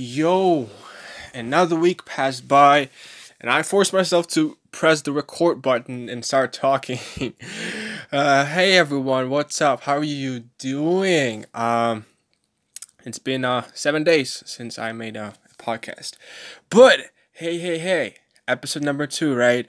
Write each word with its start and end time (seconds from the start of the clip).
Yo, 0.00 0.68
another 1.34 1.74
week 1.74 2.04
passed 2.04 2.46
by, 2.46 2.88
and 3.40 3.50
I 3.50 3.64
forced 3.64 3.92
myself 3.92 4.28
to 4.28 4.56
press 4.70 5.02
the 5.02 5.10
record 5.10 5.60
button 5.60 6.08
and 6.08 6.24
start 6.24 6.52
talking. 6.52 7.00
uh, 8.12 8.44
hey 8.44 8.78
everyone, 8.78 9.28
what's 9.28 9.60
up? 9.60 9.80
How 9.80 9.96
are 9.96 10.04
you 10.04 10.44
doing? 10.58 11.46
Um, 11.52 12.04
it's 13.04 13.18
been 13.18 13.44
uh 13.44 13.64
seven 13.74 14.04
days 14.04 14.44
since 14.46 14.78
I 14.78 14.92
made 14.92 15.16
a 15.16 15.34
podcast, 15.58 16.12
but 16.70 17.10
hey, 17.32 17.58
hey, 17.58 17.78
hey, 17.78 18.14
episode 18.46 18.84
number 18.84 19.08
two, 19.08 19.34
right? 19.34 19.66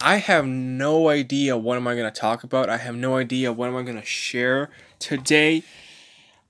I 0.00 0.18
have 0.18 0.46
no 0.46 1.08
idea 1.08 1.56
what 1.56 1.76
am 1.76 1.88
I 1.88 1.96
gonna 1.96 2.12
talk 2.12 2.44
about. 2.44 2.70
I 2.70 2.76
have 2.76 2.94
no 2.94 3.16
idea 3.16 3.52
what 3.52 3.66
am 3.66 3.74
I 3.74 3.82
gonna 3.82 4.04
share 4.04 4.70
today. 5.00 5.64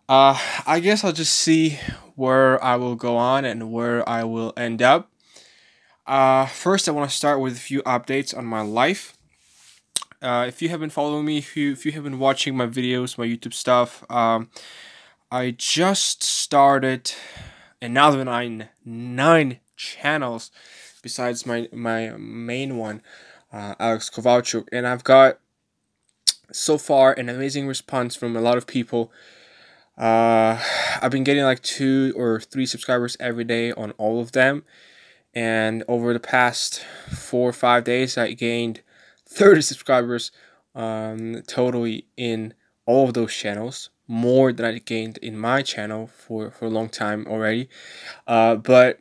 Uh, 0.06 0.38
I 0.66 0.80
guess 0.80 1.02
I'll 1.02 1.12
just 1.12 1.32
see 1.32 1.78
where 2.22 2.62
I 2.62 2.76
will 2.76 2.94
go 2.94 3.16
on 3.16 3.44
and 3.44 3.72
where 3.72 4.08
I 4.08 4.22
will 4.22 4.52
end 4.56 4.80
up. 4.80 5.10
Uh, 6.06 6.46
first, 6.46 6.88
I 6.88 6.92
want 6.92 7.10
to 7.10 7.16
start 7.16 7.40
with 7.40 7.54
a 7.54 7.60
few 7.60 7.82
updates 7.82 8.36
on 8.36 8.44
my 8.46 8.62
life. 8.62 9.18
Uh, 10.22 10.44
if 10.46 10.62
you 10.62 10.68
have 10.68 10.78
been 10.78 10.88
following 10.88 11.24
me, 11.24 11.38
if 11.38 11.56
you, 11.56 11.72
if 11.72 11.84
you 11.84 11.90
have 11.90 12.04
been 12.04 12.20
watching 12.20 12.56
my 12.56 12.68
videos, 12.68 13.18
my 13.18 13.26
YouTube 13.26 13.52
stuff, 13.52 14.08
um, 14.08 14.50
I 15.32 15.50
just 15.50 16.22
started 16.22 17.12
another 17.80 18.24
nine 18.24 18.68
nine 18.84 19.58
channels 19.76 20.52
besides 21.02 21.44
my 21.44 21.68
my 21.72 22.10
main 22.10 22.76
one, 22.76 23.02
uh, 23.52 23.74
Alex 23.80 24.08
Kovalchuk, 24.08 24.68
and 24.70 24.86
I've 24.86 25.02
got 25.02 25.40
so 26.52 26.78
far 26.78 27.14
an 27.14 27.28
amazing 27.28 27.66
response 27.66 28.14
from 28.14 28.36
a 28.36 28.40
lot 28.40 28.58
of 28.58 28.68
people 28.68 29.10
uh, 29.98 30.58
I've 31.02 31.10
been 31.10 31.24
getting 31.24 31.44
like 31.44 31.62
two 31.62 32.12
or 32.16 32.40
three 32.40 32.66
subscribers 32.66 33.16
every 33.20 33.44
day 33.44 33.72
on 33.72 33.92
all 33.92 34.20
of 34.20 34.32
them. 34.32 34.64
And 35.34 35.82
over 35.88 36.12
the 36.12 36.20
past 36.20 36.84
four 37.10 37.48
or 37.48 37.54
five 37.54 37.84
days, 37.84 38.18
I 38.18 38.32
gained 38.32 38.82
30 39.26 39.62
subscribers 39.62 40.30
um, 40.74 41.42
totally 41.46 42.06
in 42.16 42.54
all 42.84 43.08
of 43.08 43.14
those 43.14 43.34
channels. 43.34 43.90
More 44.06 44.52
than 44.52 44.66
I 44.66 44.78
gained 44.78 45.16
in 45.18 45.38
my 45.38 45.62
channel 45.62 46.08
for, 46.08 46.50
for 46.50 46.66
a 46.66 46.70
long 46.70 46.90
time 46.90 47.26
already. 47.26 47.70
Uh, 48.26 48.56
but 48.56 49.00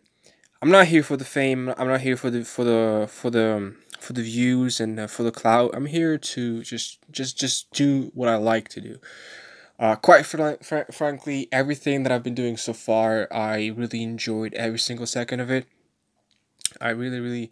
I'm 0.62 0.70
not 0.70 0.88
here 0.88 1.04
for 1.04 1.18
the 1.18 1.26
fame. 1.26 1.74
I'm 1.76 1.88
not 1.88 2.02
here 2.02 2.16
for 2.16 2.30
the 2.30 2.46
for 2.46 2.64
the 2.64 3.08
for 3.10 3.32
the 3.32 3.76
for 4.00 4.14
the 4.14 4.22
views 4.22 4.80
and 4.80 5.00
uh, 5.00 5.08
for 5.08 5.24
the 5.24 5.32
clout. 5.32 5.72
I'm 5.74 5.88
here 5.88 6.20
to 6.20 6.62
just 6.62 7.00
just 7.10 7.38
just 7.38 7.72
do 7.72 8.12
what 8.14 8.30
I 8.30 8.36
like 8.36 8.70
to 8.70 8.82
do. 8.82 9.00
Uh, 9.82 9.96
quite 9.96 10.28
fr- 10.28 10.62
fr- 10.62 10.92
frankly, 10.92 11.48
everything 11.52 12.04
that 12.04 12.12
I've 12.12 12.22
been 12.22 12.36
doing 12.36 12.56
so 12.56 12.72
far, 12.72 13.28
I 13.34 13.74
really 13.76 14.04
enjoyed 14.04 14.54
every 14.54 14.78
single 14.78 15.08
second 15.08 15.40
of 15.40 15.50
it. 15.50 15.66
I 16.80 16.90
really, 16.90 17.20
really 17.20 17.52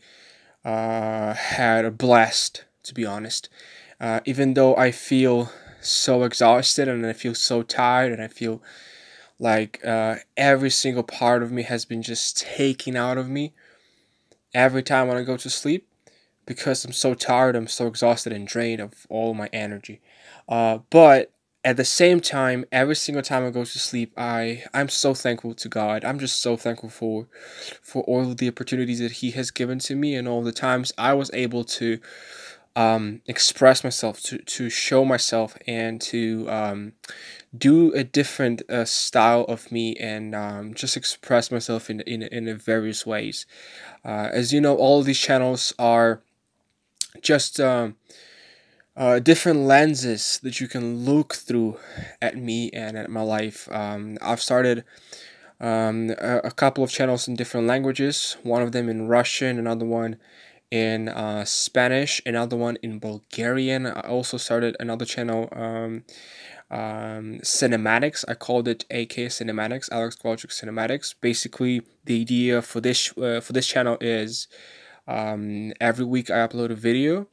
uh, 0.64 1.34
had 1.34 1.86
a 1.86 1.92
blast, 1.92 2.66
to 2.84 2.94
be 2.94 3.04
honest. 3.04 3.50
Uh, 4.00 4.20
even 4.26 4.54
though 4.54 4.76
I 4.76 4.92
feel 4.92 5.52
so 5.82 6.22
exhausted 6.22 6.88
and 6.88 7.04
I 7.04 7.14
feel 7.14 7.34
so 7.34 7.64
tired 7.64 8.12
and 8.12 8.22
I 8.22 8.28
feel 8.28 8.62
like 9.40 9.84
uh, 9.84 10.18
every 10.38 10.70
single 10.70 11.02
part 11.02 11.42
of 11.42 11.52
me 11.52 11.64
has 11.64 11.84
been 11.84 12.04
just 12.04 12.38
taken 12.38 12.96
out 12.96 13.18
of 13.18 13.28
me 13.28 13.54
every 14.54 14.84
time 14.84 15.08
when 15.08 15.18
I 15.18 15.24
go 15.24 15.36
to 15.36 15.50
sleep 15.50 15.88
because 16.46 16.86
I'm 16.86 16.94
so 16.94 17.16
tired, 17.16 17.56
I'm 17.56 17.68
so 17.68 17.88
exhausted 17.88 18.34
and 18.34 18.48
drained 18.48 18.82
of 18.82 19.08
all 19.10 19.34
my 19.34 19.50
energy. 19.52 20.00
Uh, 20.48 20.80
but 20.92 21.32
at 21.64 21.76
the 21.76 21.86
same 21.86 22.22
time, 22.22 22.66
every 22.72 22.96
single 22.96 23.22
time 23.22 23.46
I 23.46 23.50
go 23.50 23.66
to 23.66 23.80
sleep, 23.80 24.14
I 24.18 24.64
I'm 24.74 24.90
so 24.90 25.14
thankful 25.14 25.54
to 25.56 25.68
God. 25.70 26.06
I'm 26.06 26.20
just 26.20 26.42
so 26.42 26.56
thankful 26.56 26.90
for 26.90 27.28
for 27.82 28.04
all 28.04 28.22
of 28.22 28.38
the 28.38 28.48
opportunities 28.48 29.00
that 29.00 29.14
He 29.14 29.32
has 29.32 29.52
given 29.52 29.80
to 29.80 29.96
me 29.96 30.16
and 30.16 30.28
all 30.28 30.42
the 30.42 30.54
times 30.54 30.94
I 30.98 31.14
was 31.14 31.30
able 31.34 31.66
to 31.66 32.00
um, 32.76 33.22
express 33.28 33.84
myself, 33.84 34.22
to 34.24 34.38
to 34.38 34.70
show 34.70 35.04
myself, 35.04 35.58
and 35.68 36.00
to 36.02 36.50
um, 36.50 36.94
do 37.58 37.94
a 37.94 38.06
different 38.06 38.62
uh, 38.70 38.86
style 38.86 39.44
of 39.50 39.70
me 39.70 39.98
and 39.98 40.34
um, 40.34 40.74
just 40.74 40.96
express 40.96 41.52
myself 41.52 41.90
in 41.90 42.00
in 42.02 42.24
in 42.24 42.58
various 42.58 43.06
ways. 43.06 43.46
Uh, 44.06 44.30
as 44.32 44.54
you 44.54 44.62
know, 44.62 44.78
all 44.78 45.04
these 45.04 45.20
channels 45.20 45.74
are 45.78 46.22
just. 47.22 47.60
Um, 47.60 47.96
uh, 48.08 48.16
different 49.20 49.60
lenses 49.62 50.40
that 50.44 50.60
you 50.60 50.68
can 50.68 51.06
look 51.06 51.34
through 51.34 51.78
at 52.22 52.36
me 52.36 52.70
and 52.72 52.98
at 52.98 53.10
my 53.10 53.22
life. 53.22 53.70
Um, 53.72 54.18
I've 54.22 54.42
started 54.42 54.84
um, 55.60 56.10
a, 56.18 56.42
a, 56.46 56.52
couple 56.52 56.84
of 56.84 56.92
channels 56.92 57.28
in 57.28 57.36
different 57.36 57.68
languages, 57.68 58.38
one 58.44 58.62
of 58.62 58.72
them 58.72 58.90
in 58.90 59.08
Russian, 59.08 59.58
another 59.60 59.86
one 59.86 60.18
in 60.72 61.10
uh, 61.10 61.44
Spanish, 61.46 62.22
another 62.26 62.56
one 62.56 62.78
in 62.82 63.00
Bulgarian. 63.00 63.86
I 63.86 64.02
also 64.02 64.38
started 64.38 64.76
another 64.80 65.06
channel, 65.06 65.50
um, 65.52 66.04
um, 66.72 67.40
Cinematics. 67.42 68.24
I 68.28 68.36
called 68.36 68.68
it 68.68 68.86
AK 68.92 69.30
Cinematics, 69.30 69.90
Alex 69.92 70.16
Kovalchuk 70.16 70.52
Cinematics. 70.52 71.16
Basically, 71.20 71.82
the 72.06 72.22
idea 72.22 72.62
for 72.62 72.80
this 72.80 73.18
uh, 73.18 73.42
for 73.42 73.54
this 73.54 73.68
channel 73.68 73.98
is 74.00 74.48
um, 75.08 75.74
every 75.82 76.06
week 76.06 76.30
I 76.30 76.48
upload 76.48 76.70
a 76.72 76.76
video 76.76 77.28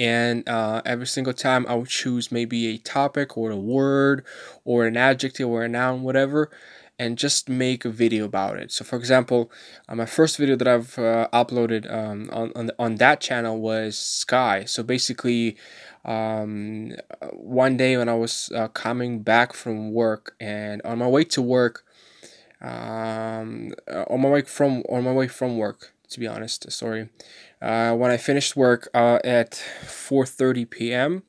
and 0.00 0.48
uh, 0.48 0.80
every 0.86 1.06
single 1.06 1.34
time 1.34 1.66
I 1.68 1.74
would 1.74 1.90
choose 1.90 2.32
maybe 2.32 2.68
a 2.68 2.78
topic 2.78 3.36
or 3.36 3.50
a 3.50 3.56
word 3.56 4.24
or 4.64 4.86
an 4.86 4.96
adjective 4.96 5.46
or 5.46 5.62
a 5.62 5.68
noun, 5.68 6.02
whatever, 6.02 6.50
and 6.98 7.18
just 7.18 7.50
make 7.50 7.84
a 7.84 7.90
video 7.90 8.24
about 8.24 8.56
it. 8.56 8.72
So, 8.72 8.82
for 8.82 8.96
example, 8.96 9.52
uh, 9.90 9.94
my 9.94 10.06
first 10.06 10.38
video 10.38 10.56
that 10.56 10.66
I've 10.66 10.98
uh, 10.98 11.28
uploaded 11.34 11.92
um, 11.92 12.30
on, 12.32 12.50
on, 12.56 12.70
on 12.78 12.94
that 12.94 13.20
channel 13.20 13.60
was 13.60 13.98
sky. 13.98 14.64
So, 14.64 14.82
basically, 14.82 15.58
um, 16.06 16.92
one 17.32 17.76
day 17.76 17.98
when 17.98 18.08
I 18.08 18.14
was 18.14 18.50
uh, 18.54 18.68
coming 18.68 19.20
back 19.20 19.52
from 19.52 19.92
work 19.92 20.34
and 20.40 20.80
on 20.82 20.96
my 20.96 21.08
way 21.08 21.24
to 21.24 21.42
work, 21.42 21.84
um, 22.62 23.74
uh, 23.86 24.04
on 24.08 24.22
my 24.22 24.30
way 24.30 24.42
from 24.42 24.82
on 24.88 25.04
my 25.04 25.12
way 25.12 25.28
from 25.28 25.58
work, 25.58 25.92
to 26.10 26.20
be 26.20 26.26
honest, 26.26 26.70
sorry. 26.70 27.08
Uh, 27.62 27.94
when 27.94 28.10
I 28.10 28.16
finished 28.16 28.56
work 28.56 28.88
uh, 28.94 29.18
at 29.24 29.52
4:30 29.82 30.68
p.m., 30.68 31.22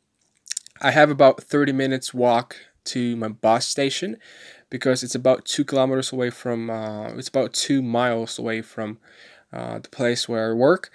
I 0.81 0.91
have 0.91 1.09
about 1.09 1.43
30 1.43 1.71
minutes 1.71 2.13
walk 2.13 2.57
to 2.85 3.15
my 3.15 3.27
bus 3.27 3.67
station 3.67 4.17
because 4.69 5.03
it's 5.03 5.15
about 5.15 5.45
two 5.45 5.63
kilometers 5.63 6.11
away 6.11 6.29
from. 6.29 6.69
Uh, 6.69 7.09
it's 7.13 7.27
about 7.27 7.53
two 7.53 7.81
miles 7.81 8.39
away 8.39 8.61
from 8.61 8.97
uh, 9.53 9.79
the 9.79 9.89
place 9.89 10.27
where 10.27 10.51
I 10.51 10.53
work. 10.53 10.91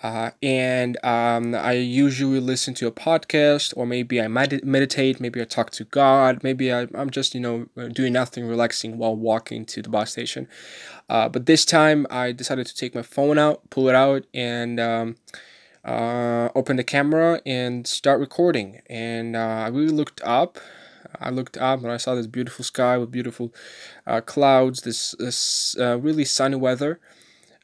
Uh, 0.00 0.30
and 0.42 0.96
um, 1.04 1.56
I 1.56 1.72
usually 1.72 2.38
listen 2.38 2.72
to 2.74 2.86
a 2.86 2.92
podcast, 2.92 3.74
or 3.76 3.84
maybe 3.84 4.20
I 4.20 4.28
med- 4.28 4.64
meditate, 4.64 5.20
maybe 5.20 5.40
I 5.40 5.44
talk 5.44 5.70
to 5.72 5.84
God, 5.84 6.44
maybe 6.44 6.72
I, 6.72 6.86
I'm 6.94 7.10
just, 7.10 7.34
you 7.34 7.40
know, 7.40 7.66
doing 7.88 8.12
nothing, 8.12 8.46
relaxing 8.46 8.96
while 8.96 9.16
walking 9.16 9.64
to 9.66 9.82
the 9.82 9.88
bus 9.88 10.12
station. 10.12 10.46
Uh, 11.08 11.28
but 11.28 11.46
this 11.46 11.64
time 11.64 12.06
I 12.10 12.32
decided 12.32 12.66
to 12.66 12.74
take 12.74 12.94
my 12.94 13.02
phone 13.02 13.38
out, 13.38 13.68
pull 13.70 13.88
it 13.88 13.94
out, 13.94 14.24
and 14.34 14.78
um, 14.78 15.16
uh, 15.84 16.50
open 16.54 16.76
the 16.76 16.84
camera 16.84 17.40
and 17.46 17.86
start 17.86 18.20
recording. 18.20 18.82
And 18.90 19.34
uh, 19.34 19.38
I 19.38 19.68
really 19.68 19.88
looked 19.88 20.20
up. 20.22 20.58
I 21.18 21.30
looked 21.30 21.56
up 21.56 21.82
and 21.82 21.90
I 21.90 21.96
saw 21.96 22.14
this 22.14 22.26
beautiful 22.26 22.64
sky 22.64 22.98
with 22.98 23.10
beautiful 23.10 23.54
uh, 24.06 24.20
clouds, 24.20 24.82
this, 24.82 25.14
this 25.18 25.76
uh, 25.78 25.98
really 25.98 26.24
sunny 26.24 26.56
weather. 26.56 27.00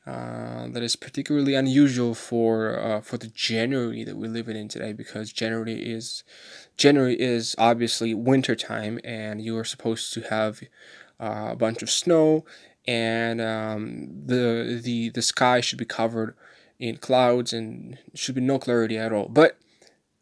Uh, 0.07 0.69
that 0.69 0.83
is 0.83 0.97
particularly 0.97 1.55
unusual 1.55 2.15
for 2.15 3.01
for 3.03 3.17
the 3.17 3.29
January 3.29 4.05
that 4.05 4.19
we 4.19 4.29
live 4.29 4.51
in 4.51 4.69
today 4.69 4.93
because 4.93 5.33
January 5.33 5.83
is 5.83 6.25
January 6.77 7.19
is 7.19 7.55
obviously 7.57 8.13
winter 8.13 8.55
time 8.55 9.01
and 9.03 9.41
you 9.41 9.57
are 9.57 9.65
supposed 9.65 10.13
to 10.13 10.21
have 10.29 10.61
a 11.19 11.57
bunch 11.57 11.83
of 11.83 11.89
snow 11.89 12.45
and 12.87 13.41
um, 13.41 14.09
the 14.27 14.81
the 14.83 15.11
the 15.11 15.23
sky 15.23 15.61
should 15.61 15.79
be 15.79 15.85
covered 15.85 16.35
in 16.79 16.97
clouds 16.97 17.53
and 17.53 17.99
should 18.15 18.35
be 18.35 18.41
no 18.41 18.59
clarity 18.59 18.99
at 18.99 19.13
all. 19.13 19.29
But 19.29 19.57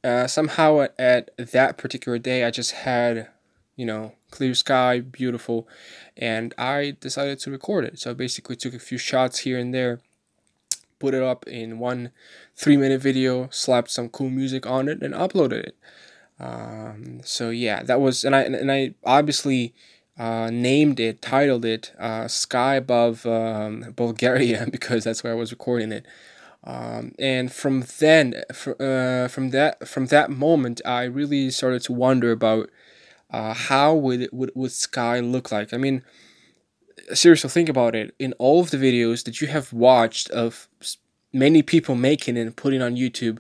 uh, 0.05 0.26
somehow 0.26 0.81
at, 0.81 0.94
at 1.38 1.53
that 1.53 1.79
particular 1.79 2.19
day, 2.19 2.44
I 2.44 2.50
just 2.50 2.73
had 2.73 3.29
you 3.76 3.87
know 3.87 4.12
clear 4.31 4.55
sky, 4.55 5.00
beautiful, 5.00 5.69
and 6.17 6.55
I 6.56 6.97
decided 7.00 7.38
to 7.41 7.50
record 7.50 7.85
it. 7.85 7.99
So 7.99 8.11
I 8.11 8.14
basically 8.14 8.56
took 8.56 8.75
a 8.75 8.79
few 8.79 8.99
shots 8.99 9.41
here 9.41 9.59
and 9.59 9.75
there, 9.75 10.00
put 10.99 11.14
it 11.14 11.23
up 11.23 11.47
in 11.47 11.79
one 11.79 12.11
three 12.56 12.76
minute 12.76 13.00
video, 13.00 13.49
slapped 13.50 13.91
some 13.91 14.09
cool 14.09 14.31
music 14.31 14.67
on 14.67 14.88
it, 14.88 15.03
and 15.03 15.14
uploaded 15.14 15.64
it. 15.64 15.76
Um, 16.38 17.20
so 17.25 17.50
yeah, 17.50 17.82
that 17.82 18.00
was 18.00 18.25
and 18.25 18.35
I 18.35 18.43
and 18.43 18.70
I 18.70 18.94
obviously 19.05 19.75
uh, 20.23 20.51
named 20.53 21.01
it, 21.01 21.21
titled 21.21 21.65
it 21.65 21.93
uh, 21.99 22.29
"Sky 22.29 22.77
Above 22.77 23.27
um, 23.27 23.93
Bulgaria" 23.97 24.69
because 24.77 25.03
that's 25.03 25.25
where 25.25 25.33
I 25.33 25.37
was 25.37 25.51
recording 25.51 25.91
it. 25.91 26.07
Um, 26.65 27.13
and 27.19 27.53
from 27.53 27.85
then, 27.99 28.27
uh, 28.79 29.27
from 29.27 29.51
that 29.51 29.89
from 29.89 30.07
that 30.07 30.31
moment, 30.31 30.81
I 30.85 31.03
really 31.05 31.51
started 31.51 31.83
to 31.83 31.93
wonder 31.93 32.31
about 32.31 32.71
uh, 33.33 33.53
how 33.53 33.95
would, 33.95 34.29
would 34.31 34.53
would 34.55 34.71
sky 34.71 35.19
look 35.19 35.51
like. 35.51 35.75
I 35.75 35.77
mean, 35.77 36.05
seriously, 37.13 37.51
think 37.51 37.69
about 37.69 37.97
it. 37.97 38.15
In 38.21 38.33
all 38.35 38.61
of 38.61 38.71
the 38.71 38.77
videos 38.77 39.25
that 39.25 39.41
you 39.41 39.49
have 39.49 39.73
watched 39.73 40.31
of 40.31 40.69
many 41.33 41.63
people 41.63 41.97
making 41.97 42.39
and 42.39 42.55
putting 42.55 42.81
on 42.81 42.95
YouTube, 42.95 43.39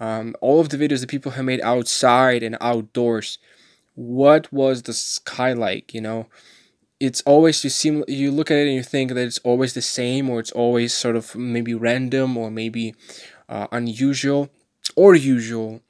um, 0.00 0.34
all 0.40 0.58
of 0.58 0.70
the 0.70 0.76
videos 0.76 1.00
that 1.02 1.08
people 1.08 1.32
have 1.32 1.44
made 1.44 1.60
outside 1.60 2.42
and 2.42 2.56
outdoors, 2.60 3.38
what 3.96 4.52
was 4.52 4.82
the 4.82 4.92
sky 4.92 5.52
like? 5.52 5.92
You 5.92 6.00
know, 6.00 6.26
it's 7.00 7.22
always 7.22 7.64
you 7.64 7.70
seem 7.70 8.04
you 8.06 8.30
look 8.30 8.50
at 8.50 8.58
it 8.58 8.66
and 8.66 8.76
you 8.76 8.82
think 8.82 9.12
that 9.12 9.26
it's 9.26 9.38
always 9.38 9.74
the 9.74 9.82
same 9.82 10.30
or 10.30 10.38
it's 10.38 10.52
always 10.52 10.94
sort 10.94 11.16
of 11.16 11.34
maybe 11.34 11.74
random 11.74 12.36
or 12.36 12.50
maybe 12.50 12.94
uh, 13.48 13.66
unusual 13.72 14.50
or 14.94 15.14
usual. 15.14 15.80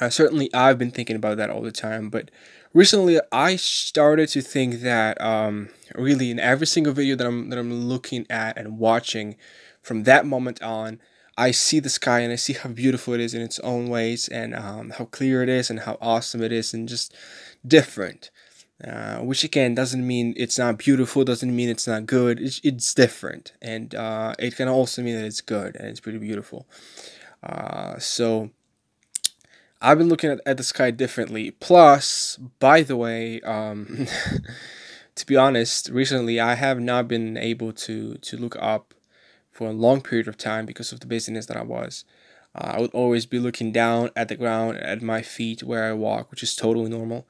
Uh, 0.00 0.10
certainly, 0.10 0.52
I've 0.52 0.78
been 0.78 0.90
thinking 0.90 1.16
about 1.16 1.38
that 1.38 1.48
all 1.48 1.62
the 1.62 1.72
time, 1.72 2.10
but 2.10 2.30
recently 2.74 3.18
I 3.32 3.56
started 3.56 4.28
to 4.30 4.42
think 4.42 4.80
that 4.82 5.18
um, 5.20 5.70
really 5.94 6.30
in 6.30 6.38
every 6.38 6.66
single 6.66 6.92
video 6.92 7.16
that 7.16 7.26
I'm 7.26 7.48
that 7.48 7.58
I'm 7.58 7.72
looking 7.72 8.26
at 8.28 8.58
and 8.58 8.78
watching, 8.78 9.36
from 9.80 10.02
that 10.02 10.26
moment 10.26 10.62
on, 10.62 11.00
I 11.36 11.50
see 11.50 11.80
the 11.80 11.90
sky 11.90 12.20
and 12.20 12.32
I 12.32 12.36
see 12.36 12.54
how 12.54 12.70
beautiful 12.70 13.14
it 13.14 13.20
is 13.20 13.34
in 13.34 13.42
its 13.42 13.58
own 13.60 13.88
ways 13.88 14.28
and 14.28 14.54
um, 14.54 14.90
how 14.90 15.04
clear 15.06 15.42
it 15.42 15.48
is 15.48 15.68
and 15.68 15.80
how 15.80 15.98
awesome 16.00 16.42
it 16.42 16.52
is 16.52 16.72
and 16.72 16.88
just 16.88 17.14
different. 17.66 18.30
Uh, 18.84 19.20
which 19.20 19.42
again 19.42 19.74
doesn't 19.74 20.06
mean 20.06 20.34
it's 20.36 20.58
not 20.58 20.76
beautiful, 20.76 21.24
doesn't 21.24 21.56
mean 21.56 21.70
it's 21.70 21.86
not 21.86 22.04
good. 22.04 22.38
It's, 22.38 22.60
it's 22.62 22.92
different, 22.92 23.54
and 23.62 23.94
uh, 23.94 24.34
it 24.38 24.54
can 24.54 24.68
also 24.68 25.00
mean 25.00 25.16
that 25.16 25.24
it's 25.24 25.40
good 25.40 25.76
and 25.76 25.88
it's 25.88 25.98
pretty 25.98 26.18
beautiful. 26.18 26.66
Uh, 27.42 27.98
so 27.98 28.50
I've 29.80 29.96
been 29.96 30.10
looking 30.10 30.28
at, 30.30 30.40
at 30.44 30.58
the 30.58 30.62
sky 30.62 30.90
differently. 30.90 31.52
Plus, 31.52 32.38
by 32.58 32.82
the 32.82 32.98
way, 32.98 33.40
um, 33.40 34.08
to 35.14 35.26
be 35.26 35.36
honest, 35.36 35.88
recently 35.88 36.38
I 36.38 36.54
have 36.54 36.78
not 36.78 37.08
been 37.08 37.38
able 37.38 37.72
to 37.72 38.16
to 38.16 38.36
look 38.36 38.56
up 38.60 38.92
for 39.56 39.68
a 39.68 39.72
long 39.72 40.02
period 40.02 40.28
of 40.28 40.36
time 40.36 40.66
because 40.66 40.92
of 40.92 41.00
the 41.00 41.06
busyness 41.06 41.46
that 41.46 41.56
I 41.56 41.62
was. 41.62 42.04
Uh, 42.54 42.72
I 42.74 42.80
would 42.80 42.90
always 42.92 43.24
be 43.24 43.38
looking 43.38 43.72
down 43.72 44.10
at 44.14 44.28
the 44.28 44.36
ground 44.36 44.76
at 44.76 45.00
my 45.00 45.22
feet 45.22 45.62
where 45.62 45.84
I 45.84 45.94
walk, 45.94 46.30
which 46.30 46.42
is 46.42 46.54
totally 46.54 46.90
normal. 46.90 47.26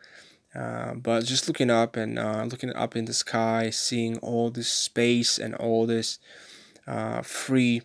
Uh, 0.52 0.94
but 0.94 1.25
just 1.25 1.46
looking 1.46 1.70
up 1.70 1.96
and 1.96 2.19
uh, 2.19 2.44
looking 2.44 2.75
up 2.75 2.96
in 2.96 3.05
the 3.05 3.12
sky, 3.12 3.70
seeing 3.70 4.19
all 4.19 4.50
this 4.50 4.70
space 4.70 5.38
and 5.38 5.55
all 5.55 5.87
this 5.87 6.19
uh, 6.87 7.23
free, 7.23 7.82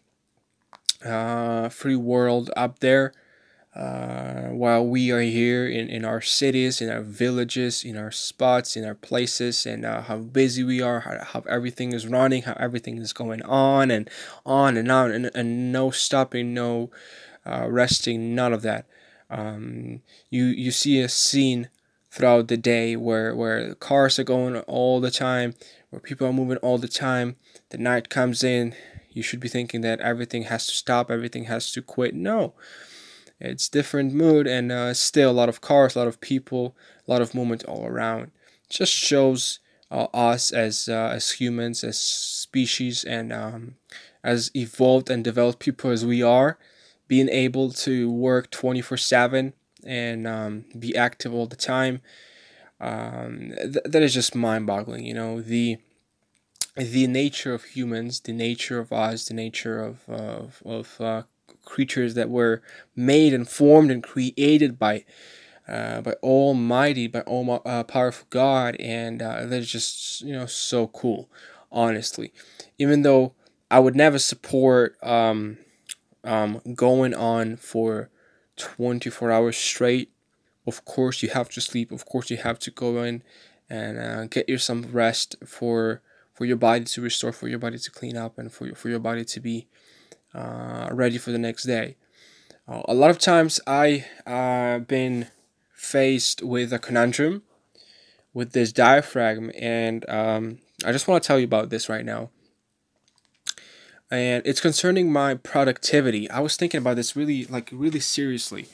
uh, 1.05 1.69
free 1.69 1.95
world 1.95 2.49
up 2.55 2.79
there, 2.79 3.13
uh, 3.73 4.49
while 4.49 4.85
we 4.85 5.11
are 5.11 5.21
here 5.21 5.65
in, 5.65 5.87
in 5.87 6.03
our 6.03 6.19
cities, 6.19 6.81
in 6.81 6.89
our 6.89 7.01
villages, 7.01 7.85
in 7.85 7.95
our 7.95 8.11
spots, 8.11 8.75
in 8.75 8.83
our 8.83 8.95
places, 8.95 9.65
and 9.65 9.85
uh, 9.85 10.01
how 10.01 10.17
busy 10.17 10.63
we 10.63 10.81
are, 10.81 11.01
how, 11.01 11.23
how 11.23 11.43
everything 11.47 11.93
is 11.93 12.05
running, 12.05 12.43
how 12.43 12.55
everything 12.59 12.97
is 12.97 13.13
going 13.13 13.41
on 13.43 13.89
and 13.89 14.09
on 14.45 14.75
and 14.75 14.91
on, 14.91 15.11
and, 15.11 15.31
and 15.33 15.71
no 15.71 15.89
stopping, 15.89 16.53
no 16.53 16.89
uh, 17.45 17.65
resting, 17.69 18.35
none 18.35 18.51
of 18.51 18.61
that. 18.61 18.85
Um, 19.29 20.01
you 20.29 20.45
you 20.45 20.71
see 20.71 20.99
a 20.99 21.07
scene 21.07 21.69
throughout 22.09 22.49
the 22.49 22.57
day 22.57 22.97
where 22.97 23.33
where 23.33 23.73
cars 23.75 24.19
are 24.19 24.25
going 24.25 24.57
all 24.61 24.99
the 24.99 25.11
time, 25.11 25.55
where 25.91 26.01
people 26.01 26.27
are 26.27 26.33
moving 26.33 26.57
all 26.57 26.77
the 26.77 26.89
time. 26.89 27.37
The 27.69 27.77
night 27.77 28.09
comes 28.09 28.43
in, 28.43 28.75
you 29.11 29.23
should 29.23 29.39
be 29.39 29.47
thinking 29.47 29.79
that 29.81 30.01
everything 30.01 30.43
has 30.43 30.67
to 30.67 30.73
stop, 30.73 31.09
everything 31.09 31.45
has 31.45 31.71
to 31.71 31.81
quit. 31.81 32.13
No 32.13 32.53
it's 33.41 33.69
different 33.69 34.13
mood 34.13 34.47
and 34.47 34.71
uh, 34.71 34.93
still 34.93 35.31
a 35.31 35.33
lot 35.33 35.49
of 35.49 35.61
cars, 35.61 35.95
a 35.95 35.99
lot 35.99 36.07
of 36.07 36.21
people, 36.21 36.75
a 37.07 37.11
lot 37.11 37.21
of 37.21 37.35
movement 37.35 37.63
all 37.65 37.85
around. 37.85 38.31
just 38.69 38.93
shows 38.93 39.59
uh, 39.91 40.07
us 40.13 40.51
as 40.51 40.87
uh, 40.89 41.11
as 41.13 41.31
humans, 41.31 41.83
as 41.83 41.99
species, 41.99 43.03
and 43.03 43.33
um, 43.33 43.75
as 44.23 44.51
evolved 44.55 45.09
and 45.09 45.23
developed 45.23 45.59
people 45.59 45.91
as 45.91 46.05
we 46.05 46.23
are, 46.23 46.57
being 47.07 47.29
able 47.29 47.71
to 47.71 48.09
work 48.11 48.49
twenty 48.51 48.81
four 48.81 48.97
seven 48.97 49.53
and 49.85 50.27
um, 50.27 50.65
be 50.77 50.95
active 50.95 51.33
all 51.33 51.47
the 51.47 51.55
time. 51.55 52.01
Um, 52.79 53.53
th- 53.57 53.85
that 53.85 54.01
is 54.01 54.13
just 54.13 54.35
mind 54.35 54.65
boggling. 54.67 55.05
You 55.05 55.13
know 55.13 55.41
the 55.41 55.77
the 56.75 57.07
nature 57.07 57.53
of 57.53 57.63
humans, 57.65 58.21
the 58.21 58.33
nature 58.33 58.79
of 58.79 58.91
us, 58.93 59.25
the 59.25 59.33
nature 59.33 59.79
of 59.83 60.07
of, 60.09 60.61
of 60.65 61.01
uh, 61.01 61.23
creatures 61.65 62.13
that 62.15 62.29
were 62.29 62.61
made 62.95 63.33
and 63.33 63.47
formed 63.47 63.91
and 63.91 64.03
created 64.03 64.77
by 64.79 65.05
uh, 65.67 66.01
by 66.01 66.13
Almighty, 66.23 67.07
by 67.07 67.21
all 67.21 67.61
uh, 67.65 67.83
powerful 67.83 68.27
God, 68.29 68.75
and 68.79 69.21
uh, 69.21 69.45
that's 69.45 69.67
just 69.67 70.21
you 70.21 70.33
know 70.33 70.45
so 70.45 70.87
cool, 70.87 71.29
honestly. 71.71 72.33
Even 72.77 73.03
though 73.03 73.33
I 73.69 73.79
would 73.79 73.95
never 73.95 74.19
support 74.19 74.97
um, 75.01 75.57
um, 76.23 76.61
going 76.75 77.13
on 77.13 77.55
for 77.57 78.09
twenty 78.55 79.09
four 79.09 79.31
hours 79.31 79.57
straight. 79.57 80.11
Of 80.67 80.85
course, 80.85 81.23
you 81.23 81.29
have 81.29 81.49
to 81.49 81.61
sleep. 81.61 81.91
Of 81.91 82.05
course, 82.05 82.29
you 82.29 82.37
have 82.37 82.59
to 82.59 82.71
go 82.71 83.01
in 83.01 83.23
and 83.67 83.97
uh, 83.97 84.25
get 84.25 84.47
you 84.47 84.57
some 84.57 84.83
rest 84.91 85.35
for 85.45 86.01
for 86.33 86.45
your 86.45 86.57
body 86.57 86.83
to 86.85 87.01
restore, 87.01 87.31
for 87.31 87.47
your 87.47 87.59
body 87.59 87.77
to 87.77 87.91
clean 87.91 88.17
up, 88.17 88.37
and 88.37 88.51
for 88.51 88.67
your, 88.67 88.75
for 88.75 88.89
your 88.89 88.99
body 88.99 89.23
to 89.25 89.39
be 89.39 89.67
uh, 90.33 90.89
ready 90.91 91.17
for 91.17 91.31
the 91.31 91.37
next 91.37 91.63
day. 91.63 91.97
Uh, 92.67 92.81
a 92.85 92.93
lot 92.93 93.09
of 93.09 93.19
times 93.19 93.59
I 93.67 94.05
uh, 94.25 94.79
been 94.79 95.27
faced 95.73 96.41
with 96.43 96.71
a 96.71 96.79
conundrum 96.79 97.43
with 98.33 98.53
this 98.53 98.71
diaphragm, 98.71 99.51
and 99.57 100.07
um, 100.09 100.59
I 100.85 100.91
just 100.91 101.07
want 101.07 101.21
to 101.21 101.27
tell 101.27 101.39
you 101.39 101.45
about 101.45 101.69
this 101.69 101.89
right 101.89 102.05
now. 102.05 102.29
And 104.09 104.43
it's 104.45 104.59
concerning 104.59 105.11
my 105.11 105.35
productivity. 105.35 106.29
I 106.29 106.41
was 106.41 106.57
thinking 106.57 106.79
about 106.79 106.97
this 106.97 107.15
really, 107.15 107.45
like, 107.45 107.69
really 107.71 108.01
seriously. 108.01 108.67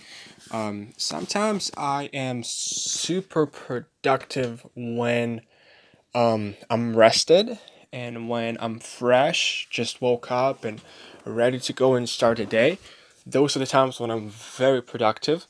Um, 0.49 0.93
sometimes 0.97 1.71
I 1.77 2.09
am 2.13 2.43
super 2.43 3.45
productive 3.45 4.65
when 4.75 5.41
um, 6.15 6.55
I'm 6.69 6.95
rested 6.95 7.59
and 7.93 8.29
when 8.29 8.57
I'm 8.59 8.79
fresh, 8.79 9.67
just 9.69 10.01
woke 10.01 10.31
up 10.31 10.63
and 10.63 10.81
ready 11.27 11.59
to 11.59 11.73
go 11.73 11.93
and 11.93 12.07
start 12.07 12.39
a 12.39 12.45
day. 12.45 12.77
Those 13.25 13.55
are 13.55 13.59
the 13.59 13.65
times 13.65 13.99
when 13.99 14.09
I'm 14.09 14.29
very 14.29 14.81
productive. 14.81 15.47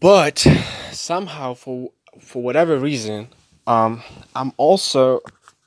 But 0.00 0.46
somehow, 0.92 1.54
for 1.54 1.90
for 2.20 2.42
whatever 2.42 2.78
reason, 2.78 3.28
um, 3.66 4.02
I'm 4.34 4.52
also 4.56 5.20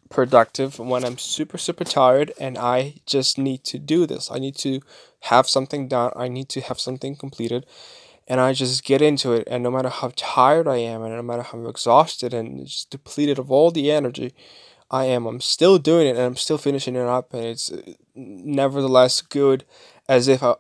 productive 0.10 0.80
when 0.80 1.04
I'm 1.04 1.18
super 1.18 1.58
super 1.58 1.84
tired 1.84 2.32
and 2.40 2.58
I 2.58 2.96
just 3.06 3.38
need 3.38 3.66
to 3.66 3.78
do 3.78 4.06
this. 4.06 4.32
I 4.32 4.40
need 4.40 4.56
to 4.58 4.80
have 5.22 5.50
something 5.50 5.88
done. 5.88 6.12
I 6.16 6.28
need 6.28 6.50
to 6.50 6.62
have 6.62 6.80
something 6.80 7.16
completed, 7.16 7.66
and 8.28 8.40
I 8.40 8.54
just 8.54 8.84
get 8.84 9.02
into 9.02 9.34
it. 9.34 9.48
And 9.48 9.64
no 9.64 9.72
matter 9.72 9.90
how 9.90 10.12
tired 10.16 10.68
I 10.68 10.78
am, 10.78 11.04
and 11.04 11.16
no 11.16 11.22
matter 11.24 11.44
how 11.44 11.66
exhausted 11.68 12.34
and 12.34 12.66
just 12.66 12.90
depleted 12.90 13.40
of 13.40 13.52
all 13.52 13.72
the 13.72 13.92
energy, 13.92 14.34
I 14.90 15.06
am. 15.06 15.26
I'm 15.26 15.42
still 15.42 15.78
doing 15.78 16.08
it 16.08 16.12
and 16.12 16.20
I'm 16.20 16.36
still 16.36 16.58
finishing 16.58 16.96
it 16.96 17.02
up, 17.06 17.34
and 17.34 17.44
it's 17.46 17.72
nevertheless 18.16 19.22
good 19.22 19.66
as 20.08 20.28
if 20.28 20.42
I 20.44 20.56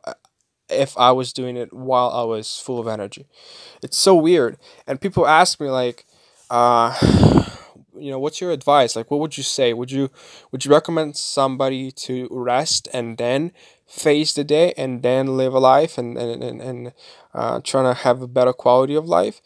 if 0.69 0.97
I 0.97 1.11
was 1.11 1.31
doing 1.31 1.55
it 1.57 1.73
while 1.73 2.09
I 2.11 2.23
was 2.23 2.59
full 2.59 2.79
of 2.79 2.87
energy. 2.87 3.25
It's 3.81 3.97
so 3.97 4.15
weird. 4.15 4.57
And 4.85 4.99
people 5.01 5.27
ask 5.27 5.59
me 5.59 5.69
like, 5.69 6.05
uh, 6.49 6.93
you 7.97 8.11
know, 8.11 8.19
what's 8.19 8.41
your 8.41 8.51
advice? 8.51 8.95
Like, 8.95 9.09
what 9.09 9.19
would 9.21 9.37
you 9.37 9.43
say? 9.43 9.73
Would 9.73 9.91
you 9.91 10.09
would 10.51 10.65
you 10.65 10.71
recommend 10.71 11.17
somebody 11.17 11.91
to 11.91 12.27
rest 12.31 12.87
and 12.93 13.17
then 13.17 13.51
face 13.87 14.33
the 14.33 14.43
day 14.43 14.73
and 14.77 15.03
then 15.03 15.37
live 15.37 15.53
a 15.53 15.59
life 15.59 15.97
and 15.97 16.17
and 16.17 16.43
and, 16.43 16.61
and 16.61 16.93
uh, 17.33 17.61
trying 17.63 17.93
to 17.93 18.01
have 18.01 18.21
a 18.21 18.27
better 18.27 18.53
quality 18.53 18.95
of 18.95 19.07
life 19.07 19.41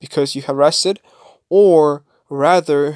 because 0.00 0.34
you 0.34 0.42
have 0.42 0.56
rested, 0.56 1.00
or 1.48 2.04
rather 2.28 2.94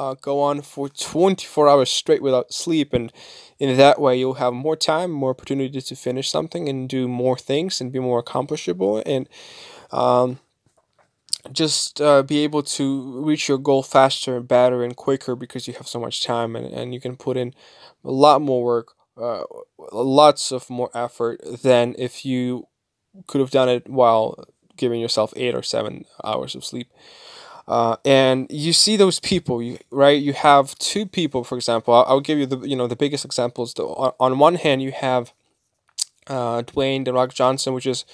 uh, 0.00 0.14
go 0.14 0.40
on 0.40 0.62
for 0.62 0.88
24 0.88 1.68
hours 1.68 1.90
straight 1.90 2.22
without 2.22 2.54
sleep 2.54 2.94
and 2.94 3.12
in 3.58 3.76
that 3.76 4.00
way 4.00 4.18
you'll 4.18 4.34
have 4.44 4.54
more 4.54 4.74
time 4.74 5.10
more 5.10 5.30
opportunity 5.30 5.80
to 5.80 5.94
finish 5.94 6.30
something 6.30 6.70
and 6.70 6.88
do 6.88 7.06
more 7.06 7.36
things 7.36 7.80
and 7.80 7.92
be 7.92 7.98
more 7.98 8.18
accomplishable 8.18 9.02
and 9.04 9.28
um, 9.92 10.38
just 11.52 12.00
uh, 12.00 12.22
be 12.22 12.38
able 12.38 12.62
to 12.62 13.22
reach 13.22 13.46
your 13.46 13.58
goal 13.58 13.82
faster 13.82 14.38
and 14.38 14.48
better 14.48 14.82
and 14.82 14.96
quicker 14.96 15.36
because 15.36 15.68
you 15.68 15.74
have 15.74 15.86
so 15.88 16.00
much 16.00 16.22
time 16.22 16.56
and, 16.56 16.66
and 16.66 16.94
you 16.94 17.00
can 17.00 17.14
put 17.14 17.36
in 17.36 17.52
a 18.02 18.10
lot 18.10 18.40
more 18.40 18.64
work 18.64 18.94
uh, 19.20 19.42
lots 19.92 20.50
of 20.50 20.70
more 20.70 20.90
effort 20.94 21.38
than 21.62 21.94
if 21.98 22.24
you 22.24 22.66
could 23.26 23.42
have 23.42 23.50
done 23.50 23.68
it 23.68 23.86
while 23.86 24.46
giving 24.78 24.98
yourself 24.98 25.34
eight 25.36 25.54
or 25.54 25.62
seven 25.62 26.06
hours 26.24 26.54
of 26.54 26.64
sleep 26.64 26.88
uh, 27.70 27.96
and 28.04 28.48
you 28.50 28.72
see 28.72 28.96
those 28.96 29.20
people, 29.20 29.62
you, 29.62 29.78
right? 29.92 30.20
You 30.20 30.32
have 30.32 30.76
two 30.78 31.06
people, 31.06 31.44
for 31.44 31.54
example. 31.54 31.94
I'll, 31.94 32.04
I'll 32.08 32.20
give 32.20 32.36
you 32.36 32.46
the 32.46 32.58
you 32.68 32.74
know 32.74 32.88
the 32.88 32.96
biggest 32.96 33.24
examples. 33.24 33.74
Though. 33.74 33.94
On, 33.94 34.12
on 34.18 34.38
one 34.40 34.56
hand, 34.56 34.82
you 34.82 34.90
have 34.90 35.32
uh, 36.26 36.62
Dwayne 36.62 37.04
the 37.04 37.12
Rock 37.12 37.32
Johnson, 37.32 37.72
which 37.72 37.86
is 37.86 38.04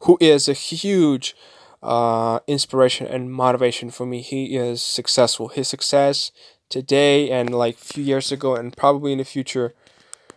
who 0.00 0.18
is 0.20 0.48
a 0.48 0.52
huge 0.52 1.36
uh, 1.80 2.40
inspiration 2.48 3.06
and 3.06 3.32
motivation 3.32 3.88
for 3.90 4.04
me. 4.04 4.20
He 4.20 4.56
is 4.56 4.82
successful. 4.82 5.46
His 5.46 5.68
success 5.68 6.32
today 6.68 7.30
and 7.30 7.54
like 7.54 7.76
a 7.76 7.78
few 7.78 8.02
years 8.02 8.32
ago 8.32 8.56
and 8.56 8.76
probably 8.76 9.12
in 9.12 9.18
the 9.18 9.24
future 9.24 9.74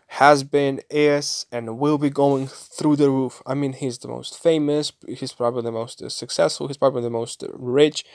has 0.09 0.43
been, 0.43 0.81
is, 0.89 1.45
and 1.51 1.79
will 1.79 1.97
be 1.97 2.09
going 2.09 2.47
through 2.47 2.95
the 2.95 3.09
roof. 3.09 3.41
I 3.45 3.55
mean, 3.55 3.73
he's 3.73 3.97
the 3.97 4.07
most 4.07 4.41
famous, 4.41 4.93
he's 5.05 5.33
probably 5.33 5.63
the 5.63 5.71
most 5.71 6.09
successful, 6.11 6.67
he's 6.67 6.77
probably 6.77 7.01
the 7.01 7.09
most 7.09 7.43
rich, 7.53 8.05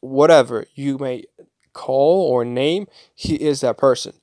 whatever 0.00 0.66
you 0.74 0.98
may 0.98 1.24
call 1.72 2.22
or 2.22 2.44
name, 2.44 2.86
he 3.14 3.36
is 3.36 3.60
that 3.60 3.78
person. 3.78 4.14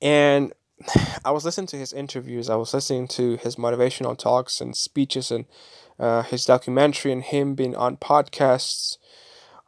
And 0.00 0.52
I 1.24 1.30
was 1.30 1.44
listening 1.44 1.68
to 1.68 1.76
his 1.76 1.92
interviews, 1.92 2.50
I 2.50 2.56
was 2.56 2.74
listening 2.74 3.08
to 3.08 3.36
his 3.36 3.56
motivational 3.56 4.16
talks 4.16 4.60
and 4.60 4.76
speeches 4.76 5.30
and 5.30 5.46
uh, 5.98 6.22
his 6.22 6.44
documentary 6.44 7.12
and 7.12 7.22
him 7.22 7.54
being 7.54 7.76
on 7.76 7.96
podcasts. 7.96 8.96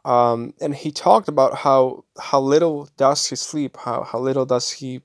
Um, 0.03 0.53
and 0.59 0.75
he 0.75 0.91
talked 0.91 1.29
about 1.29 1.59
how 1.59 2.03
how 2.19 2.41
little 2.41 2.89
does 2.97 3.27
he 3.27 3.35
sleep, 3.35 3.77
how, 3.77 4.03
how 4.03 4.19
little 4.19 4.45
does 4.45 4.71
he 4.71 5.01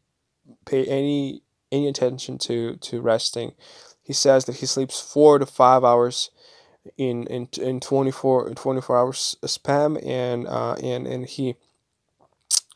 pay 0.65 0.85
any 0.87 1.43
any 1.71 1.89
attention 1.89 2.39
to 2.39 2.77
to 2.77 3.01
resting. 3.01 3.53
He 4.03 4.13
says 4.13 4.47
that 4.47 4.57
he 4.57 4.67
sleeps 4.67 5.01
four 5.01 5.39
to 5.39 5.47
five 5.47 5.85
hours 5.85 6.31
in 6.97 7.27
in 7.27 7.49
in 7.61 7.81
24 7.81 8.49
in 8.49 8.55
24 8.55 8.97
hours 8.97 9.37
spam 9.45 10.05
and 10.07 10.47
uh 10.47 10.75
and 10.83 11.07
and 11.07 11.27
he 11.27 11.57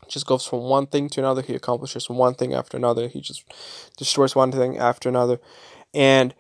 just 0.09 0.27
goes 0.27 0.45
from 0.45 0.61
one 0.61 0.87
thing 0.87 1.09
to 1.09 1.21
another. 1.21 1.43
He 1.43 1.55
accomplishes 1.55 2.11
one 2.11 2.35
thing 2.35 2.53
after 2.53 2.77
another. 2.77 3.09
He 3.09 3.21
just 3.21 3.45
destroys 3.97 4.35
one 4.35 4.53
thing 4.53 4.79
after 4.79 5.09
another 5.09 5.41
and 5.95 6.35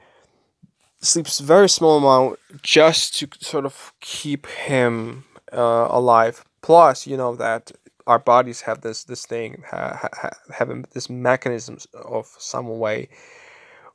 sleeps 1.00 1.40
very 1.40 1.68
small 1.68 1.98
amount 1.98 2.38
just 2.62 3.18
to 3.18 3.28
sort 3.40 3.64
of 3.64 3.92
keep 4.00 4.46
him 4.46 5.24
uh, 5.52 5.86
alive. 5.90 6.44
Plus 6.60 7.06
you 7.06 7.16
know 7.16 7.34
that 7.36 7.72
our 8.06 8.18
bodies 8.18 8.62
have 8.62 8.80
this 8.82 9.04
this 9.04 9.26
thing 9.26 9.62
ha, 9.68 10.08
ha, 10.12 10.30
having 10.54 10.84
this 10.92 11.08
mechanisms 11.08 11.86
of 11.94 12.26
some 12.38 12.78
way 12.78 13.08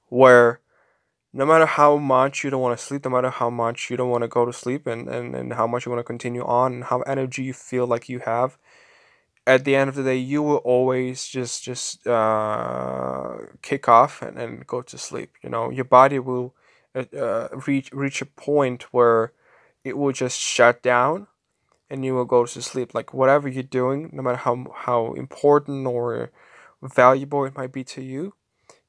where 0.09 0.59
no 1.37 1.45
matter 1.45 1.65
how 1.65 1.97
much 1.97 2.43
you 2.43 2.49
don't 2.49 2.61
want 2.61 2.77
to 2.77 2.83
sleep 2.83 3.05
no 3.05 3.11
matter 3.11 3.29
how 3.29 3.49
much 3.49 3.89
you 3.89 3.97
don't 3.97 4.09
want 4.09 4.23
to 4.23 4.27
go 4.27 4.45
to 4.45 4.53
sleep 4.53 4.87
and, 4.87 5.07
and, 5.07 5.35
and 5.35 5.53
how 5.53 5.67
much 5.67 5.85
you 5.85 5.91
want 5.91 5.99
to 5.99 6.03
continue 6.03 6.43
on 6.43 6.73
and 6.73 6.83
how 6.85 7.01
energy 7.01 7.43
you 7.43 7.53
feel 7.53 7.85
like 7.85 8.09
you 8.09 8.19
have 8.19 8.57
at 9.45 9.63
the 9.63 9.75
end 9.75 9.87
of 9.87 9.95
the 9.95 10.03
day 10.03 10.17
you 10.17 10.41
will 10.41 10.57
always 10.57 11.27
just 11.27 11.63
just 11.63 12.05
uh, 12.07 13.37
kick 13.61 13.87
off 13.87 14.21
and, 14.21 14.37
and 14.37 14.67
go 14.67 14.81
to 14.81 14.97
sleep 14.97 15.31
you 15.43 15.49
know 15.49 15.69
your 15.69 15.85
body 15.85 16.19
will 16.19 16.53
uh, 16.95 17.05
uh 17.15 17.47
reach 17.67 17.89
reach 17.93 18.21
a 18.21 18.25
point 18.25 18.83
where 18.91 19.31
it 19.83 19.97
will 19.97 20.11
just 20.11 20.39
shut 20.39 20.81
down 20.81 21.27
and 21.89 22.03
you 22.03 22.13
will 22.13 22.25
go 22.25 22.45
to 22.45 22.61
sleep. 22.61 22.93
Like 22.93 23.13
whatever 23.13 23.47
you're 23.47 23.63
doing, 23.63 24.09
no 24.13 24.21
matter 24.21 24.37
how 24.37 24.65
how 24.75 25.13
important 25.13 25.87
or 25.87 26.31
valuable 26.81 27.45
it 27.45 27.55
might 27.55 27.71
be 27.71 27.83
to 27.85 28.01
you, 28.01 28.33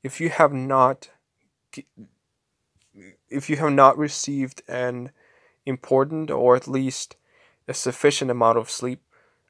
if 0.02 0.20
you 0.20 0.28
have 0.30 0.52
not 0.52 1.10
if 3.28 3.48
you 3.50 3.56
have 3.56 3.72
not 3.72 3.98
received 3.98 4.62
an 4.68 5.10
important 5.66 6.30
or 6.30 6.56
at 6.56 6.68
least 6.68 7.16
a 7.66 7.74
sufficient 7.74 8.30
amount 8.30 8.58
of 8.58 8.70
sleep 8.70 9.02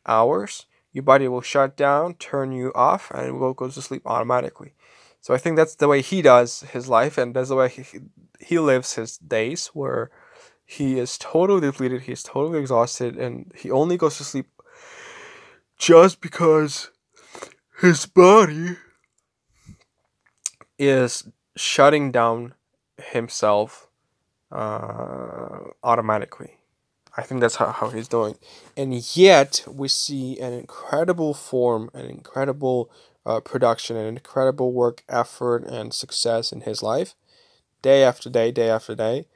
hours, 0.06 0.66
your 0.92 1.04
body 1.04 1.28
will 1.28 1.40
shut 1.40 1.76
down, 1.76 2.14
turn 2.14 2.52
you 2.52 2.72
off, 2.74 3.10
and 3.12 3.26
it 3.26 3.32
will 3.32 3.54
go 3.54 3.68
to 3.68 3.82
sleep 3.82 4.02
automatically. 4.06 4.72
So 5.20 5.34
I 5.34 5.38
think 5.38 5.56
that's 5.56 5.74
the 5.74 5.88
way 5.88 6.00
he 6.00 6.22
does 6.22 6.62
his 6.72 6.88
life, 6.88 7.18
and 7.18 7.34
that's 7.34 7.50
the 7.50 7.56
way 7.56 7.68
he, 7.68 7.84
he 8.40 8.58
lives 8.58 8.94
his 8.94 9.18
days, 9.18 9.68
where 9.68 10.10
he 10.64 10.98
is 10.98 11.18
totally 11.18 11.60
depleted, 11.60 12.02
he's 12.02 12.22
totally 12.22 12.60
exhausted, 12.60 13.16
and 13.16 13.52
he 13.56 13.70
only 13.70 13.96
goes 13.96 14.18
to 14.18 14.24
sleep 14.24 14.46
just 15.78 16.20
because 16.20 16.90
his 17.80 18.06
body 18.06 18.76
is 20.78 21.28
shutting 21.56 22.10
down 22.10 22.54
himself 22.98 23.88
uh, 24.52 25.58
automatically. 25.82 26.58
I 27.16 27.22
think 27.22 27.40
that's 27.40 27.56
how, 27.56 27.72
how 27.72 27.90
he's 27.90 28.08
doing. 28.08 28.36
And 28.76 28.94
yet, 29.16 29.64
we 29.66 29.88
see 29.88 30.38
an 30.38 30.52
incredible 30.52 31.34
form, 31.34 31.90
an 31.92 32.06
incredible 32.06 32.90
uh, 33.26 33.40
production, 33.40 33.96
an 33.96 34.06
incredible 34.06 34.72
work 34.72 35.02
effort 35.08 35.64
and 35.64 35.92
success 35.92 36.52
in 36.52 36.62
his 36.62 36.82
life, 36.82 37.14
day 37.82 38.04
after 38.04 38.30
day, 38.30 38.52
day 38.52 38.70
after 38.70 38.94
day 38.94 39.26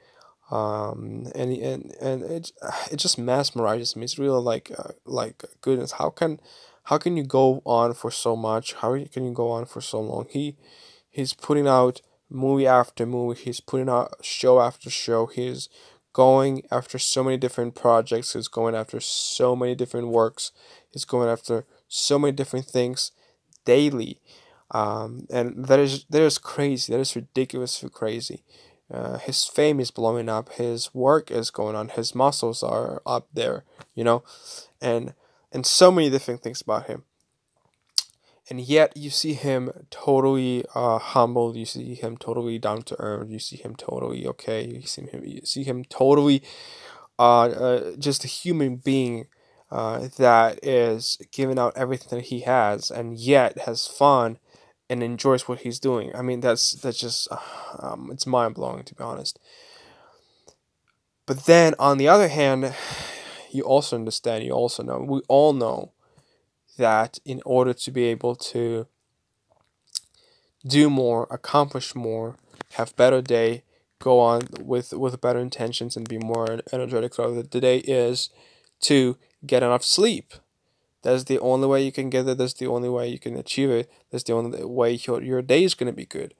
um, 0.51 1.31
and 1.33 1.51
and 1.57 1.95
and 2.01 2.23
it 2.23 2.51
it 2.91 2.97
just 2.97 3.19
mesmerizes 3.19 3.95
me. 3.95 4.03
It's 4.03 4.19
really 4.19 4.41
like 4.41 4.71
uh, 4.77 4.91
like 5.05 5.43
goodness. 5.61 5.93
How 5.93 6.09
can 6.09 6.39
how 6.83 6.97
can 6.97 7.17
you 7.17 7.23
go 7.23 7.61
on 7.65 7.93
for 7.93 8.11
so 8.11 8.35
much? 8.35 8.73
How 8.73 8.97
can 9.05 9.25
you 9.25 9.33
go 9.33 9.49
on 9.49 9.65
for 9.65 9.81
so 9.81 9.99
long? 9.99 10.27
He 10.29 10.55
he's 11.09 11.33
putting 11.33 11.67
out 11.67 12.01
movie 12.33 12.67
after 12.67 13.05
movie. 13.05 13.39
He's 13.39 13.59
putting 13.59 13.89
out 13.89 14.13
show 14.21 14.59
after 14.59 14.89
show. 14.89 15.27
He's 15.27 15.69
going 16.13 16.63
after 16.71 16.99
so 16.99 17.23
many 17.23 17.37
different 17.37 17.75
projects. 17.75 18.33
He's 18.33 18.47
going 18.47 18.75
after 18.75 18.99
so 18.99 19.55
many 19.55 19.75
different 19.75 20.09
works. 20.09 20.51
He's 20.91 21.05
going 21.05 21.29
after 21.29 21.65
so 21.87 22.19
many 22.19 22.31
different 22.31 22.65
things 22.65 23.11
daily. 23.65 24.19
Um, 24.71 25.27
and 25.31 25.65
that 25.65 25.79
is 25.79 26.05
that 26.09 26.21
is 26.21 26.37
crazy. 26.37 26.91
That 26.91 26.99
is 26.99 27.15
ridiculously 27.15 27.89
crazy. 27.89 28.43
Uh, 28.91 29.17
his 29.17 29.45
fame 29.45 29.79
is 29.79 29.91
blowing 29.91 30.29
up. 30.29 30.49
His 30.53 30.93
work 30.93 31.31
is 31.31 31.49
going 31.49 31.75
on. 31.75 31.89
His 31.89 32.13
muscles 32.13 32.61
are 32.63 33.01
up 33.05 33.27
there, 33.33 33.63
you 33.95 34.03
know, 34.03 34.23
and 34.81 35.13
and 35.51 35.65
so 35.65 35.91
many 35.91 36.09
different 36.09 36.41
things 36.41 36.61
about 36.61 36.87
him. 36.87 37.03
And 38.49 38.59
yet 38.59 38.95
you 38.97 39.09
see 39.09 39.33
him 39.33 39.71
totally 39.89 40.65
uh, 40.75 40.99
humble. 40.99 41.55
You 41.55 41.65
see 41.65 41.93
him 41.95 42.17
totally 42.17 42.59
down 42.59 42.81
to 42.83 42.99
earth. 42.99 43.29
You 43.29 43.39
see 43.39 43.55
him 43.55 43.75
totally 43.75 44.27
okay. 44.27 44.65
You 44.65 44.81
see 44.81 45.03
him. 45.03 45.23
You 45.25 45.41
see 45.45 45.63
him 45.63 45.85
totally, 45.85 46.43
uh, 47.17 47.43
uh 47.43 47.95
just 47.97 48.23
a 48.23 48.27
human 48.27 48.77
being. 48.77 49.27
Uh, 49.71 50.07
that 50.17 50.59
is 50.61 51.17
giving 51.31 51.57
out 51.57 51.73
everything 51.75 52.19
that 52.19 52.25
he 52.25 52.41
has 52.41 52.91
and 52.91 53.17
yet 53.17 53.57
has 53.61 53.87
fun 53.87 54.37
and 54.87 55.01
enjoys 55.01 55.47
what 55.47 55.61
he's 55.61 55.79
doing. 55.79 56.15
I 56.15 56.21
mean, 56.21 56.41
that's 56.41 56.73
that's 56.73 56.99
just 56.99 57.27
um, 57.79 58.09
it's 58.11 58.27
mind 58.27 58.53
blowing 58.53 58.83
to 58.83 58.93
be 58.93 59.03
honest. 59.03 59.39
But 61.25 61.45
then 61.45 61.73
on 61.79 61.97
the 61.97 62.07
other 62.07 62.27
hand, 62.27 62.75
you 63.51 63.63
also 63.63 63.95
understand, 63.95 64.43
you 64.43 64.51
also 64.51 64.83
know, 64.83 64.99
we 64.99 65.21
all 65.27 65.53
know 65.53 65.91
that 66.77 67.19
in 67.25 67.41
order 67.45 67.73
to 67.73 67.91
be 67.91 68.05
able 68.05 68.35
to 68.35 68.87
do 70.65 70.89
more, 70.89 71.27
accomplish 71.29 71.93
more, 71.95 72.37
have 72.73 72.95
better 72.95 73.21
day, 73.21 73.63
go 73.99 74.19
on 74.19 74.41
with 74.59 74.91
with 74.93 75.21
better 75.21 75.39
intentions 75.39 75.95
and 75.95 76.09
be 76.09 76.17
more 76.17 76.59
energetic 76.71 77.15
throughout 77.15 77.49
the 77.51 77.61
day 77.61 77.77
is 77.77 78.29
to 78.81 79.17
get 79.45 79.63
enough 79.63 79.83
sleep. 79.83 80.33
That's 81.03 81.25
the 81.25 81.39
only 81.39 81.67
way 81.67 81.83
you 81.83 81.91
can 81.91 82.09
get 82.09 82.27
it. 82.27 82.37
That's 82.37 82.53
the 82.53 82.67
only 82.67 82.89
way 82.89 83.09
you 83.09 83.19
can 83.19 83.35
achieve 83.35 83.69
it. 83.69 83.91
That's 84.09 84.23
the 84.23 84.33
only 84.33 84.63
way 84.63 84.93
your, 84.93 85.21
your 85.21 85.41
day 85.41 85.63
is 85.63 85.73
going 85.73 85.91
to 85.91 85.95
be 85.95 86.05
good. 86.05 86.33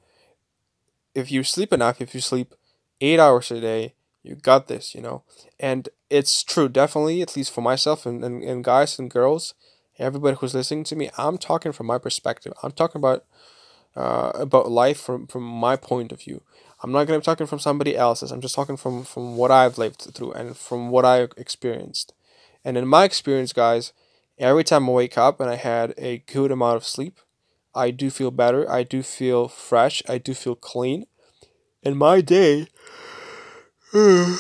If 1.14 1.32
you 1.32 1.44
sleep 1.44 1.74
enough, 1.74 2.02
if 2.02 2.16
you 2.16 2.22
sleep 2.22 2.56
eight 3.02 3.20
hours 3.20 3.52
a 3.52 3.60
day, 3.60 3.94
you 4.24 4.36
got 4.36 4.70
this, 4.70 4.96
you 4.96 5.02
know. 5.02 5.24
And 5.60 5.90
it's 6.10 6.44
true, 6.44 6.70
definitely, 6.70 7.22
at 7.22 7.36
least 7.36 7.52
for 7.52 7.62
myself 7.62 8.06
and, 8.06 8.24
and, 8.24 8.42
and 8.42 8.64
guys 8.64 8.98
and 8.98 9.12
girls, 9.12 9.54
everybody 10.00 10.38
who's 10.38 10.56
listening 10.56 10.84
to 10.86 10.96
me, 10.96 11.10
I'm 11.18 11.38
talking 11.38 11.72
from 11.72 11.88
my 11.88 11.98
perspective. 11.98 12.54
I'm 12.64 12.72
talking 12.72 13.00
about 13.00 13.26
uh, 13.96 14.32
about 14.34 14.72
life 14.72 15.00
from, 15.00 15.28
from 15.28 15.44
my 15.44 15.76
point 15.76 16.12
of 16.12 16.22
view. 16.22 16.42
I'm 16.82 16.92
not 16.92 17.08
to 17.08 17.18
be 17.18 17.22
talking 17.22 17.48
from 17.48 17.60
somebody 17.60 17.96
else's. 17.96 18.32
I'm 18.32 18.42
just 18.42 18.56
talking 18.56 18.76
from, 18.76 19.04
from 19.04 19.38
what 19.38 19.52
I've 19.52 19.78
lived 19.78 20.02
through 20.14 20.34
and 20.34 20.58
from 20.58 20.90
what 20.90 21.06
I 21.06 21.28
experienced. 21.38 22.14
And 22.66 22.76
in 22.78 22.88
my 22.88 23.04
experience, 23.04 23.54
guys, 23.54 23.94
every 24.38 24.64
time 24.64 24.90
I 24.90 24.94
wake 24.94 25.18
up 25.18 25.40
and 25.40 25.50
I 25.50 25.56
had 25.56 25.94
a 25.98 26.18
good 26.26 26.52
amount 26.52 26.78
of 26.78 26.86
sleep, 26.86 27.20
I 27.76 27.92
do 27.92 28.10
feel 28.10 28.32
better. 28.32 28.70
I 28.70 28.84
do 28.84 29.02
feel 29.02 29.48
fresh. 29.48 30.04
I 30.10 30.18
do 30.18 30.34
feel 30.34 30.56
clean. 30.56 31.06
And 31.84 31.98
my 31.98 32.22
day 32.22 32.68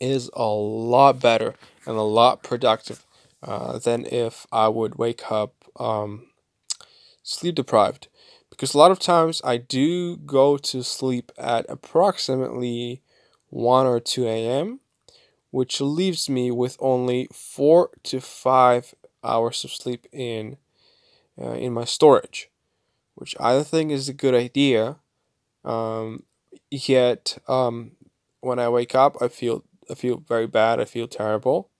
is 0.00 0.30
a 0.34 0.44
lot 0.44 1.20
better 1.20 1.54
and 1.86 1.96
a 1.96 2.02
lot 2.02 2.42
productive 2.42 3.04
uh, 3.42 3.78
than 3.78 4.06
if 4.06 4.46
I 4.52 4.68
would 4.68 4.96
wake 4.96 5.30
up 5.30 5.54
um, 5.78 6.26
sleep 7.22 7.54
deprived. 7.56 8.08
Because 8.50 8.74
a 8.74 8.78
lot 8.78 8.92
of 8.92 9.00
times 9.00 9.42
I 9.44 9.56
do 9.56 10.16
go 10.16 10.56
to 10.58 10.84
sleep 10.84 11.32
at 11.36 11.66
approximately 11.68 13.02
1 13.50 13.86
or 13.86 14.00
2 14.00 14.26
a.m 14.26 14.80
which 15.54 15.80
leaves 15.80 16.28
me 16.28 16.50
with 16.50 16.76
only 16.80 17.28
four 17.32 17.90
to 18.02 18.20
five 18.20 18.92
hours 19.22 19.62
of 19.62 19.70
sleep 19.70 20.04
in 20.10 20.56
uh, 21.40 21.52
in 21.52 21.72
my 21.72 21.84
storage, 21.84 22.50
which 23.14 23.36
I 23.38 23.62
think 23.62 23.92
is 23.92 24.08
a 24.08 24.12
good 24.12 24.34
idea. 24.34 24.96
Um, 25.64 26.24
yet 26.72 27.38
um, 27.46 27.92
when 28.40 28.58
I 28.58 28.68
wake 28.68 28.96
up, 28.96 29.16
I 29.22 29.28
feel 29.28 29.62
I 29.88 29.94
feel 29.94 30.24
very 30.26 30.48
bad. 30.48 30.80
I 30.80 30.86
feel 30.86 31.06
terrible. 31.06 31.70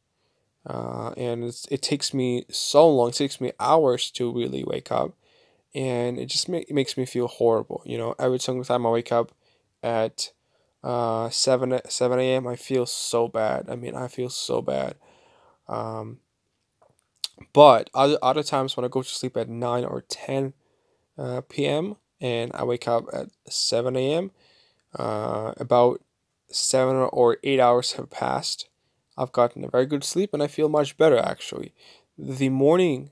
Uh, 0.67 1.11
and 1.17 1.45
it 1.71 1.83
takes 1.83 2.15
me 2.15 2.47
so 2.51 2.89
long. 2.89 3.11
It 3.11 3.15
takes 3.15 3.41
me 3.41 3.53
hours 3.61 4.11
to 4.13 4.33
really 4.33 4.65
wake 4.65 4.91
up, 4.91 5.15
and 5.75 6.19
it 6.19 6.27
just 6.27 6.49
make, 6.49 6.73
makes 6.73 6.97
me 6.97 7.07
feel 7.07 7.29
horrible. 7.29 7.83
You 7.85 7.99
know, 7.99 8.15
every 8.19 8.39
single 8.39 8.65
time 8.65 8.87
I 8.87 8.91
wake 8.91 9.13
up 9.13 9.33
at 9.83 10.33
uh, 10.83 11.31
7 11.31 11.81
7 11.89 12.19
a.m. 12.19 12.47
I 12.47 12.57
feel 12.57 12.87
so 12.87 13.29
bad. 13.29 13.69
I 13.69 13.77
mean, 13.77 13.95
I 13.95 14.09
feel 14.09 14.31
so 14.31 14.63
bad. 14.63 14.97
Um, 15.69 16.19
but 17.53 17.91
other 17.95 18.19
other 18.23 18.43
times 18.43 18.77
when 18.77 18.85
I 18.85 18.89
go 18.89 19.03
to 19.03 19.09
sleep 19.09 19.37
at 19.37 19.49
9 19.49 19.85
or 19.85 20.03
10 20.03 20.55
uh, 21.19 21.41
p.m. 21.49 21.97
and 22.21 22.53
I 22.55 22.65
wake 22.65 22.89
up 22.89 23.05
at 23.13 23.29
7 23.49 23.97
a.m. 23.97 24.31
Uh, 24.97 25.53
about 25.57 26.01
seven 26.49 26.97
or 26.97 27.39
eight 27.43 27.61
hours 27.61 27.93
have 27.93 28.11
passed. 28.11 28.69
I've 29.17 29.33
gotten 29.33 29.65
a 29.65 29.69
very 29.69 29.87
good 29.87 30.05
sleep 30.05 30.31
and 30.35 30.43
I 30.43 30.47
feel 30.47 30.69
much 30.69 30.97
better 30.97 31.19
actually. 31.19 31.73
The 32.19 32.49
morning 32.49 33.11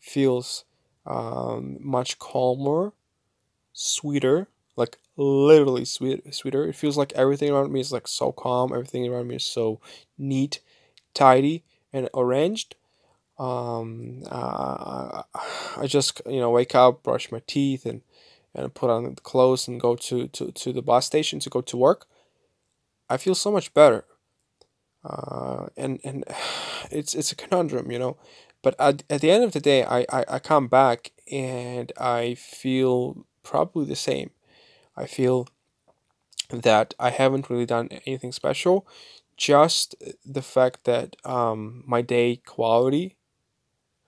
feels 0.00 0.64
um, 1.06 1.78
much 1.80 2.18
calmer, 2.18 2.92
sweeter, 3.72 4.48
like 4.76 4.98
literally 5.16 5.84
sweet, 5.84 6.34
sweeter. 6.34 6.66
It 6.66 6.76
feels 6.76 6.96
like 6.96 7.12
everything 7.14 7.50
around 7.50 7.72
me 7.72 7.80
is 7.80 7.92
like 7.92 8.08
so 8.08 8.32
calm. 8.32 8.72
Everything 8.72 9.06
around 9.08 9.28
me 9.28 9.36
is 9.36 9.44
so 9.44 9.80
neat, 10.18 10.60
tidy, 11.14 11.64
and 11.92 12.08
arranged. 12.14 12.76
Um, 13.38 14.22
uh, 14.30 15.22
I 15.78 15.86
just 15.86 16.22
you 16.26 16.40
know 16.40 16.50
wake 16.50 16.74
up, 16.74 17.02
brush 17.02 17.32
my 17.32 17.42
teeth, 17.46 17.86
and 17.86 18.02
and 18.54 18.74
put 18.74 18.90
on 18.90 19.04
the 19.04 19.20
clothes 19.22 19.68
and 19.68 19.80
go 19.80 19.96
to, 19.96 20.28
to, 20.28 20.52
to 20.52 20.72
the 20.72 20.82
bus 20.82 21.06
station 21.06 21.40
to 21.40 21.50
go 21.50 21.62
to 21.62 21.76
work. 21.76 22.06
I 23.08 23.16
feel 23.16 23.34
so 23.34 23.50
much 23.52 23.72
better. 23.74 24.04
Uh, 25.04 25.66
and 25.76 26.00
and 26.04 26.24
it's 26.90 27.14
it's 27.14 27.32
a 27.32 27.36
conundrum, 27.36 27.90
you 27.90 27.98
know. 27.98 28.16
But 28.62 28.76
at, 28.78 29.02
at 29.10 29.20
the 29.20 29.30
end 29.30 29.42
of 29.42 29.52
the 29.52 29.60
day, 29.60 29.84
I, 29.84 30.06
I, 30.08 30.24
I 30.28 30.38
come 30.38 30.68
back 30.68 31.10
and 31.30 31.90
I 31.98 32.34
feel 32.34 33.26
probably 33.42 33.86
the 33.86 33.96
same. 33.96 34.30
I 34.96 35.06
feel 35.06 35.48
that 36.50 36.94
I 36.98 37.10
haven't 37.10 37.50
really 37.50 37.66
done 37.66 37.88
anything 38.06 38.30
special. 38.30 38.86
Just 39.36 39.96
the 40.24 40.42
fact 40.42 40.84
that 40.84 41.16
um, 41.24 41.82
my 41.86 42.02
day 42.02 42.36
quality, 42.36 43.16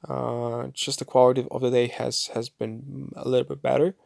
uh, 0.08 0.68
just 0.72 1.00
the 1.00 1.04
quality 1.04 1.46
of 1.50 1.62
the 1.62 1.70
day 1.70 1.88
has 1.88 2.28
has 2.34 2.48
been 2.48 3.10
a 3.16 3.28
little 3.28 3.48
bit 3.48 3.62
better. 3.62 3.96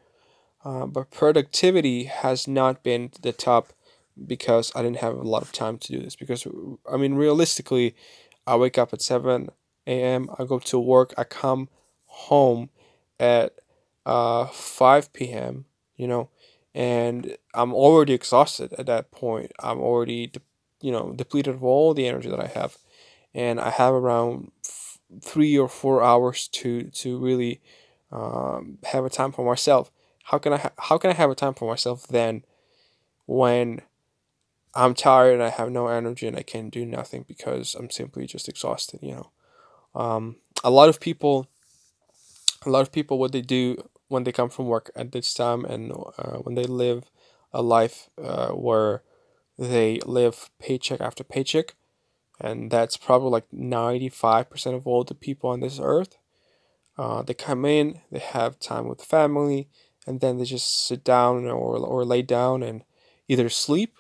Uh, 0.64 0.86
but 0.86 1.10
productivity 1.10 2.04
has 2.04 2.48
not 2.48 2.82
been 2.82 3.10
the 3.20 3.32
top 3.32 3.72
because 4.26 4.72
I 4.74 4.82
didn't 4.82 4.98
have 4.98 5.14
a 5.14 5.22
lot 5.22 5.42
of 5.42 5.52
time 5.52 5.78
to 5.78 5.92
do 5.92 6.00
this. 6.00 6.16
Because 6.16 6.46
I 6.90 6.96
mean, 6.96 7.14
realistically, 7.14 7.94
I 8.46 8.56
wake 8.56 8.78
up 8.78 8.92
at 8.92 9.02
seven 9.02 9.50
a.m. 9.86 10.30
I 10.38 10.44
go 10.44 10.58
to 10.58 10.78
work. 10.78 11.14
I 11.16 11.24
come 11.24 11.68
home 12.06 12.70
at 13.20 13.58
uh, 14.06 14.46
five 14.46 15.12
p.m. 15.12 15.66
You 15.96 16.08
know, 16.08 16.30
and 16.74 17.36
I'm 17.54 17.74
already 17.74 18.12
exhausted 18.14 18.72
at 18.78 18.86
that 18.86 19.10
point. 19.10 19.52
I'm 19.60 19.78
already, 19.80 20.28
de- 20.28 20.40
you 20.80 20.92
know, 20.92 21.12
depleted 21.12 21.54
of 21.54 21.64
all 21.64 21.94
the 21.94 22.06
energy 22.06 22.28
that 22.30 22.40
I 22.40 22.46
have, 22.46 22.78
and 23.34 23.60
I 23.60 23.70
have 23.70 23.94
around 23.94 24.52
f- 24.64 24.98
three 25.22 25.58
or 25.58 25.68
four 25.68 26.02
hours 26.02 26.48
to 26.48 26.84
to 26.84 27.18
really 27.18 27.60
um, 28.12 28.78
have 28.84 29.04
a 29.04 29.10
time 29.10 29.32
for 29.32 29.44
myself. 29.44 29.90
How 30.24 30.38
can 30.38 30.52
I 30.52 30.58
ha- 30.58 30.72
how 30.78 30.98
can 30.98 31.10
I 31.10 31.14
have 31.14 31.30
a 31.30 31.34
time 31.34 31.54
for 31.54 31.68
myself 31.68 32.06
then, 32.08 32.44
when 33.26 33.82
I'm 34.74 34.94
tired 34.94 35.34
and 35.34 35.42
I 35.42 35.50
have 35.50 35.70
no 35.70 35.88
energy 35.88 36.26
and 36.26 36.36
I 36.36 36.42
can 36.42 36.68
do 36.68 36.84
nothing 36.84 37.24
because 37.26 37.74
I'm 37.74 37.90
simply 37.90 38.26
just 38.26 38.48
exhausted, 38.48 39.00
you 39.02 39.14
know. 39.14 39.30
Um, 39.94 40.36
a 40.62 40.70
lot 40.70 40.88
of 40.88 41.00
people, 41.00 41.48
a 42.64 42.70
lot 42.70 42.82
of 42.82 42.92
people, 42.92 43.18
what 43.18 43.32
they 43.32 43.40
do 43.40 43.88
when 44.08 44.24
they 44.24 44.32
come 44.32 44.50
from 44.50 44.66
work 44.66 44.90
at 44.94 45.12
this 45.12 45.32
time 45.34 45.64
and 45.64 45.92
uh, 45.92 46.38
when 46.38 46.54
they 46.54 46.64
live 46.64 47.04
a 47.52 47.62
life 47.62 48.08
uh, 48.22 48.48
where 48.48 49.02
they 49.58 50.00
live 50.06 50.50
paycheck 50.58 51.00
after 51.00 51.24
paycheck, 51.24 51.74
and 52.40 52.70
that's 52.70 52.96
probably 52.96 53.30
like 53.30 53.50
95% 53.50 54.74
of 54.74 54.86
all 54.86 55.02
the 55.02 55.14
people 55.14 55.50
on 55.50 55.60
this 55.60 55.80
earth. 55.82 56.16
Uh, 56.96 57.22
they 57.22 57.34
come 57.34 57.64
in, 57.64 58.00
they 58.10 58.18
have 58.18 58.60
time 58.60 58.86
with 58.88 59.02
family, 59.02 59.68
and 60.06 60.20
then 60.20 60.38
they 60.38 60.44
just 60.44 60.86
sit 60.86 61.02
down 61.04 61.46
or, 61.46 61.76
or 61.78 62.04
lay 62.04 62.22
down 62.22 62.62
and 62.62 62.84
either 63.28 63.48
sleep 63.48 63.96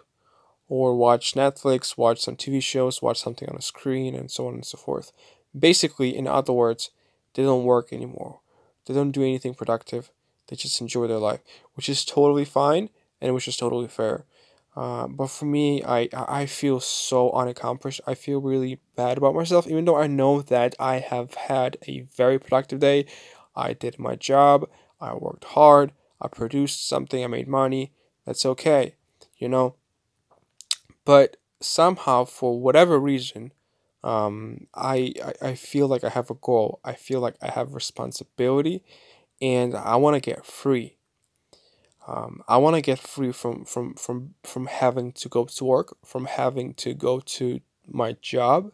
or 0.68 0.96
watch 0.96 1.34
Netflix, 1.34 1.96
watch 1.96 2.20
some 2.20 2.36
TV 2.36 2.60
shows, 2.60 3.00
watch 3.02 3.20
something 3.20 3.48
on 3.48 3.56
a 3.56 3.62
screen, 3.62 4.14
and 4.14 4.30
so 4.30 4.46
on 4.48 4.54
and 4.54 4.66
so 4.66 4.76
forth. 4.78 5.12
Basically, 5.58 6.16
in 6.16 6.26
other 6.26 6.52
words, 6.52 6.90
they 7.34 7.42
don't 7.42 7.64
work 7.64 7.92
anymore. 7.92 8.40
They 8.86 8.94
don't 8.94 9.12
do 9.12 9.22
anything 9.22 9.54
productive. 9.54 10.10
They 10.48 10.56
just 10.56 10.80
enjoy 10.80 11.06
their 11.06 11.18
life, 11.18 11.40
which 11.74 11.88
is 11.88 12.04
totally 12.04 12.44
fine 12.44 12.90
and 13.20 13.34
which 13.34 13.48
is 13.48 13.56
totally 13.56 13.88
fair. 13.88 14.24
Uh, 14.76 15.08
but 15.08 15.28
for 15.28 15.44
me, 15.44 15.82
I 15.82 16.08
I 16.12 16.46
feel 16.46 16.78
so 16.80 17.32
unaccomplished. 17.32 18.00
I 18.06 18.14
feel 18.14 18.40
really 18.40 18.78
bad 18.96 19.18
about 19.18 19.34
myself, 19.34 19.66
even 19.66 19.84
though 19.84 19.96
I 19.96 20.06
know 20.06 20.40
that 20.42 20.74
I 20.78 21.00
have 21.00 21.34
had 21.34 21.78
a 21.88 22.00
very 22.16 22.38
productive 22.38 22.78
day. 22.78 23.06
I 23.56 23.72
did 23.72 23.98
my 23.98 24.14
job. 24.14 24.68
I 25.00 25.14
worked 25.14 25.44
hard. 25.44 25.92
I 26.20 26.28
produced 26.28 26.86
something. 26.86 27.24
I 27.24 27.26
made 27.26 27.48
money. 27.48 27.92
That's 28.24 28.46
okay, 28.46 28.94
you 29.36 29.48
know. 29.48 29.74
But 31.08 31.38
somehow, 31.60 32.24
for 32.26 32.60
whatever 32.60 33.00
reason, 33.00 33.52
um, 34.04 34.68
I, 34.74 35.12
I 35.42 35.48
I 35.50 35.54
feel 35.56 35.88
like 35.88 36.04
I 36.04 36.10
have 36.10 36.30
a 36.30 36.34
goal. 36.48 36.80
I 36.84 36.94
feel 36.94 37.20
like 37.20 37.36
I 37.42 37.50
have 37.50 37.74
responsibility, 37.74 38.84
and 39.42 39.74
I 39.74 39.96
want 39.96 40.16
to 40.16 40.20
get 40.30 40.46
free. 40.46 40.98
Um, 42.06 42.42
I 42.48 42.56
want 42.56 42.74
to 42.76 42.80
get 42.82 42.98
free 42.98 43.32
from 43.32 43.64
from 43.64 43.94
from 43.94 44.34
from 44.42 44.66
having 44.66 45.12
to 45.12 45.28
go 45.28 45.44
to 45.44 45.64
work, 45.64 45.96
from 46.04 46.24
having 46.26 46.74
to 46.74 46.94
go 46.94 47.20
to 47.20 47.60
my 47.86 48.12
job. 48.22 48.72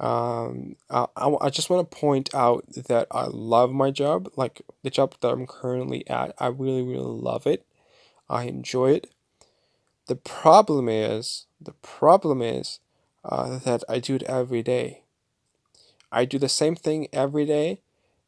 Um, 0.00 0.76
I, 0.90 1.06
I, 1.16 1.34
I 1.42 1.50
just 1.50 1.70
want 1.70 1.90
to 1.90 1.96
point 1.98 2.34
out 2.34 2.64
that 2.74 3.08
I 3.12 3.26
love 3.26 3.72
my 3.72 3.90
job, 3.92 4.30
like 4.36 4.62
the 4.84 4.90
job 4.90 5.14
that 5.20 5.28
I'm 5.30 5.46
currently 5.46 6.08
at. 6.08 6.34
I 6.38 6.48
really 6.48 6.82
really 6.82 7.20
love 7.20 7.46
it. 7.46 7.66
I 8.30 8.44
enjoy 8.44 8.92
it. 8.92 9.13
The 10.06 10.16
problem 10.16 10.88
is, 10.88 11.46
the 11.60 11.72
problem 11.72 12.42
is 12.42 12.80
uh, 13.24 13.58
that 13.60 13.82
I 13.88 14.00
do 14.00 14.16
it 14.16 14.22
every 14.24 14.62
day. 14.62 15.02
I 16.12 16.24
do 16.24 16.38
the 16.38 16.48
same 16.48 16.76
thing 16.76 17.08
every 17.12 17.46
day, 17.46 17.80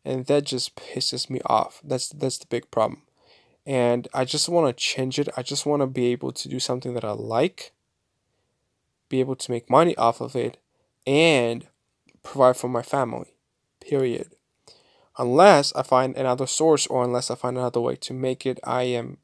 and 0.05 0.27
that 0.27 0.45
just 0.45 0.75
pisses 0.75 1.29
me 1.29 1.41
off. 1.45 1.81
That's 1.85 2.09
that's 2.09 2.39
the 2.39 2.47
big 2.47 2.71
problem, 2.71 3.03
and 3.67 4.09
I 4.15 4.25
just 4.25 4.49
want 4.49 4.67
to 4.67 4.83
change 4.83 5.19
it. 5.19 5.29
I 5.37 5.43
just 5.43 5.67
want 5.67 5.83
to 5.83 5.87
be 5.87 6.07
able 6.07 6.33
to 6.33 6.49
do 6.49 6.59
something 6.59 6.95
that 6.95 7.05
I 7.05 7.13
like, 7.13 7.73
be 9.09 9.21
able 9.21 9.37
to 9.37 9.51
make 9.51 9.71
money 9.71 9.95
off 9.97 10.21
of 10.21 10.35
it, 10.35 10.57
and 11.07 11.67
provide 12.23 12.57
for 12.57 12.69
my 12.69 12.83
family. 12.83 13.37
Period. 13.81 14.31
Unless 15.19 15.75
I 15.75 15.83
find 15.83 16.17
another 16.17 16.47
source 16.47 16.87
or 16.87 17.05
unless 17.05 17.31
I 17.31 17.37
find 17.37 17.57
another 17.57 17.81
way 17.81 17.97
to 17.97 18.13
make 18.13 18.45
it, 18.45 18.59
I 18.65 18.83
am 18.83 19.19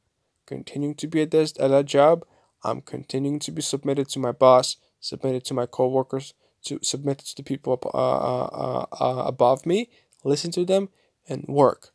continuing 0.47 0.95
to 0.97 1.07
be 1.07 1.23
at 1.23 1.31
this 1.31 1.53
at 1.59 1.69
that 1.69 1.87
job 1.87 2.25
I'm 2.65 2.81
continuing 2.81 3.39
to 3.41 3.51
be 3.51 3.63
submitted 3.63 4.09
to 4.11 4.19
my 4.19 4.33
boss, 4.33 4.77
submitted 5.01 5.45
to 5.47 5.55
my 5.55 5.67
coworkers, 5.67 6.35
to 6.65 6.79
submitted 6.83 7.27
to 7.27 7.37
the 7.37 7.43
people 7.43 7.79
uh, 7.93 7.99
uh, 7.99 8.49
uh, 8.53 8.87
uh, 9.01 9.25
above 9.27 9.67
me, 9.67 9.91
listen 10.25 10.51
to 10.53 10.65
them, 10.65 10.89
and 11.29 11.45
work. 11.49 11.91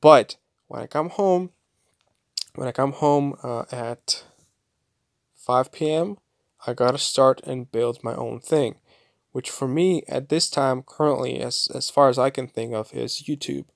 But 0.00 0.36
when 0.66 0.82
I 0.82 0.86
come 0.86 1.10
home, 1.10 1.50
when 2.54 2.68
I 2.68 2.72
come 2.72 2.92
home 2.92 3.36
uh, 3.42 3.64
at 3.70 4.24
5 5.36 5.72
p.m., 5.72 6.16
I 6.66 6.72
gotta 6.72 6.98
start 6.98 7.40
and 7.44 7.70
build 7.70 8.02
my 8.02 8.14
own 8.14 8.40
thing, 8.40 8.76
which 9.32 9.50
for 9.50 9.68
me 9.68 10.02
at 10.08 10.28
this 10.28 10.50
time 10.50 10.82
currently, 10.82 11.40
as 11.40 11.68
as 11.74 11.90
far 11.90 12.08
as 12.08 12.18
I 12.18 12.30
can 12.30 12.48
think 12.48 12.74
of, 12.74 12.92
is 12.92 13.24
YouTube. 13.26 13.66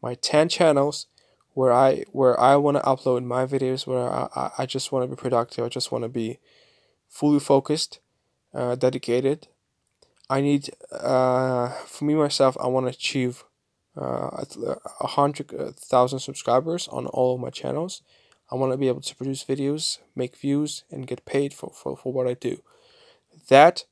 My 0.00 0.14
10 0.14 0.48
channels 0.48 1.06
where 1.54 1.72
I 1.72 2.04
where 2.12 2.38
I 2.38 2.56
want 2.56 2.76
to 2.76 2.82
upload 2.82 3.24
my 3.24 3.46
videos 3.46 3.86
where 3.86 4.08
I, 4.08 4.50
I 4.58 4.66
just 4.66 4.90
want 4.90 5.04
to 5.04 5.14
be 5.14 5.20
productive 5.20 5.64
I 5.64 5.68
just 5.68 5.92
want 5.92 6.04
to 6.04 6.08
be 6.08 6.38
fully 7.08 7.40
focused 7.40 8.00
uh, 8.54 8.74
dedicated. 8.74 9.48
I 10.30 10.40
need 10.40 10.70
uh, 10.90 11.68
for 11.86 12.04
me 12.04 12.14
myself 12.14 12.56
I 12.60 12.66
want 12.68 12.86
to 12.86 12.90
achieve 12.90 13.44
uh, 13.96 14.44
a 15.00 15.06
hundred 15.06 15.54
uh, 15.54 15.72
thousand 15.72 16.20
subscribers 16.20 16.88
on 16.88 17.06
all 17.06 17.34
of 17.34 17.40
my 17.40 17.50
channels. 17.50 18.02
I 18.50 18.54
want 18.54 18.72
to 18.72 18.78
be 18.78 18.88
able 18.88 19.00
to 19.02 19.16
produce 19.16 19.44
videos 19.44 19.98
make 20.16 20.36
views 20.36 20.84
and 20.90 21.06
get 21.06 21.24
paid 21.24 21.52
for, 21.54 21.70
for, 21.74 21.96
for 21.96 22.12
what 22.12 22.26
I 22.26 22.34
do. 22.34 22.62
That 23.48 23.84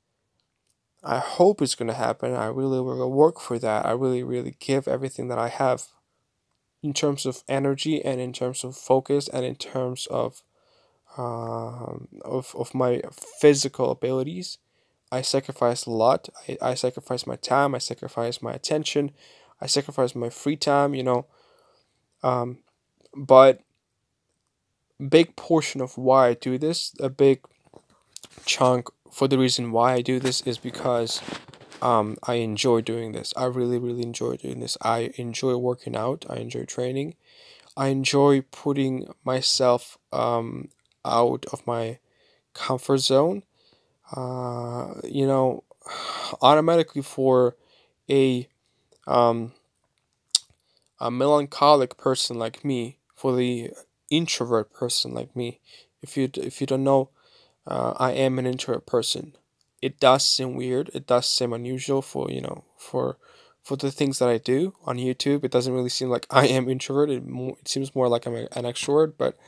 I 1.02 1.18
hope 1.18 1.62
is 1.62 1.74
going 1.74 1.88
to 1.88 1.94
happen. 1.94 2.34
I 2.34 2.46
really 2.46 2.80
will 2.80 3.10
work 3.10 3.40
for 3.40 3.58
that. 3.58 3.84
I 3.84 3.92
really 3.92 4.22
really 4.22 4.56
give 4.58 4.88
everything 4.88 5.28
that 5.28 5.38
I 5.38 5.48
have 5.48 5.86
in 6.82 6.92
terms 6.94 7.26
of 7.26 7.42
energy 7.48 8.02
and 8.04 8.20
in 8.20 8.32
terms 8.32 8.64
of 8.64 8.76
focus 8.76 9.28
and 9.28 9.44
in 9.44 9.54
terms 9.54 10.06
of 10.06 10.42
um, 11.18 12.08
of, 12.24 12.54
of 12.56 12.74
my 12.74 13.02
physical 13.40 13.90
abilities 13.90 14.58
I 15.12 15.22
sacrifice 15.22 15.86
a 15.86 15.90
lot. 15.90 16.28
I, 16.48 16.58
I 16.62 16.74
sacrifice 16.74 17.26
my 17.26 17.36
time. 17.36 17.74
I 17.74 17.78
sacrifice 17.78 18.40
my 18.40 18.52
attention. 18.52 19.10
I 19.60 19.66
sacrifice 19.66 20.14
my 20.14 20.30
free 20.30 20.56
time. 20.56 20.94
You 20.94 21.02
know, 21.02 21.26
um, 22.22 22.58
but 23.14 23.60
big 25.08 25.34
portion 25.34 25.80
of 25.80 25.96
why 25.96 26.28
I 26.28 26.34
do 26.34 26.58
this, 26.58 26.94
a 27.00 27.08
big 27.08 27.40
chunk 28.44 28.88
for 29.10 29.26
the 29.26 29.38
reason 29.38 29.72
why 29.72 29.94
I 29.94 30.02
do 30.02 30.20
this 30.20 30.40
is 30.42 30.58
because 30.58 31.20
um, 31.82 32.16
I 32.22 32.34
enjoy 32.34 32.80
doing 32.82 33.12
this. 33.12 33.32
I 33.36 33.46
really, 33.46 33.78
really 33.78 34.02
enjoy 34.02 34.36
doing 34.36 34.60
this. 34.60 34.76
I 34.82 35.12
enjoy 35.16 35.56
working 35.56 35.96
out. 35.96 36.24
I 36.28 36.36
enjoy 36.36 36.64
training. 36.64 37.14
I 37.76 37.88
enjoy 37.88 38.42
putting 38.42 39.08
myself 39.24 39.98
um, 40.12 40.68
out 41.04 41.46
of 41.52 41.66
my 41.66 41.98
comfort 42.54 42.98
zone. 42.98 43.44
Uh, 44.16 44.94
you 45.04 45.26
know, 45.26 45.64
automatically 46.42 47.02
for 47.02 47.56
a 48.10 48.48
um, 49.06 49.52
a 50.98 51.10
melancholic 51.10 51.96
person 51.96 52.38
like 52.38 52.64
me, 52.64 52.98
for 53.14 53.34
the 53.34 53.70
introvert 54.10 54.72
person 54.72 55.12
like 55.14 55.34
me, 55.34 55.60
if 56.02 56.16
you 56.16 56.30
if 56.34 56.60
you 56.60 56.66
don't 56.66 56.84
know, 56.84 57.10
uh, 57.66 57.94
I 57.98 58.12
am 58.12 58.38
an 58.38 58.46
introvert 58.46 58.86
person. 58.86 59.34
It 59.82 59.98
does 59.98 60.24
seem 60.24 60.54
weird. 60.54 60.90
It 60.94 61.06
does 61.06 61.26
seem 61.26 61.52
unusual 61.52 62.02
for 62.02 62.30
you 62.30 62.40
know 62.40 62.64
for 62.76 63.16
for 63.62 63.76
the 63.76 63.90
things 63.90 64.18
that 64.18 64.28
I 64.28 64.38
do 64.38 64.74
on 64.84 64.96
YouTube. 64.96 65.44
It 65.44 65.50
doesn't 65.50 65.72
really 65.72 65.88
seem 65.88 66.08
like 66.08 66.26
I 66.30 66.46
am 66.46 66.68
introverted. 66.68 67.26
It, 67.26 67.68
seems 67.68 67.94
more 67.94 68.08
like 68.08 68.26
I'm 68.26 68.34
a, 68.34 68.48
an 68.52 68.64
extrovert, 68.64 69.14
but 69.18 69.38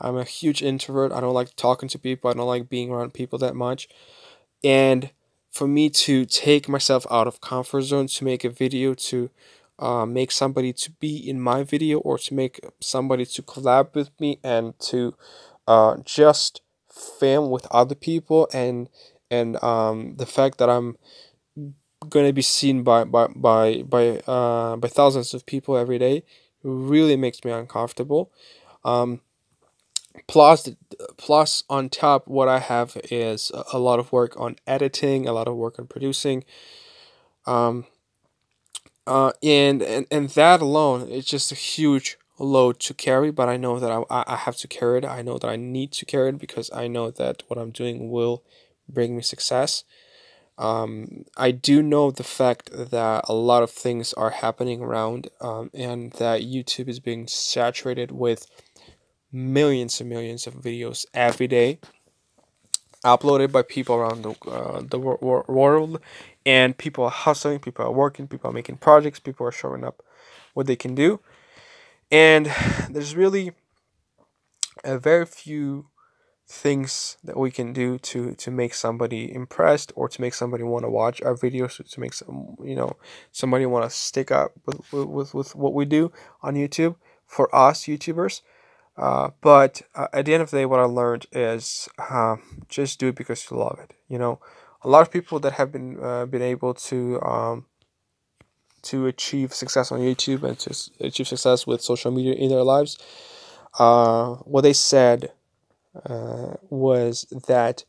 I'm 0.00 0.16
a 0.16 0.24
huge 0.24 0.62
introvert. 0.62 1.12
I 1.12 1.20
don't 1.20 1.34
like 1.34 1.54
talking 1.56 1.88
to 1.90 1.98
people. 1.98 2.30
I 2.30 2.34
don't 2.34 2.46
like 2.46 2.68
being 2.68 2.90
around 2.90 3.14
people 3.14 3.38
that 3.38 3.54
much. 3.54 3.88
And 4.64 5.10
for 5.50 5.68
me 5.68 5.90
to 5.90 6.24
take 6.24 6.68
myself 6.68 7.06
out 7.10 7.26
of 7.26 7.40
comfort 7.40 7.82
zone 7.82 8.06
to 8.06 8.24
make 8.24 8.42
a 8.42 8.50
video 8.50 8.94
to 8.94 9.30
uh, 9.78 10.06
make 10.06 10.30
somebody 10.30 10.72
to 10.72 10.90
be 10.92 11.16
in 11.16 11.40
my 11.40 11.62
video 11.62 11.98
or 11.98 12.16
to 12.16 12.34
make 12.34 12.60
somebody 12.80 13.26
to 13.26 13.42
collab 13.42 13.94
with 13.94 14.10
me 14.20 14.38
and 14.42 14.78
to 14.78 15.14
uh, 15.66 15.96
just 16.04 16.62
film 17.20 17.50
with 17.50 17.66
other 17.70 17.94
people 17.94 18.48
and 18.52 18.88
and 19.32 19.62
um, 19.62 20.16
the 20.16 20.26
fact 20.26 20.58
that 20.58 20.70
I'm 20.70 20.96
going 22.08 22.26
to 22.26 22.32
be 22.32 22.42
seen 22.42 22.82
by 22.82 23.04
by 23.04 23.28
by 23.28 23.82
by 23.82 24.18
uh, 24.26 24.76
by 24.76 24.88
thousands 24.88 25.34
of 25.34 25.46
people 25.46 25.76
every 25.76 25.98
day 25.98 26.24
really 26.62 27.16
makes 27.16 27.44
me 27.44 27.52
uncomfortable. 27.52 28.30
Um, 28.84 29.20
plus 30.26 30.68
plus 31.16 31.64
on 31.70 31.88
top 31.88 32.26
what 32.28 32.48
i 32.48 32.58
have 32.58 32.96
is 33.10 33.50
a 33.72 33.78
lot 33.78 33.98
of 33.98 34.12
work 34.12 34.38
on 34.38 34.56
editing 34.66 35.26
a 35.26 35.32
lot 35.32 35.48
of 35.48 35.56
work 35.56 35.78
on 35.78 35.86
producing 35.86 36.44
um 37.46 37.84
uh 39.06 39.32
and 39.42 39.82
and, 39.82 40.06
and 40.10 40.28
that 40.30 40.60
alone 40.60 41.08
it's 41.10 41.26
just 41.28 41.50
a 41.52 41.56
huge 41.56 42.16
load 42.38 42.78
to 42.78 42.94
carry 42.94 43.30
but 43.30 43.48
i 43.48 43.56
know 43.56 43.78
that 43.78 43.90
I, 43.90 44.24
I 44.26 44.36
have 44.36 44.56
to 44.58 44.68
carry 44.68 44.98
it 44.98 45.04
i 45.04 45.22
know 45.22 45.38
that 45.38 45.48
i 45.48 45.56
need 45.56 45.92
to 45.92 46.06
carry 46.06 46.30
it 46.30 46.38
because 46.38 46.70
i 46.72 46.86
know 46.88 47.10
that 47.10 47.42
what 47.48 47.58
i'm 47.58 47.70
doing 47.70 48.10
will 48.10 48.42
bring 48.92 49.16
me 49.16 49.22
success. 49.22 49.84
Um, 50.58 51.24
I 51.36 51.50
do 51.50 51.82
know 51.82 52.10
the 52.10 52.24
fact 52.24 52.70
that 52.72 53.24
a 53.28 53.32
lot 53.32 53.62
of 53.62 53.70
things 53.70 54.12
are 54.12 54.30
happening 54.30 54.82
around 54.82 55.28
um, 55.40 55.70
and 55.72 56.12
that 56.12 56.42
YouTube 56.42 56.88
is 56.88 57.00
being 57.00 57.26
saturated 57.26 58.12
with 58.12 58.46
millions 59.32 60.00
and 60.00 60.10
millions 60.10 60.46
of 60.46 60.54
videos 60.54 61.06
every 61.14 61.48
day 61.48 61.78
uploaded 63.02 63.50
by 63.50 63.62
people 63.62 63.96
around 63.96 64.22
the, 64.22 64.30
uh, 64.48 64.82
the 64.88 64.98
wor- 64.98 65.44
world 65.48 66.00
and 66.46 66.76
people 66.78 67.02
are 67.02 67.10
hustling 67.10 67.58
people 67.58 67.84
are 67.84 67.90
working 67.90 68.28
people 68.28 68.48
are 68.48 68.52
making 68.52 68.76
projects 68.76 69.18
people 69.18 69.44
are 69.46 69.52
showing 69.52 69.82
up 69.82 70.02
what 70.54 70.66
they 70.66 70.76
can 70.76 70.94
do. 70.94 71.20
And 72.10 72.46
there's 72.90 73.16
really 73.16 73.52
a 74.84 74.98
very 74.98 75.26
few 75.26 75.86
things 76.52 77.16
that 77.24 77.36
we 77.36 77.50
can 77.50 77.72
do 77.72 77.98
to 77.98 78.34
to 78.34 78.50
make 78.50 78.74
somebody 78.74 79.32
impressed 79.32 79.90
or 79.96 80.06
to 80.06 80.20
make 80.20 80.34
somebody 80.34 80.62
want 80.62 80.84
to 80.84 80.90
watch 80.90 81.22
our 81.22 81.34
videos 81.34 81.82
to 81.88 82.00
make 82.00 82.12
some 82.12 82.56
you 82.62 82.76
know 82.76 82.92
somebody 83.30 83.64
want 83.64 83.84
to 83.84 83.90
stick 83.90 84.30
up 84.30 84.52
with, 84.66 84.92
with 84.92 85.34
with 85.34 85.54
what 85.54 85.72
we 85.72 85.86
do 85.86 86.12
on 86.42 86.54
youtube 86.54 86.94
for 87.24 87.54
us 87.54 87.84
youtubers 87.84 88.42
uh, 88.96 89.30
but 89.40 89.82
uh, 89.94 90.08
at 90.12 90.26
the 90.26 90.34
end 90.34 90.42
of 90.42 90.50
the 90.50 90.58
day, 90.58 90.66
what 90.66 90.80
I 90.80 90.84
learned 90.84 91.26
is 91.32 91.88
uh, 91.98 92.36
just 92.68 92.98
do 93.00 93.08
it 93.08 93.14
because 93.14 93.50
you 93.50 93.56
love 93.56 93.78
it. 93.82 93.94
You 94.08 94.18
know, 94.18 94.38
a 94.82 94.88
lot 94.88 95.02
of 95.02 95.10
people 95.10 95.40
that 95.40 95.54
have 95.54 95.72
been 95.72 95.98
uh, 96.02 96.26
been 96.26 96.42
able 96.42 96.74
to 96.74 97.20
um, 97.22 97.66
to 98.82 99.06
achieve 99.06 99.54
success 99.54 99.92
on 99.92 100.00
YouTube 100.00 100.42
and 100.42 100.58
to 100.58 100.74
achieve 101.00 101.28
success 101.28 101.66
with 101.66 101.80
social 101.80 102.10
media 102.10 102.34
in 102.34 102.50
their 102.50 102.62
lives, 102.62 102.98
uh, 103.78 104.34
what 104.44 104.60
they 104.60 104.74
said 104.74 105.32
uh, 106.06 106.54
was 106.70 107.22
that 107.46 107.84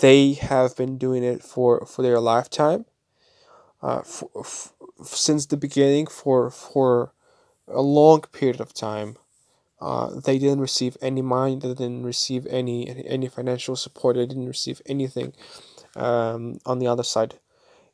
they 0.00 0.34
have 0.34 0.76
been 0.76 0.98
doing 0.98 1.24
it 1.24 1.42
for 1.42 1.86
for 1.86 2.02
their 2.02 2.20
lifetime, 2.20 2.86
uh, 3.82 4.00
f- 4.00 4.72
since 5.02 5.46
the 5.46 5.56
beginning 5.56 6.06
for 6.06 6.50
for 6.50 7.12
a 7.68 7.82
long 7.82 8.22
period 8.32 8.60
of 8.60 8.74
time 8.74 9.16
uh, 9.80 10.20
they 10.20 10.38
didn't 10.38 10.60
receive 10.60 10.96
any 11.02 11.22
money. 11.22 11.56
They 11.56 11.68
didn't 11.74 12.04
receive 12.04 12.46
any 12.48 13.04
any 13.06 13.28
financial 13.28 13.76
support. 13.76 14.16
They 14.16 14.26
didn't 14.26 14.48
receive 14.48 14.82
anything 14.86 15.34
um, 15.96 16.60
on 16.66 16.80
the 16.80 16.86
other 16.88 17.02
side, 17.04 17.36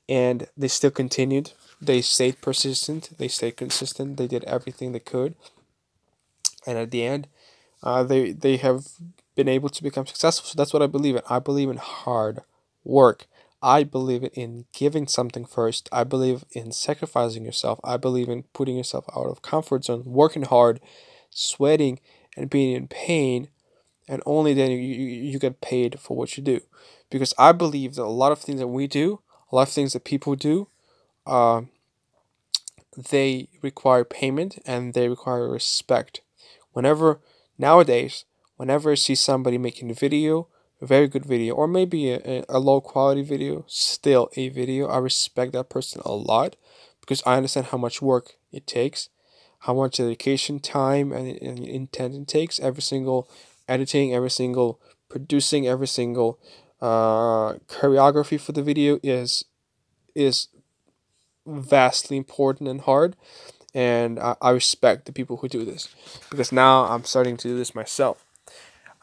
and 0.09 0.49
they 0.57 0.69
still 0.69 0.91
continued. 0.93 1.53
They 1.81 2.03
stayed 2.03 2.41
persistent. 2.43 3.11
They 3.19 3.29
stayed 3.29 3.57
consistent. 3.57 4.17
They 4.19 4.29
did 4.29 4.45
everything 4.45 4.93
they 4.93 5.01
could, 5.01 5.35
and 6.67 6.79
at 6.79 6.91
the 6.91 7.05
end, 7.05 7.29
uh, 7.83 8.03
they 8.05 8.33
they 8.33 8.57
have 8.59 8.87
been 9.37 9.49
able 9.49 9.69
to 9.69 9.83
become 9.83 10.07
successful. 10.07 10.49
So 10.49 10.57
that's 10.57 10.73
what 10.73 10.83
I 10.83 10.87
believe 10.87 11.17
in. 11.17 11.23
I 11.31 11.39
believe 11.39 11.71
in 11.71 11.77
hard 11.77 12.41
work. 12.85 13.27
I 13.63 13.85
believe 13.85 14.29
in 14.35 14.67
giving 14.73 15.07
something 15.07 15.45
first. 15.45 15.89
I 15.93 16.05
believe 16.05 16.45
in 16.53 16.73
sacrificing 16.73 17.45
yourself. 17.45 17.79
I 17.85 17.97
believe 17.97 18.29
in 18.29 18.45
putting 18.53 18.77
yourself 18.77 19.05
out 19.17 19.27
of 19.27 19.43
comfort 19.43 19.85
zone, 19.85 20.03
working 20.05 20.43
hard, 20.43 20.81
sweating 21.31 22.01
and 22.37 22.51
being 22.51 22.75
in 22.75 22.89
pain 22.89 23.49
and 24.09 24.23
only 24.25 24.55
then 24.55 24.71
you, 24.71 24.79
you, 24.79 25.39
get 25.39 25.61
paid 25.61 25.99
for 25.99 26.17
what 26.17 26.37
you 26.37 26.43
do 26.43 26.61
because 27.11 27.35
i 27.39 27.53
believe 27.53 27.95
that 27.95 28.05
a 28.05 28.07
lot 28.07 28.33
of 28.33 28.39
things 28.39 28.61
that 28.61 28.69
we 28.69 28.87
do 28.87 29.21
a 29.51 29.57
lot 29.57 29.69
of 29.69 29.75
things 29.75 29.93
that 29.93 30.05
people 30.05 30.35
do 30.35 30.69
uh, 31.27 31.63
they 33.11 33.49
require 33.63 34.05
payment 34.05 34.59
and 34.65 34.95
they 34.95 35.09
require 35.09 35.49
respect 35.49 36.21
whenever 36.73 37.21
nowadays 37.59 38.25
whenever 38.57 38.93
i 38.93 38.95
see 38.95 39.15
somebody 39.15 39.59
making 39.59 39.91
a 39.91 39.95
video 39.95 40.49
a 40.81 40.87
very 40.87 41.09
good 41.09 41.25
video 41.25 41.55
or 41.55 41.67
maybe 41.67 42.11
a, 42.11 42.45
a 42.49 42.59
low 42.59 42.81
quality 42.81 43.23
video 43.23 43.65
still 43.67 44.29
a 44.37 44.49
video 44.49 44.87
i 44.87 44.99
respect 44.99 45.53
that 45.53 45.71
person 45.71 46.03
a 46.05 46.13
lot 46.13 46.57
because 47.01 47.23
i 47.27 47.37
understand 47.37 47.67
how 47.67 47.79
much 47.79 48.03
work 48.03 48.35
it 48.53 48.67
takes 48.67 49.09
how 49.61 49.75
much 49.75 49.97
dedication, 49.97 50.61
time, 50.61 51.13
and, 51.13 51.41
and 51.43 51.65
intent 51.65 52.15
it 52.15 52.29
takes. 52.29 52.61
Every 52.61 52.83
single 52.83 53.29
editing, 53.69 54.15
every 54.15 54.31
single 54.31 54.81
producing, 55.09 55.67
every 55.67 55.87
single 55.89 56.39
uh, 56.81 57.55
choreography 57.69 58.41
for 58.41 58.53
the 58.53 58.63
video 58.63 58.99
is 59.03 59.45
is 60.15 60.49
vastly 61.47 62.17
important 62.17 62.69
and 62.69 62.81
hard. 62.83 63.17
And 63.75 64.19
I, 64.19 64.37
I 64.41 64.51
respect 64.51 65.05
the 65.05 65.13
people 65.13 65.39
who 65.39 65.49
do 65.49 65.65
this 65.65 65.89
because 66.31 66.51
now 66.53 66.85
I'm 66.85 67.05
starting 67.05 67.37
to 67.39 67.49
do 67.49 67.59
this 67.59 67.75
myself. 67.75 68.26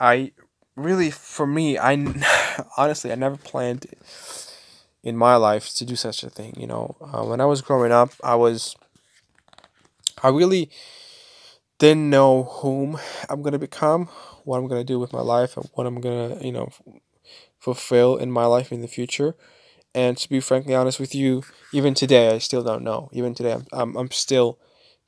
I 0.03 0.33
really, 0.75 1.11
for 1.11 1.47
me, 1.47 1.77
I 1.77 1.93
honestly, 2.77 3.11
I 3.11 3.15
never 3.15 3.37
planned 3.37 3.85
in 5.01 5.15
my 5.15 5.37
life 5.37 5.73
to 5.75 5.85
do 5.85 5.95
such 5.95 6.23
a 6.23 6.29
thing. 6.29 6.53
You 6.57 6.67
know, 6.67 6.97
uh, 7.01 7.23
when 7.23 7.39
I 7.39 7.45
was 7.45 7.61
growing 7.61 7.93
up, 7.93 8.11
I 8.21 8.35
was 8.35 8.75
I 10.21 10.29
really 10.29 10.69
didn't 11.79 12.09
know 12.09 12.43
whom 12.43 12.99
I'm 13.29 13.41
gonna 13.41 13.59
become, 13.59 14.07
what 14.43 14.57
I'm 14.57 14.67
gonna 14.67 14.83
do 14.83 14.99
with 14.99 15.13
my 15.13 15.21
life, 15.21 15.55
and 15.55 15.69
what 15.73 15.87
I'm 15.87 16.01
gonna, 16.01 16.37
you 16.41 16.51
know, 16.51 16.69
fulfill 17.59 18.17
in 18.17 18.31
my 18.31 18.45
life 18.45 18.71
in 18.73 18.81
the 18.81 18.89
future. 18.89 19.35
And 19.95 20.17
to 20.17 20.29
be 20.29 20.41
frankly 20.41 20.75
honest 20.75 20.99
with 20.99 21.15
you, 21.15 21.43
even 21.73 21.93
today 21.93 22.29
I 22.35 22.39
still 22.39 22.63
don't 22.63 22.83
know. 22.83 23.09
Even 23.13 23.35
today 23.35 23.53
I'm 23.53 23.67
I'm, 23.73 23.97
I'm 23.97 24.11
still 24.11 24.59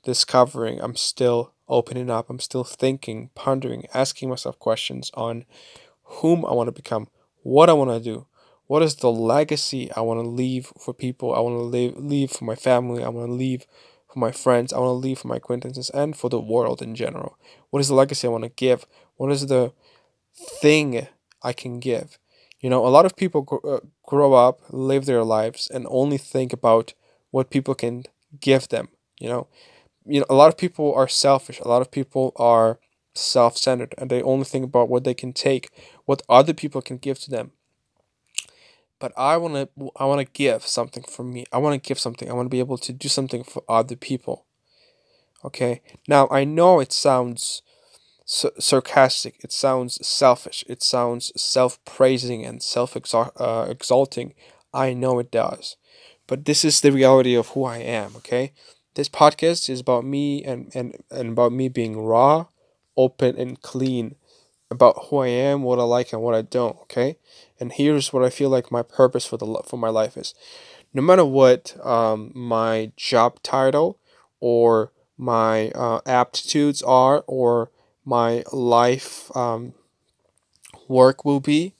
discovering. 0.05 0.81
I'm 0.81 0.95
still 0.95 1.54
opening 1.67 2.09
up. 2.09 2.29
I'm 2.29 2.39
still 2.39 2.63
thinking, 2.63 3.29
pondering, 3.35 3.85
asking 3.93 4.29
myself 4.29 4.59
questions 4.59 5.11
on 5.13 5.45
whom 6.03 6.45
I 6.45 6.53
want 6.53 6.67
to 6.67 6.71
become, 6.71 7.07
what 7.43 7.69
I 7.69 7.73
want 7.73 7.91
to 7.91 7.99
do, 7.99 8.27
what 8.67 8.81
is 8.81 8.95
the 8.95 9.11
legacy 9.11 9.91
I 9.93 10.01
want 10.01 10.19
to 10.23 10.27
leave 10.27 10.71
for 10.79 10.93
people. 10.93 11.33
I 11.35 11.39
want 11.39 11.57
to 11.59 11.63
leave 11.63 11.97
leave 11.97 12.31
for 12.31 12.45
my 12.45 12.55
family. 12.55 13.03
I 13.03 13.09
want 13.09 13.29
to 13.29 13.33
leave 13.33 13.65
for 14.11 14.19
my 14.19 14.31
friends, 14.31 14.73
I 14.73 14.79
want 14.79 14.89
to 14.89 15.07
leave 15.07 15.19
for 15.19 15.27
my 15.27 15.37
acquaintances, 15.37 15.89
and 15.91 16.15
for 16.15 16.29
the 16.29 16.39
world 16.39 16.81
in 16.81 16.95
general? 16.95 17.37
What 17.69 17.81
is 17.81 17.89
the 17.89 17.95
legacy 17.95 18.27
I 18.27 18.31
want 18.31 18.43
to 18.45 18.49
give? 18.49 18.85
What 19.17 19.31
is 19.31 19.47
the 19.47 19.73
thing 20.33 21.07
I 21.43 21.53
can 21.53 21.79
give? 21.79 22.17
You 22.59 22.69
know, 22.69 22.85
a 22.85 22.89
lot 22.89 23.05
of 23.05 23.15
people 23.15 23.41
gr- 23.41 23.67
uh, 23.67 23.79
grow 24.03 24.33
up, 24.33 24.61
live 24.69 25.05
their 25.05 25.23
lives, 25.23 25.69
and 25.71 25.85
only 25.89 26.17
think 26.17 26.53
about 26.53 26.93
what 27.31 27.49
people 27.49 27.75
can 27.75 28.05
give 28.39 28.69
them. 28.69 28.89
You 29.19 29.29
know, 29.29 29.47
you 30.05 30.19
know, 30.19 30.25
a 30.29 30.35
lot 30.35 30.49
of 30.49 30.57
people 30.57 30.93
are 30.93 31.07
selfish. 31.07 31.59
A 31.59 31.67
lot 31.67 31.81
of 31.81 31.91
people 31.91 32.31
are 32.35 32.79
self-centered, 33.13 33.95
and 33.97 34.09
they 34.09 34.21
only 34.21 34.45
think 34.45 34.65
about 34.65 34.89
what 34.89 35.03
they 35.03 35.13
can 35.13 35.33
take, 35.33 35.69
what 36.05 36.21
other 36.29 36.53
people 36.53 36.81
can 36.81 36.97
give 36.97 37.19
to 37.19 37.31
them. 37.31 37.51
But 38.99 39.11
I 39.17 39.37
want 39.37 39.53
to, 39.55 39.91
I 39.97 40.05
want 40.05 40.25
to 40.25 40.33
give 40.33 40.65
something 40.65 41.03
from 41.03 41.33
me. 41.33 41.45
I 41.51 41.57
want 41.57 41.81
to 41.81 41.87
give 41.87 41.99
something. 41.99 42.29
I 42.29 42.33
want 42.33 42.45
to 42.45 42.49
be 42.49 42.59
able 42.59 42.77
to 42.77 42.93
do 42.93 43.09
something 43.09 43.43
for 43.43 43.63
other 43.67 43.95
people. 43.95 44.45
Okay. 45.43 45.81
Now 46.07 46.27
I 46.31 46.43
know 46.45 46.79
it 46.79 46.91
sounds 46.91 47.61
sarcastic. 48.25 49.35
It 49.43 49.51
sounds 49.51 50.05
selfish. 50.05 50.63
It 50.67 50.81
sounds 50.81 51.31
self-praising 51.39 52.45
and 52.45 52.63
self-exalting. 52.63 54.33
Uh, 54.73 54.77
I 54.77 54.93
know 54.93 55.19
it 55.19 55.29
does. 55.29 55.77
But 56.25 56.45
this 56.45 56.65
is 56.65 56.81
the 56.81 56.91
reality 56.91 57.35
of 57.35 57.49
who 57.49 57.65
I 57.65 57.77
am, 57.77 58.15
okay? 58.15 58.53
This 58.95 59.09
podcast 59.09 59.69
is 59.69 59.81
about 59.81 60.05
me 60.05 60.43
and, 60.43 60.71
and, 60.73 60.97
and 61.11 61.29
about 61.29 61.51
me 61.51 61.67
being 61.69 61.99
raw, 61.99 62.47
open, 62.95 63.37
and 63.37 63.61
clean 63.61 64.15
about 64.71 65.07
who 65.07 65.17
I 65.17 65.27
am, 65.27 65.63
what 65.63 65.79
I 65.79 65.83
like, 65.83 66.13
and 66.13 66.21
what 66.21 66.33
I 66.33 66.41
don't, 66.41 66.77
okay? 66.83 67.17
And 67.59 67.71
here's 67.73 68.11
what 68.13 68.23
I 68.23 68.29
feel 68.29 68.49
like 68.49 68.71
my 68.71 68.81
purpose 68.83 69.25
for 69.25 69.37
the 69.37 69.61
for 69.65 69.77
my 69.77 69.89
life 69.89 70.17
is. 70.17 70.33
No 70.93 71.01
matter 71.01 71.25
what 71.25 71.75
um, 71.85 72.31
my 72.33 72.91
job 72.95 73.43
title 73.43 73.99
or 74.39 74.91
my 75.17 75.69
uh, 75.71 75.99
aptitudes 76.05 76.81
are 76.81 77.23
or 77.27 77.71
my 78.05 78.43
life 78.53 79.35
um, 79.35 79.73
work 80.87 81.25
will 81.25 81.39
be. 81.39 81.73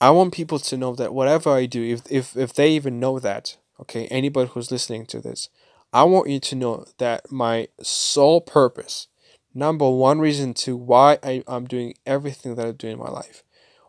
I 0.00 0.10
want 0.10 0.32
people 0.34 0.58
to 0.58 0.76
know 0.76 0.94
that 0.96 1.14
whatever 1.14 1.50
I 1.50 1.66
do, 1.66 1.82
if, 1.82 2.10
if, 2.10 2.36
if 2.36 2.52
they 2.52 2.70
even 2.72 2.98
know 2.98 3.18
that, 3.20 3.56
okay, 3.82 4.06
anybody 4.06 4.48
who's 4.48 4.70
listening 4.70 5.04
to 5.06 5.20
this, 5.20 5.48
I 5.92 6.04
want 6.04 6.30
you 6.30 6.38
to 6.38 6.54
know 6.54 6.86
that 6.98 7.32
my 7.32 7.66
sole 7.82 8.40
purpose, 8.40 9.08
number 9.52 9.90
one 9.90 10.20
reason 10.20 10.54
to 10.54 10.76
why 10.76 11.18
I, 11.22 11.42
I'm 11.48 11.66
doing 11.66 11.94
everything 12.06 12.54
that 12.54 12.66
I 12.66 12.70
do 12.70 12.88
in 12.88 12.98
my 12.98 13.10
life, 13.10 13.42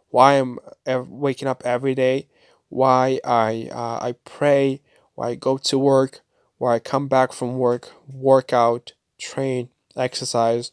why 0.10 0.34
I'm 0.34 0.58
waking 0.86 1.48
up 1.48 1.62
every 1.64 1.94
day, 1.94 2.28
why 2.70 3.20
I, 3.24 3.70
uh, 3.72 4.00
I 4.02 4.16
pray, 4.26 4.82
why 5.14 5.30
I 5.30 5.36
go 5.36 5.58
to 5.58 5.78
work, 5.78 6.22
why 6.58 6.74
I 6.76 6.80
come 6.80 7.08
back 7.08 7.32
from 7.32 7.58
work, 7.58 7.92
work 8.12 8.52
out, 8.52 8.94
train, 9.20 9.70
exercise, 9.96 10.72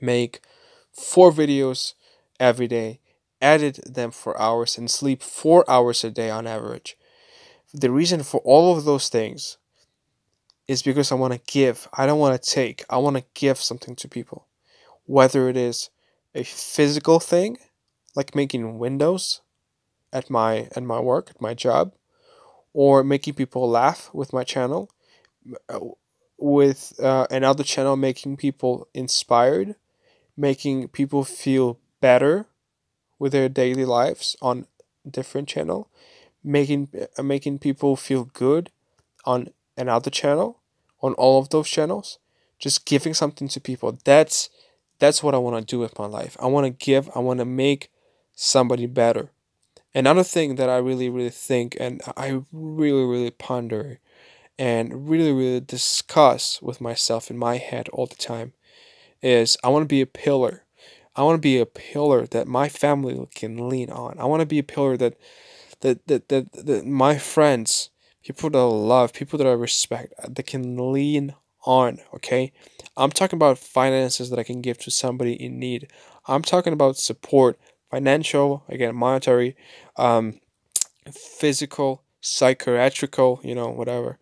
make 0.00 0.40
four 0.92 1.30
videos 1.30 1.94
every 2.40 2.66
day, 2.66 2.98
edit 3.40 3.78
them 3.86 4.10
for 4.10 4.40
hours, 4.40 4.76
and 4.76 4.90
sleep 4.90 5.22
four 5.22 5.64
hours 5.70 6.02
a 6.02 6.10
day 6.10 6.30
on 6.30 6.48
average. 6.48 6.96
The 7.74 7.90
reason 7.90 8.22
for 8.22 8.40
all 8.44 8.74
of 8.76 8.84
those 8.86 9.10
things 9.10 9.58
is 10.66 10.82
because 10.82 11.12
I 11.12 11.16
want 11.16 11.34
to 11.34 11.52
give. 11.52 11.88
I 11.92 12.06
don't 12.06 12.18
want 12.18 12.40
to 12.40 12.50
take. 12.50 12.84
I 12.88 12.96
want 12.98 13.16
to 13.16 13.24
give 13.34 13.58
something 13.58 13.96
to 13.96 14.08
people. 14.08 14.46
Whether 15.06 15.48
it 15.48 15.56
is 15.56 15.90
a 16.34 16.44
physical 16.44 17.20
thing, 17.20 17.58
like 18.16 18.34
making 18.34 18.78
windows 18.78 19.42
at 20.12 20.30
my 20.30 20.68
at 20.76 20.82
my 20.82 21.00
work, 21.00 21.30
at 21.30 21.40
my 21.40 21.54
job, 21.54 21.94
or 22.72 23.04
making 23.04 23.34
people 23.34 23.68
laugh 23.68 24.10
with 24.14 24.32
my 24.32 24.44
channel, 24.44 24.90
with 26.38 26.94
uh, 27.00 27.26
another 27.30 27.64
channel 27.64 27.96
making 27.96 28.36
people 28.36 28.88
inspired, 28.94 29.76
making 30.36 30.88
people 30.88 31.24
feel 31.24 31.78
better 32.00 32.46
with 33.18 33.32
their 33.32 33.48
daily 33.48 33.84
lives 33.84 34.36
on 34.42 34.66
different 35.08 35.48
channel, 35.48 35.88
making 36.44 36.88
uh, 37.18 37.22
making 37.22 37.58
people 37.58 37.96
feel 37.96 38.24
good 38.24 38.70
on 39.24 39.48
another 39.76 40.10
channel, 40.10 40.60
on 41.00 41.14
all 41.14 41.40
of 41.40 41.48
those 41.48 41.68
channels, 41.68 42.18
just 42.58 42.86
giving 42.86 43.14
something 43.14 43.48
to 43.48 43.60
people. 43.60 43.98
That's 44.04 44.50
that's 44.98 45.22
what 45.22 45.34
I 45.34 45.38
want 45.38 45.56
to 45.56 45.64
do 45.64 45.80
with 45.80 45.98
my 45.98 46.06
life. 46.06 46.36
I 46.38 46.46
want 46.46 46.66
to 46.66 46.84
give. 46.84 47.10
I 47.14 47.18
want 47.18 47.38
to 47.38 47.44
make 47.44 47.90
somebody 48.34 48.86
better. 48.86 49.30
Another 49.94 50.24
thing 50.24 50.56
that 50.56 50.68
I 50.68 50.76
really 50.76 51.08
really 51.08 51.30
think 51.30 51.76
and 51.80 52.02
I 52.16 52.42
really 52.52 53.04
really 53.04 53.30
ponder 53.30 54.00
and 54.58 55.08
really, 55.08 55.32
really 55.32 55.60
discuss 55.60 56.62
with 56.62 56.80
myself 56.80 57.30
in 57.30 57.36
my 57.36 57.56
head 57.56 57.88
all 57.88 58.06
the 58.06 58.14
time 58.14 58.52
is 59.20 59.56
I 59.64 59.68
want 59.68 59.82
to 59.82 59.88
be 59.88 60.00
a 60.00 60.06
pillar. 60.06 60.64
I 61.16 61.22
want 61.22 61.36
to 61.36 61.40
be 61.40 61.58
a 61.58 61.66
pillar 61.66 62.26
that 62.26 62.46
my 62.46 62.68
family 62.68 63.26
can 63.34 63.68
lean 63.68 63.90
on. 63.90 64.18
I 64.18 64.24
want 64.24 64.40
to 64.40 64.46
be 64.46 64.58
a 64.58 64.64
pillar 64.64 64.96
that 64.96 65.16
that, 65.84 66.06
that, 66.08 66.30
that, 66.30 66.52
that 66.66 66.86
my 66.86 67.18
friends, 67.18 67.90
people 68.24 68.50
that 68.50 68.58
I 68.58 68.62
love, 68.64 69.14
people 69.14 69.38
that 69.38 69.48
I 69.48 69.52
respect, 69.52 70.14
uh, 70.22 70.28
that 70.30 70.48
can 70.48 70.92
lean 70.92 71.36
on, 71.66 72.00
okay? 72.14 72.52
I'm 72.96 73.12
talking 73.12 73.38
about 73.38 73.58
finances 73.58 74.30
that 74.30 74.40
I 74.40 74.44
can 74.44 74.62
give 74.62 74.78
to 74.80 74.92
somebody 74.92 75.34
in 75.34 75.60
need. 75.60 75.88
I'm 76.28 76.42
talking 76.42 76.74
about 76.74 76.98
support, 76.98 77.58
financial, 77.90 78.64
again, 78.68 78.96
monetary, 78.96 79.56
um, 79.96 80.40
physical, 81.12 82.02
psychiatrical, 82.20 83.40
you 83.44 83.54
know, 83.54 83.68
whatever 83.70 84.18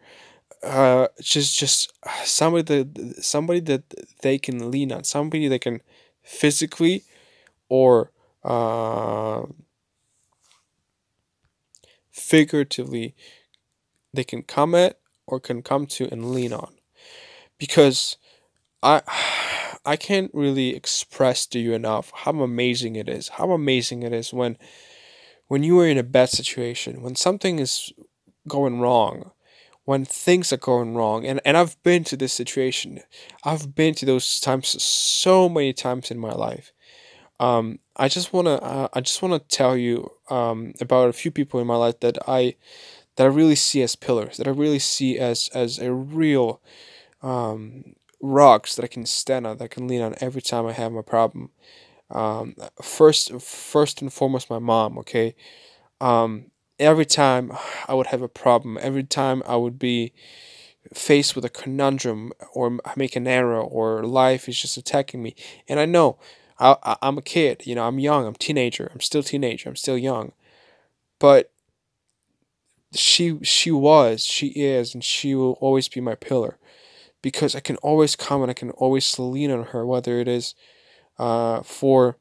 uh 0.64 1.08
just 1.20 1.58
just 1.58 1.92
somebody 2.24 2.62
that 2.62 3.16
somebody 3.24 3.60
that 3.60 3.82
they 4.22 4.38
can 4.38 4.70
lean 4.70 4.92
on 4.92 5.04
somebody 5.04 5.48
that 5.48 5.60
can 5.60 5.80
physically 6.24 7.04
or 7.68 8.12
uh 8.44 9.42
figuratively 12.22 13.14
they 14.14 14.24
can 14.24 14.42
come 14.42 14.74
at 14.74 14.98
or 15.26 15.40
can 15.40 15.62
come 15.62 15.86
to 15.86 16.08
and 16.10 16.32
lean 16.32 16.52
on. 16.52 16.74
Because 17.58 18.16
i 18.82 19.02
i 19.84 19.96
can't 19.96 20.30
really 20.32 20.76
express 20.76 21.44
to 21.44 21.58
you 21.58 21.72
enough 21.72 22.12
how 22.14 22.30
amazing 22.40 22.94
it 22.94 23.08
is 23.08 23.30
how 23.30 23.50
amazing 23.50 24.04
it 24.04 24.12
is 24.12 24.32
when 24.32 24.56
when 25.48 25.64
you 25.64 25.76
are 25.80 25.88
in 25.88 25.98
a 25.98 26.04
bad 26.04 26.28
situation 26.28 27.02
when 27.02 27.16
something 27.16 27.58
is 27.58 27.92
going 28.46 28.78
wrong 28.78 29.32
when 29.84 30.04
things 30.04 30.52
are 30.52 30.58
going 30.58 30.94
wrong. 30.94 31.26
And, 31.26 31.40
and 31.44 31.56
i've 31.56 31.80
been 31.82 32.04
to 32.04 32.16
this 32.16 32.32
situation. 32.32 33.00
I've 33.44 33.74
been 33.74 33.94
to 33.96 34.06
those 34.06 34.40
times 34.40 34.82
so 34.82 35.48
many 35.48 35.72
times 35.72 36.10
in 36.10 36.18
my 36.18 36.32
life. 36.32 36.72
Um, 37.40 37.80
i 37.96 38.08
just 38.08 38.32
want 38.32 38.46
to 38.46 38.62
uh, 38.62 38.88
i 38.94 39.00
just 39.00 39.22
want 39.22 39.32
to 39.34 39.56
tell 39.56 39.76
you 39.76 40.10
um, 40.30 40.72
about 40.80 41.08
a 41.08 41.12
few 41.12 41.30
people 41.30 41.60
in 41.60 41.66
my 41.66 41.76
life 41.76 41.98
that 42.00 42.18
i 42.28 42.54
that 43.16 43.24
i 43.24 43.28
really 43.28 43.54
see 43.56 43.82
as 43.82 43.96
pillars 43.96 44.36
that 44.38 44.46
i 44.48 44.50
really 44.50 44.78
see 44.78 45.18
as 45.18 45.48
as 45.54 45.78
a 45.78 45.92
real 45.92 46.60
um, 47.22 47.94
rocks 48.20 48.76
that 48.76 48.84
i 48.84 48.88
can 48.88 49.06
stand 49.06 49.46
on 49.46 49.58
that 49.58 49.64
i 49.64 49.68
can 49.68 49.88
lean 49.88 50.02
on 50.02 50.14
every 50.20 50.42
time 50.42 50.66
i 50.66 50.72
have 50.72 50.94
a 50.94 51.02
problem 51.02 51.50
um, 52.10 52.54
first 52.82 53.32
first 53.40 54.02
and 54.02 54.12
foremost 54.12 54.50
my 54.50 54.58
mom 54.58 54.98
okay 54.98 55.34
um, 56.00 56.46
every 56.78 57.06
time 57.06 57.52
I 57.88 57.94
would 57.94 58.08
have 58.08 58.22
a 58.22 58.28
problem, 58.28 58.78
every 58.80 59.04
time 59.04 59.42
I 59.46 59.56
would 59.56 59.78
be 59.78 60.12
faced 60.94 61.36
with 61.36 61.44
a 61.44 61.48
conundrum 61.50 62.32
or 62.54 62.78
make 62.96 63.16
an 63.16 63.26
error 63.26 63.60
or 63.60 64.04
life 64.04 64.48
is 64.48 64.60
just 64.60 64.76
attacking 64.76 65.22
me. 65.22 65.34
And 65.68 65.78
I 65.80 65.86
know 65.86 66.18
I, 66.62 66.76
I, 66.82 66.96
I'm 67.02 67.18
a 67.18 67.22
kid, 67.22 67.66
you 67.66 67.74
know, 67.74 67.86
I'm 67.86 67.98
young, 67.98 68.26
I'm 68.26 68.34
teenager, 68.34 68.90
I'm 68.94 69.00
still 69.00 69.22
teenager, 69.22 69.68
I'm 69.68 69.76
still 69.76 69.98
young. 69.98 70.32
But 71.18 71.50
she 72.94 73.38
she 73.42 73.70
was, 73.70 74.24
she 74.24 74.48
is, 74.48 74.94
and 74.94 75.02
she 75.02 75.34
will 75.34 75.58
always 75.60 75.88
be 75.88 76.00
my 76.00 76.14
pillar. 76.14 76.58
Because 77.22 77.54
I 77.54 77.60
can 77.60 77.76
always 77.76 78.16
come 78.16 78.42
and 78.42 78.50
I 78.50 78.54
can 78.54 78.70
always 78.72 79.18
lean 79.18 79.50
on 79.50 79.64
her, 79.66 79.86
whether 79.86 80.18
it 80.18 80.26
is 80.28 80.54
uh, 81.18 81.62
for 81.62 82.16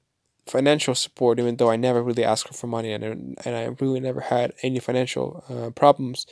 financial 0.46 0.96
support, 0.96 1.40
even 1.40 1.58
though 1.58 1.72
I 1.72 1.76
never 1.76 2.04
really 2.04 2.24
asked 2.24 2.48
her 2.48 2.54
for 2.54 2.68
money 2.68 2.92
and, 2.94 3.04
and 3.04 3.56
I 3.56 3.66
really 3.80 4.00
never 4.00 4.22
had 4.22 4.54
any 4.62 4.80
financial 4.80 5.44
uh, 5.50 5.72
problems. 5.72 6.28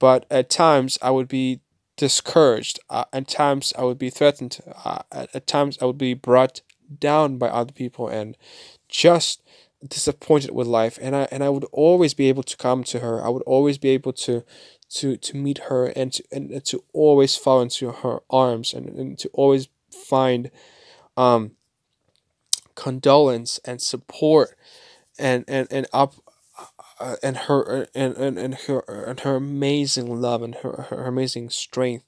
But 0.00 0.26
at 0.30 0.50
times 0.50 0.98
I 1.02 1.10
would 1.10 1.28
be 1.28 1.60
discouraged. 1.96 2.80
Uh, 2.90 3.04
at 3.12 3.28
times 3.28 3.72
I 3.78 3.84
would 3.84 3.98
be 3.98 4.10
threatened. 4.10 4.58
Uh, 4.84 5.02
at, 5.12 5.34
at 5.34 5.46
times 5.46 5.78
I 5.80 5.84
would 5.84 5.98
be 5.98 6.14
brought 6.14 6.62
down 6.98 7.38
by 7.38 7.48
other 7.48 7.72
people 7.72 8.08
and 8.08 8.36
just 8.88 9.42
disappointed 9.86 10.50
with 10.52 10.66
life. 10.66 10.98
And 11.00 11.14
I 11.14 11.28
and 11.30 11.42
I 11.44 11.48
would 11.48 11.64
always 11.72 12.14
be 12.14 12.28
able 12.28 12.42
to 12.44 12.56
come 12.56 12.84
to 12.84 13.00
her. 13.00 13.24
I 13.24 13.28
would 13.28 13.42
always 13.42 13.78
be 13.78 13.90
able 13.90 14.12
to 14.14 14.44
to 14.90 15.16
to 15.16 15.36
meet 15.36 15.58
her 15.70 15.86
and 15.86 16.12
to 16.12 16.24
and 16.32 16.64
to 16.64 16.84
always 16.92 17.36
fall 17.36 17.60
into 17.60 17.90
her 17.90 18.20
arms 18.30 18.72
and, 18.72 18.88
and 18.88 19.18
to 19.18 19.28
always 19.32 19.68
find 19.90 20.50
um 21.16 21.52
condolence 22.74 23.60
and 23.64 23.80
support 23.80 24.56
and 25.18 25.44
and 25.48 25.68
and 25.70 25.86
up 25.92 26.14
uh, 27.00 27.16
and 27.22 27.36
her 27.36 27.88
and, 27.94 28.16
and 28.16 28.38
and 28.38 28.54
her 28.54 28.80
and 28.80 29.20
her 29.20 29.36
amazing 29.36 30.20
love 30.20 30.42
and 30.42 30.56
her, 30.56 30.86
her 30.90 31.06
amazing 31.06 31.50
strength 31.50 32.04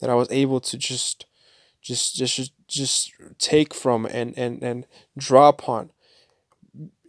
that 0.00 0.10
I 0.10 0.14
was 0.14 0.30
able 0.30 0.60
to 0.60 0.78
just 0.78 1.26
just 1.82 2.16
just 2.16 2.36
just 2.36 2.52
take 3.38 3.74
from 3.74 4.06
and 4.06 4.36
and 4.36 4.62
and 4.62 4.86
draw 5.16 5.48
upon 5.48 5.90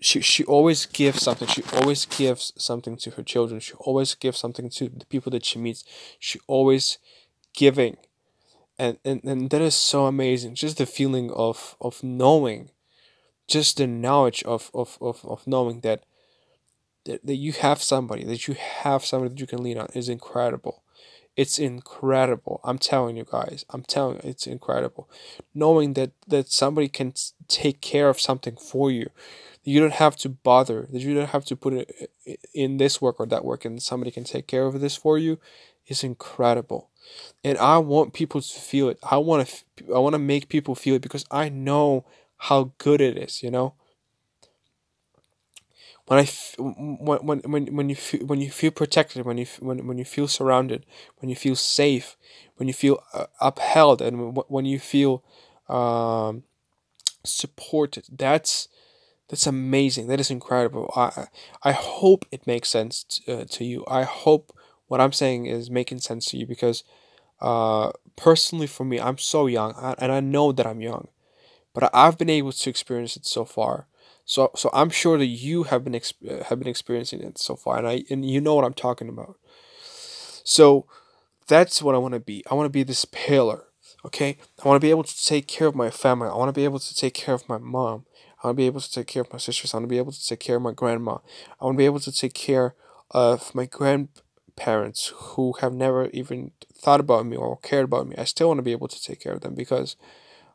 she 0.06 0.22
she 0.22 0.44
always 0.46 0.86
gives 0.86 1.24
something. 1.24 1.48
She 1.48 1.64
always 1.74 2.06
gives 2.06 2.54
something 2.58 2.96
to 2.98 3.12
her 3.12 3.24
children. 3.24 3.60
She 3.60 3.74
always 3.74 4.14
gives 4.14 4.38
something 4.38 4.70
to 4.70 4.90
the 4.90 5.06
people 5.06 5.32
that 5.32 5.46
she 5.46 5.60
meets. 5.60 5.84
She 6.20 6.40
always 6.48 7.00
giving. 7.54 7.98
And, 8.78 9.00
and 9.06 9.24
and 9.24 9.50
that 9.50 9.62
is 9.62 9.76
so 9.76 10.06
amazing. 10.06 10.56
Just 10.56 10.78
the 10.78 10.86
feeling 10.86 11.32
of 11.32 11.76
of 11.80 12.04
knowing, 12.04 12.72
just 13.48 13.78
the 13.78 13.88
knowledge 13.88 14.44
of 14.44 14.70
of, 14.74 14.98
of, 15.02 15.26
of 15.26 15.48
knowing 15.48 15.80
that, 15.82 16.04
that 17.06 17.26
that 17.26 17.36
you 17.36 17.54
have 17.54 17.82
somebody, 17.82 18.26
that 18.26 18.48
you 18.48 18.54
have 18.56 19.06
somebody 19.06 19.30
that 19.30 19.40
you 19.40 19.48
can 19.48 19.64
lean 19.64 19.78
on 19.78 19.88
is 19.96 20.10
incredible. 20.10 20.84
It's 21.36 21.60
incredible. 21.60 22.62
I'm 22.64 22.78
telling 22.78 23.18
you 23.18 23.26
guys. 23.30 23.66
I'm 23.70 23.84
telling 23.84 24.16
you, 24.18 24.30
it's 24.30 24.48
incredible. 24.48 25.10
Knowing 25.54 25.94
that 25.94 26.12
that 26.28 26.50
somebody 26.50 26.88
can 26.88 27.14
take 27.48 27.82
care 27.82 28.10
of 28.10 28.20
something 28.22 28.56
for 28.56 28.90
you 28.90 29.10
you 29.66 29.82
don't 29.82 29.94
have 29.96 30.16
to 30.16 30.30
bother 30.30 30.88
that 30.92 31.02
you 31.02 31.14
don't 31.16 31.30
have 31.32 31.46
to 31.46 31.58
put 31.58 31.74
it 31.74 32.12
in 32.54 32.78
this 32.78 33.02
work 33.02 33.20
or 33.20 33.28
that 33.28 33.46
work 33.46 33.66
and 33.66 33.84
somebody 33.84 34.12
can 34.12 34.24
take 34.24 34.48
care 34.48 34.66
of 34.68 34.80
this 34.82 34.96
for 34.96 35.18
you 35.20 35.40
is 35.88 36.04
incredible 36.04 36.90
and 37.44 37.58
i 37.60 37.78
want 37.78 38.14
people 38.14 38.42
to 38.42 38.60
feel 38.60 38.90
it 38.90 39.00
i 39.04 39.18
want 39.18 39.48
to 39.78 39.96
i 39.96 40.00
want 40.00 40.14
to 40.14 40.20
make 40.20 40.50
people 40.50 40.76
feel 40.76 40.96
it 40.96 41.02
because 41.02 41.26
i 41.32 41.50
know 41.50 42.06
how 42.38 42.72
good 42.80 43.02
it 43.02 43.18
is 43.18 43.44
you 43.44 43.52
know 43.52 43.74
when 46.08 46.20
I 46.20 46.26
when 46.60 47.20
when 47.26 47.40
when 47.42 47.76
when 47.76 47.90
you 47.90 47.96
feel 47.96 48.26
when 48.26 48.42
you 48.42 48.52
feel 48.52 48.72
protected 48.72 49.26
when 49.26 49.38
you 49.38 49.48
when 49.60 49.88
when 49.88 49.98
you 49.98 50.06
feel 50.06 50.28
surrounded 50.28 50.86
when 51.20 51.30
you 51.30 51.36
feel 51.36 51.56
safe 51.56 52.16
when 52.58 52.68
you 52.68 52.74
feel 52.74 53.00
uh, 53.14 53.26
upheld 53.42 54.02
and 54.02 54.38
when 54.48 54.66
you 54.66 54.80
feel 54.80 55.24
um, 55.70 56.44
supported 57.24 58.06
that's 58.12 58.68
that's 59.30 59.48
amazing. 59.48 60.08
That 60.08 60.20
is 60.20 60.32
incredible. 60.32 60.92
I 60.96 61.28
I 61.64 61.72
hope 61.74 62.26
it 62.32 62.48
makes 62.48 62.70
sense 62.70 63.04
to, 63.06 63.42
uh, 63.42 63.46
to 63.52 63.66
you. 63.66 63.84
I 63.88 64.04
hope 64.04 64.54
what 64.88 65.02
I'm 65.02 65.14
saying 65.14 65.48
is 65.48 65.72
making 65.72 66.00
sense 66.00 66.26
to 66.28 66.38
you 66.38 66.46
because 66.46 66.84
uh, 67.42 67.92
personally 68.16 68.68
for 68.68 68.86
me, 68.86 69.00
I'm 69.00 69.18
so 69.18 69.48
young 69.48 69.74
and 70.00 70.12
I 70.12 70.20
know 70.22 70.52
that 70.52 70.68
I'm 70.68 70.82
young, 70.82 71.10
but 71.74 71.90
I've 71.94 72.18
been 72.18 72.30
able 72.30 72.52
to 72.54 72.70
experience 72.70 73.18
it 73.18 73.26
so 73.26 73.46
far. 73.46 73.88
So 74.26 74.52
so 74.56 74.70
I'm 74.74 74.90
sure 74.90 75.18
that 75.18 75.28
you 75.28 75.64
have 75.64 75.84
been 75.84 75.94
exp- 75.94 76.30
uh, 76.30 76.44
have 76.46 76.60
been 76.60 76.68
experiencing 76.68 77.22
it 77.22 77.38
so 77.38 77.56
far, 77.56 77.78
and 77.78 77.88
I 77.88 78.04
and 78.10 78.30
you 78.30 78.42
know 78.42 78.56
what 78.56 78.66
I'm 78.66 78.74
talking 78.74 79.10
about. 79.10 79.38
So 80.44 80.86
that's 81.48 81.82
what 81.82 81.96
I 81.96 81.98
want 82.00 82.14
to 82.14 82.20
be. 82.20 82.44
I 82.50 82.56
want 82.56 82.66
to 82.66 82.72
be 82.72 82.84
this 82.84 83.06
pillar. 83.06 83.66
Okay, 84.06 84.38
I 84.64 84.68
want 84.68 84.82
to 84.82 84.86
be 84.86 84.92
able 84.92 85.04
to 85.04 85.26
take 85.26 85.48
care 85.48 85.68
of 85.68 85.76
my 85.76 85.90
family. 85.90 86.30
I 86.30 86.36
want 86.36 86.50
to 86.50 86.60
be 86.60 86.66
able 86.66 86.80
to 86.80 86.96
take 86.96 87.14
care 87.16 87.36
of 87.36 87.50
my 87.50 87.58
mom. 87.58 88.06
I 88.44 88.48
want 88.48 88.58
to 88.58 88.62
be 88.62 88.68
able 88.68 88.82
to 88.82 88.92
take 88.92 89.08
care 89.08 89.24
of 89.24 89.34
my 89.34 89.40
sisters. 89.40 89.74
I 89.74 89.78
want 89.78 89.86
to 89.86 89.90
be 89.90 89.98
able 89.98 90.12
to 90.12 90.28
take 90.28 90.40
care 90.40 90.58
of 90.58 90.62
my 90.62 90.74
grandma. 90.74 91.18
I 91.60 91.66
want 91.66 91.76
to 91.76 91.80
be 91.80 91.86
able 91.86 92.00
to 92.02 92.12
take 92.12 92.34
care 92.36 92.76
of 93.12 93.56
my 93.56 93.66
grandparents 93.66 95.14
who 95.16 95.54
have 95.62 95.74
never 95.74 96.08
even 96.10 96.52
thought 96.74 97.00
about 97.00 97.26
me 97.26 97.36
or 97.36 97.58
cared 97.58 97.86
about 97.86 98.08
me. 98.08 98.16
I 98.18 98.26
still 98.26 98.50
want 98.50 98.60
to 98.60 98.64
be 98.64 98.74
able 98.74 98.88
to 98.90 99.04
take 99.04 99.22
care 99.22 99.34
of 99.34 99.42
them 99.42 99.56
because 99.56 99.96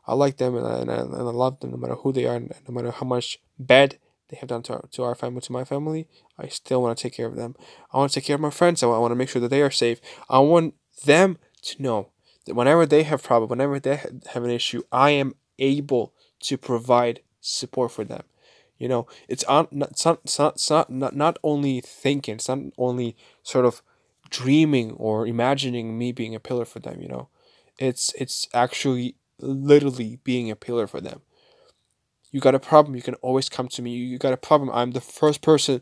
I 0.07 0.15
like 0.15 0.37
them 0.37 0.55
and 0.55 0.65
I, 0.67 0.79
and 0.79 0.91
I, 0.91 0.95
and 0.97 1.15
I 1.15 1.21
love 1.21 1.59
them 1.59 1.71
no 1.71 1.77
matter 1.77 1.95
who 1.95 2.11
they 2.11 2.25
are, 2.25 2.39
no 2.39 2.49
matter 2.69 2.91
how 2.91 3.05
much 3.05 3.39
bad 3.67 3.97
they 4.31 4.37
have 4.37 4.49
done 4.49 4.63
to 4.63 4.73
our, 4.73 4.85
to 4.93 5.03
our 5.03 5.13
family, 5.13 5.41
to 5.41 5.51
my 5.51 5.65
family. 5.65 6.07
I 6.39 6.47
still 6.47 6.81
want 6.81 6.97
to 6.97 7.01
take 7.01 7.13
care 7.13 7.27
of 7.27 7.35
them. 7.35 7.55
I 7.91 7.97
want 7.97 8.11
to 8.11 8.19
take 8.19 8.27
care 8.27 8.35
of 8.35 8.41
my 8.41 8.49
friends. 8.49 8.81
I 8.81 8.87
want 8.87 9.11
to 9.11 9.15
make 9.15 9.29
sure 9.29 9.41
that 9.41 9.49
they 9.49 9.61
are 9.61 9.69
safe. 9.69 9.99
I 10.29 10.39
want 10.39 10.73
them 11.05 11.37
to 11.63 11.81
know 11.81 12.09
that 12.45 12.55
whenever 12.55 12.85
they 12.85 13.03
have 13.03 13.21
problem, 13.21 13.49
whenever 13.49 13.79
they 13.79 13.97
have 14.33 14.43
an 14.43 14.49
issue, 14.49 14.83
I 14.91 15.11
am 15.11 15.35
able 15.59 16.13
to 16.43 16.57
provide 16.57 17.19
support 17.41 17.91
for 17.91 18.05
them. 18.05 18.23
You 18.77 18.87
know, 18.87 19.05
it's 19.27 19.43
on. 19.43 19.67
It's 19.71 20.05
not. 20.05 20.21
It's 20.23 20.39
not. 20.39 20.53
It's 20.55 20.69
not. 20.69 20.89
Not, 20.89 21.15
not 21.15 21.37
only 21.43 21.81
thinking. 21.81 22.35
It's 22.35 22.49
not 22.49 22.59
only 22.77 23.15
sort 23.43 23.65
of 23.65 23.83
dreaming 24.29 24.91
or 24.93 25.27
imagining 25.27 25.97
me 25.99 26.11
being 26.11 26.33
a 26.33 26.39
pillar 26.39 26.65
for 26.65 26.79
them. 26.79 26.99
You 27.01 27.09
know, 27.09 27.29
it's 27.77 28.11
it's 28.17 28.47
actually 28.53 29.15
literally 29.39 30.19
being 30.23 30.49
a 30.49 30.55
pillar 30.55 30.87
for 30.87 30.99
them. 30.99 31.21
You 32.31 32.39
got 32.39 32.55
a 32.55 32.59
problem, 32.59 32.95
you 32.95 33.01
can 33.01 33.15
always 33.15 33.49
come 33.49 33.67
to 33.69 33.81
me. 33.81 33.91
You 33.91 34.17
got 34.17 34.33
a 34.33 34.37
problem, 34.37 34.69
I'm 34.71 34.91
the 34.91 35.01
first 35.01 35.41
person 35.41 35.81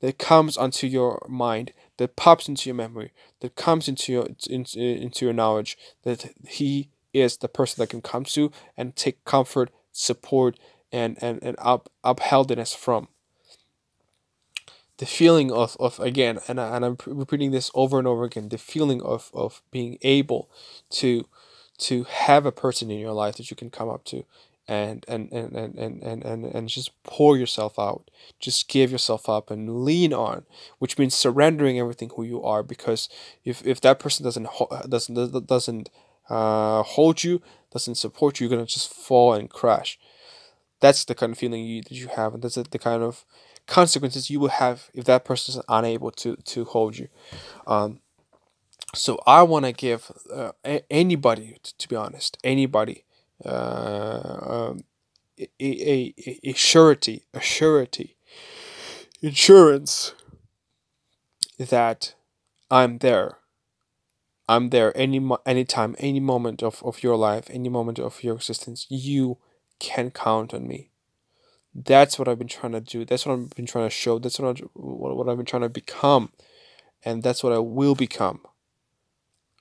that 0.00 0.18
comes 0.18 0.56
onto 0.56 0.86
your 0.86 1.24
mind, 1.28 1.72
that 1.96 2.16
pops 2.16 2.48
into 2.48 2.68
your 2.68 2.76
memory, 2.76 3.12
that 3.40 3.56
comes 3.56 3.88
into 3.88 4.12
your 4.12 4.28
into, 4.48 4.78
into 4.78 5.24
your 5.24 5.34
knowledge, 5.34 5.78
that 6.02 6.32
he 6.46 6.90
is 7.14 7.38
the 7.38 7.48
person 7.48 7.80
that 7.80 7.88
can 7.88 8.02
come 8.02 8.24
to 8.24 8.52
and 8.76 8.94
take 8.94 9.24
comfort, 9.24 9.70
support, 9.90 10.58
and 10.92 11.16
and, 11.20 11.42
and 11.42 11.56
up 11.58 11.90
upheldness 12.04 12.74
from 12.74 13.08
the 14.98 15.06
feeling 15.06 15.52
of, 15.52 15.76
of 15.78 16.00
again 16.00 16.38
and, 16.48 16.60
I, 16.60 16.76
and 16.76 16.84
i'm 16.84 16.96
repeating 17.06 17.50
this 17.50 17.70
over 17.74 17.98
and 17.98 18.08
over 18.08 18.24
again 18.24 18.48
the 18.48 18.58
feeling 18.58 19.02
of, 19.02 19.30
of 19.34 19.62
being 19.70 19.98
able 20.02 20.50
to 20.90 21.26
to 21.78 22.04
have 22.04 22.46
a 22.46 22.52
person 22.52 22.90
in 22.90 22.98
your 22.98 23.12
life 23.12 23.36
that 23.36 23.50
you 23.50 23.56
can 23.56 23.70
come 23.70 23.88
up 23.88 24.04
to 24.04 24.24
and 24.68 25.04
and 25.08 25.30
and 25.32 25.54
and 25.54 25.74
and 25.76 26.02
and, 26.02 26.24
and, 26.24 26.44
and 26.44 26.68
just 26.68 26.90
pour 27.02 27.36
yourself 27.36 27.78
out. 27.78 28.10
Just 28.40 28.68
give 28.68 28.90
yourself 28.90 29.28
up 29.28 29.50
and 29.50 29.84
lean 29.84 30.12
on 30.12 30.44
which 30.78 30.98
means 30.98 31.14
surrendering 31.14 31.78
everything 31.78 32.10
who 32.16 32.22
you 32.22 32.42
are 32.42 32.62
because 32.62 33.08
if, 33.44 33.64
if 33.66 33.80
that 33.80 33.98
person 33.98 34.24
doesn't 34.24 34.48
doesn't 34.88 35.46
doesn't 35.46 35.90
uh, 36.28 36.82
hold 36.82 37.22
you 37.22 37.40
doesn't 37.72 37.94
support 37.94 38.40
you 38.40 38.48
you're 38.48 38.56
gonna 38.56 38.66
just 38.66 38.92
fall 38.92 39.32
and 39.34 39.50
crash. 39.50 39.98
That's 40.80 41.04
the 41.04 41.14
kind 41.14 41.32
of 41.32 41.38
feeling 41.38 41.64
you, 41.64 41.82
that 41.82 41.92
you 41.92 42.08
have 42.08 42.34
and 42.34 42.42
that's 42.42 42.56
the 42.56 42.78
kind 42.78 43.02
of 43.02 43.24
consequences 43.66 44.30
you 44.30 44.38
will 44.38 44.48
have 44.48 44.90
if 44.94 45.04
that 45.04 45.24
person 45.24 45.54
is 45.54 45.64
unable 45.68 46.10
to 46.12 46.36
to 46.36 46.64
hold 46.64 46.98
you. 46.98 47.08
Um, 47.66 48.00
so 48.94 49.18
i 49.26 49.42
want 49.42 49.64
to 49.64 49.72
give 49.72 50.10
uh, 50.32 50.52
anybody 50.90 51.56
to 51.78 51.88
be 51.88 51.96
honest 51.96 52.38
anybody 52.44 53.04
uh, 53.44 54.38
um, 54.70 54.84
a, 55.38 55.48
a, 55.60 56.14
a, 56.44 56.52
surety 56.54 57.26
a 57.34 57.40
surety 57.40 58.16
insurance 59.20 60.14
that 61.58 62.14
i'm 62.70 62.98
there 62.98 63.38
i'm 64.48 64.70
there 64.70 64.96
any 64.96 65.20
any 65.44 65.64
time, 65.64 65.94
any 65.98 66.20
moment 66.20 66.62
of, 66.62 66.82
of 66.82 67.02
your 67.02 67.16
life 67.16 67.48
any 67.50 67.68
moment 67.68 67.98
of 67.98 68.24
your 68.24 68.36
existence 68.36 68.86
you 68.88 69.38
can 69.78 70.10
count 70.10 70.54
on 70.54 70.66
me. 70.66 70.90
That's 71.74 72.18
what 72.18 72.28
I've 72.28 72.38
been 72.38 72.48
trying 72.48 72.72
to 72.72 72.80
do. 72.80 73.04
That's 73.04 73.26
what 73.26 73.34
I've 73.34 73.50
been 73.50 73.66
trying 73.66 73.86
to 73.86 73.90
show. 73.90 74.18
That's 74.18 74.38
what, 74.38 74.58
I, 74.58 74.62
what 74.74 75.28
I've 75.28 75.36
been 75.36 75.46
trying 75.46 75.62
to 75.62 75.68
become, 75.68 76.32
and 77.04 77.22
that's 77.22 77.42
what 77.44 77.52
I 77.52 77.58
will 77.58 77.94
become. 77.94 78.40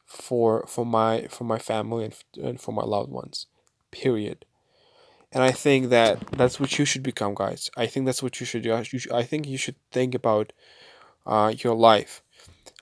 For 0.06 0.66
for 0.68 0.86
my 0.86 1.28
for 1.30 1.44
my 1.44 1.58
family 1.58 2.06
and, 2.06 2.16
and 2.42 2.62
for 2.62 2.72
my 2.72 2.84
loved 2.84 3.12
ones, 3.12 3.48
period. 4.04 4.46
And 5.32 5.42
I 5.44 5.52
think 5.52 5.90
that 5.90 6.14
that's 6.40 6.60
what 6.60 6.78
you 6.78 6.86
should 6.86 7.04
become, 7.04 7.34
guys. 7.36 7.70
I 7.76 7.86
think 7.88 8.06
that's 8.06 8.24
what 8.24 8.40
you 8.40 8.46
should 8.46 8.64
do. 8.64 8.70
You 8.92 9.00
I 9.22 9.24
think 9.24 9.48
you 9.48 9.58
should 9.58 9.80
think 9.92 10.16
about 10.16 10.54
uh, 11.26 11.54
your 11.64 11.76
life. 11.76 12.22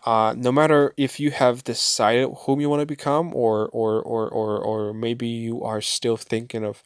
Uh, 0.06 0.34
no 0.38 0.52
matter 0.52 0.94
if 0.98 1.20
you 1.20 1.32
have 1.32 1.64
decided 1.64 2.30
whom 2.42 2.60
you 2.62 2.70
want 2.70 2.82
to 2.82 2.96
become, 2.98 3.34
or 3.34 3.70
or, 3.70 4.02
or, 4.02 4.30
or 4.30 4.50
or 4.70 4.94
maybe 4.94 5.28
you 5.28 5.64
are 5.64 5.82
still 5.82 6.18
thinking 6.18 6.64
of 6.66 6.84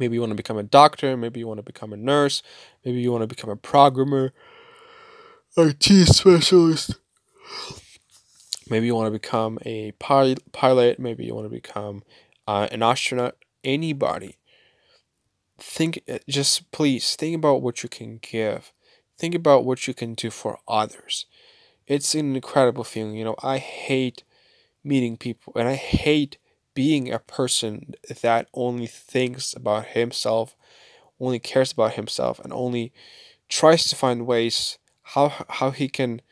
Maybe 0.00 0.14
you 0.14 0.20
want 0.20 0.30
to 0.30 0.36
become 0.36 0.56
a 0.56 0.62
doctor, 0.62 1.16
maybe 1.16 1.40
you 1.40 1.46
want 1.46 1.58
to 1.58 1.62
become 1.62 1.92
a 1.92 1.96
nurse, 1.96 2.42
maybe 2.84 3.00
you 3.00 3.12
want 3.12 3.22
to 3.22 3.26
become 3.26 3.50
a 3.50 3.56
programmer, 3.56 4.32
IT 5.56 5.82
specialist. 5.82 6.94
Maybe 8.70 8.86
you 8.86 8.94
want 8.94 9.08
to 9.08 9.10
become 9.10 9.58
a 9.66 9.92
pilot, 9.92 10.98
maybe 10.98 11.24
you 11.24 11.34
want 11.34 11.44
to 11.44 11.50
become 11.50 12.02
uh, 12.46 12.68
an 12.70 12.82
astronaut, 12.82 13.36
anybody. 13.64 14.38
Think, 15.58 16.02
uh, 16.08 16.18
just 16.28 16.70
please 16.72 17.16
think 17.16 17.36
about 17.36 17.62
what 17.62 17.82
you 17.82 17.88
can 17.88 18.18
give. 18.22 18.72
Think 19.18 19.34
about 19.34 19.64
what 19.64 19.86
you 19.86 19.94
can 19.94 20.14
do 20.14 20.30
for 20.30 20.58
others. 20.66 21.26
It's 21.86 22.14
an 22.14 22.34
incredible 22.34 22.84
feeling. 22.84 23.16
You 23.16 23.24
know, 23.24 23.36
I 23.42 23.58
hate 23.58 24.24
meeting 24.82 25.16
people 25.16 25.52
and 25.56 25.68
I 25.68 25.74
hate 25.74 26.38
being 26.74 27.12
a 27.12 27.18
person 27.18 27.94
that 28.22 28.48
only 28.54 28.86
thinks 28.86 29.52
about 29.52 29.88
himself, 29.88 30.56
only 31.18 31.38
cares 31.38 31.72
about 31.72 31.94
himself, 31.94 32.38
and 32.38 32.52
only 32.52 32.92
tries 33.48 33.88
to 33.88 33.96
find 33.96 34.26
ways 34.26 34.78
how 35.02 35.32
how 35.48 35.72
he 35.72 35.88
can 35.88 36.22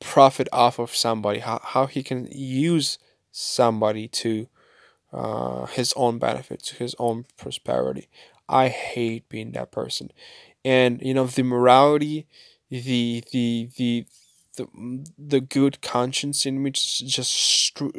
profit 0.00 0.48
off 0.52 0.78
of 0.78 0.96
somebody, 0.96 1.40
how, 1.40 1.60
how 1.62 1.86
he 1.86 2.02
can 2.02 2.26
use 2.32 2.98
somebody 3.30 4.08
to 4.08 4.48
uh, 5.12 5.66
his 5.66 5.92
own 5.96 6.18
benefit, 6.18 6.62
to 6.64 6.76
his 6.76 6.94
own 6.98 7.26
prosperity. 7.36 8.08
I 8.48 8.68
hate 8.68 9.28
being 9.28 9.52
that 9.52 9.72
person. 9.72 10.10
And 10.64 11.00
you 11.02 11.14
know, 11.14 11.26
the 11.26 11.42
morality, 11.42 12.26
the 12.70 13.22
the 13.32 13.70
the 13.76 14.06
the 14.56 14.68
the 15.18 15.40
good 15.40 15.80
conscience 15.82 16.46
in 16.46 16.62
me 16.62 16.70
just, 16.70 17.06
just 17.06 17.32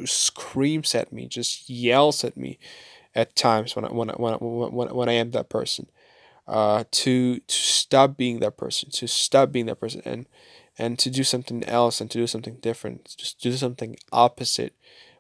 screams 0.05 0.95
at 0.95 1.11
me, 1.11 1.28
just 1.28 1.70
yells 1.70 2.24
at 2.24 2.38
me 2.38 2.59
at 3.16 3.36
times 3.36 3.76
when 3.76 3.86
I 3.86 3.89
when 3.89 4.09
I, 4.09 4.14
when 4.14 4.34
I, 4.34 4.38
when, 4.38 4.89
I, 4.89 4.93
when 4.93 5.09
I 5.09 5.14
am 5.14 5.32
that 5.32 5.49
person. 5.49 5.89
uh, 6.47 6.84
to 6.91 7.39
to 7.39 7.55
stop 7.55 8.18
being 8.18 8.39
that 8.39 8.57
person, 8.57 8.89
to 8.91 9.07
stop 9.07 9.51
being 9.51 9.68
that 9.68 9.80
person, 9.80 10.01
and 10.05 10.28
and 10.78 10.99
to 10.99 11.09
do 11.09 11.24
something 11.24 11.64
else 11.66 12.01
and 12.01 12.09
to 12.11 12.18
do 12.20 12.28
something 12.28 12.57
different, 12.61 13.16
just 13.18 13.39
do 13.41 13.51
something 13.53 13.95
opposite, 14.11 14.76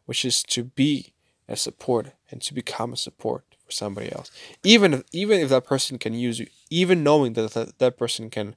which 0.05 0.25
is 0.25 0.43
to 0.43 0.63
be 0.65 1.12
a 1.53 1.57
support 1.57 2.13
and 2.31 2.41
to 2.43 2.53
become 2.53 2.93
a 2.93 2.97
support 2.97 3.45
for 3.65 3.71
somebody 3.71 4.11
else. 4.11 4.31
Even 4.63 4.93
if 4.95 5.03
even 5.13 5.39
if 5.39 5.49
that 5.49 5.65
person 5.65 5.97
can 5.99 6.13
use 6.13 6.39
you, 6.39 6.47
even 6.69 7.03
knowing 7.03 7.33
that 7.33 7.51
that, 7.53 7.79
that 7.79 7.97
person 7.97 8.29
can 8.29 8.55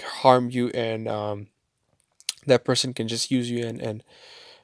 harm 0.00 0.50
you 0.50 0.68
and 0.70 1.08
um, 1.08 1.48
that 2.46 2.64
person 2.64 2.94
can 2.94 3.08
just 3.08 3.30
use 3.30 3.50
you 3.50 3.64
and 3.66 3.80
and 3.80 4.04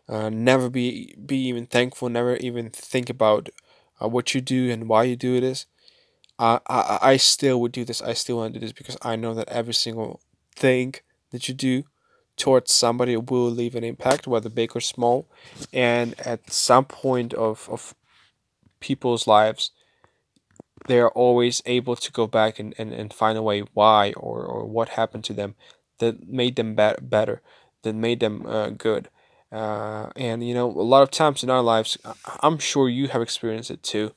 uh, 0.09 0.30
never 0.30 0.70
be 0.70 1.14
be 1.26 1.39
even 1.39 1.66
thankful, 1.66 2.09
never 2.09 2.37
even 2.39 2.70
think 2.70 3.11
about 3.11 3.49
uh, 4.03 4.09
what 4.09 4.35
you 4.35 4.41
do 4.41 4.70
and 4.70 4.89
why 4.89 5.05
you 5.05 5.16
do 5.16 5.41
this. 5.41 5.66
I, 6.39 6.61
I 6.68 6.99
I 7.03 7.16
still 7.18 7.61
would 7.62 7.72
do 7.72 7.85
this. 7.85 8.03
I 8.03 8.14
still 8.14 8.39
want 8.39 8.55
to 8.55 8.61
do 8.61 8.66
this 8.66 8.72
because 8.74 8.99
I 9.03 9.16
know 9.16 9.35
that 9.35 9.49
every 9.49 9.74
single 9.74 10.20
thing 10.57 10.95
that 11.32 11.49
you 11.49 11.55
do 11.55 11.85
towards 12.37 12.72
somebody 12.72 13.16
will 13.16 13.51
leave 13.51 13.74
an 13.74 13.85
impact, 13.85 14.26
whether 14.26 14.49
big 14.49 14.74
or 14.74 14.80
small. 14.80 15.26
And 15.72 16.18
at 16.20 16.53
some 16.53 16.85
point 16.85 17.32
of, 17.35 17.68
of 17.70 17.95
people's 18.80 19.26
lives, 19.26 19.70
they 20.87 20.99
are 21.01 21.11
always 21.11 21.62
able 21.66 21.97
to 21.97 22.12
go 22.12 22.26
back 22.26 22.59
and, 22.59 22.74
and, 22.76 22.93
and 22.93 23.12
find 23.12 23.39
a 23.39 23.43
way 23.43 23.61
why 23.72 24.12
or, 24.16 24.45
or 24.45 24.66
what 24.66 24.91
happened 24.91 25.24
to 25.24 25.32
them 25.32 25.55
that 25.99 26.28
made 26.28 26.57
them 26.57 26.74
be- 26.74 27.01
better, 27.01 27.41
that 27.82 27.95
made 27.95 28.20
them 28.20 28.45
uh, 28.47 28.70
good. 28.70 29.09
Uh, 29.51 30.11
and 30.16 30.47
you 30.47 30.53
know, 30.53 30.68
a 30.68 30.82
lot 30.82 31.03
of 31.03 31.11
times 31.11 31.43
in 31.43 31.51
our 31.51 31.62
lives, 31.62 31.97
I'm 32.41 32.59
sure 32.59 32.89
you 32.89 33.09
have 33.09 33.22
experienced 33.22 33.70
it 33.70 33.82
too. 33.82 34.12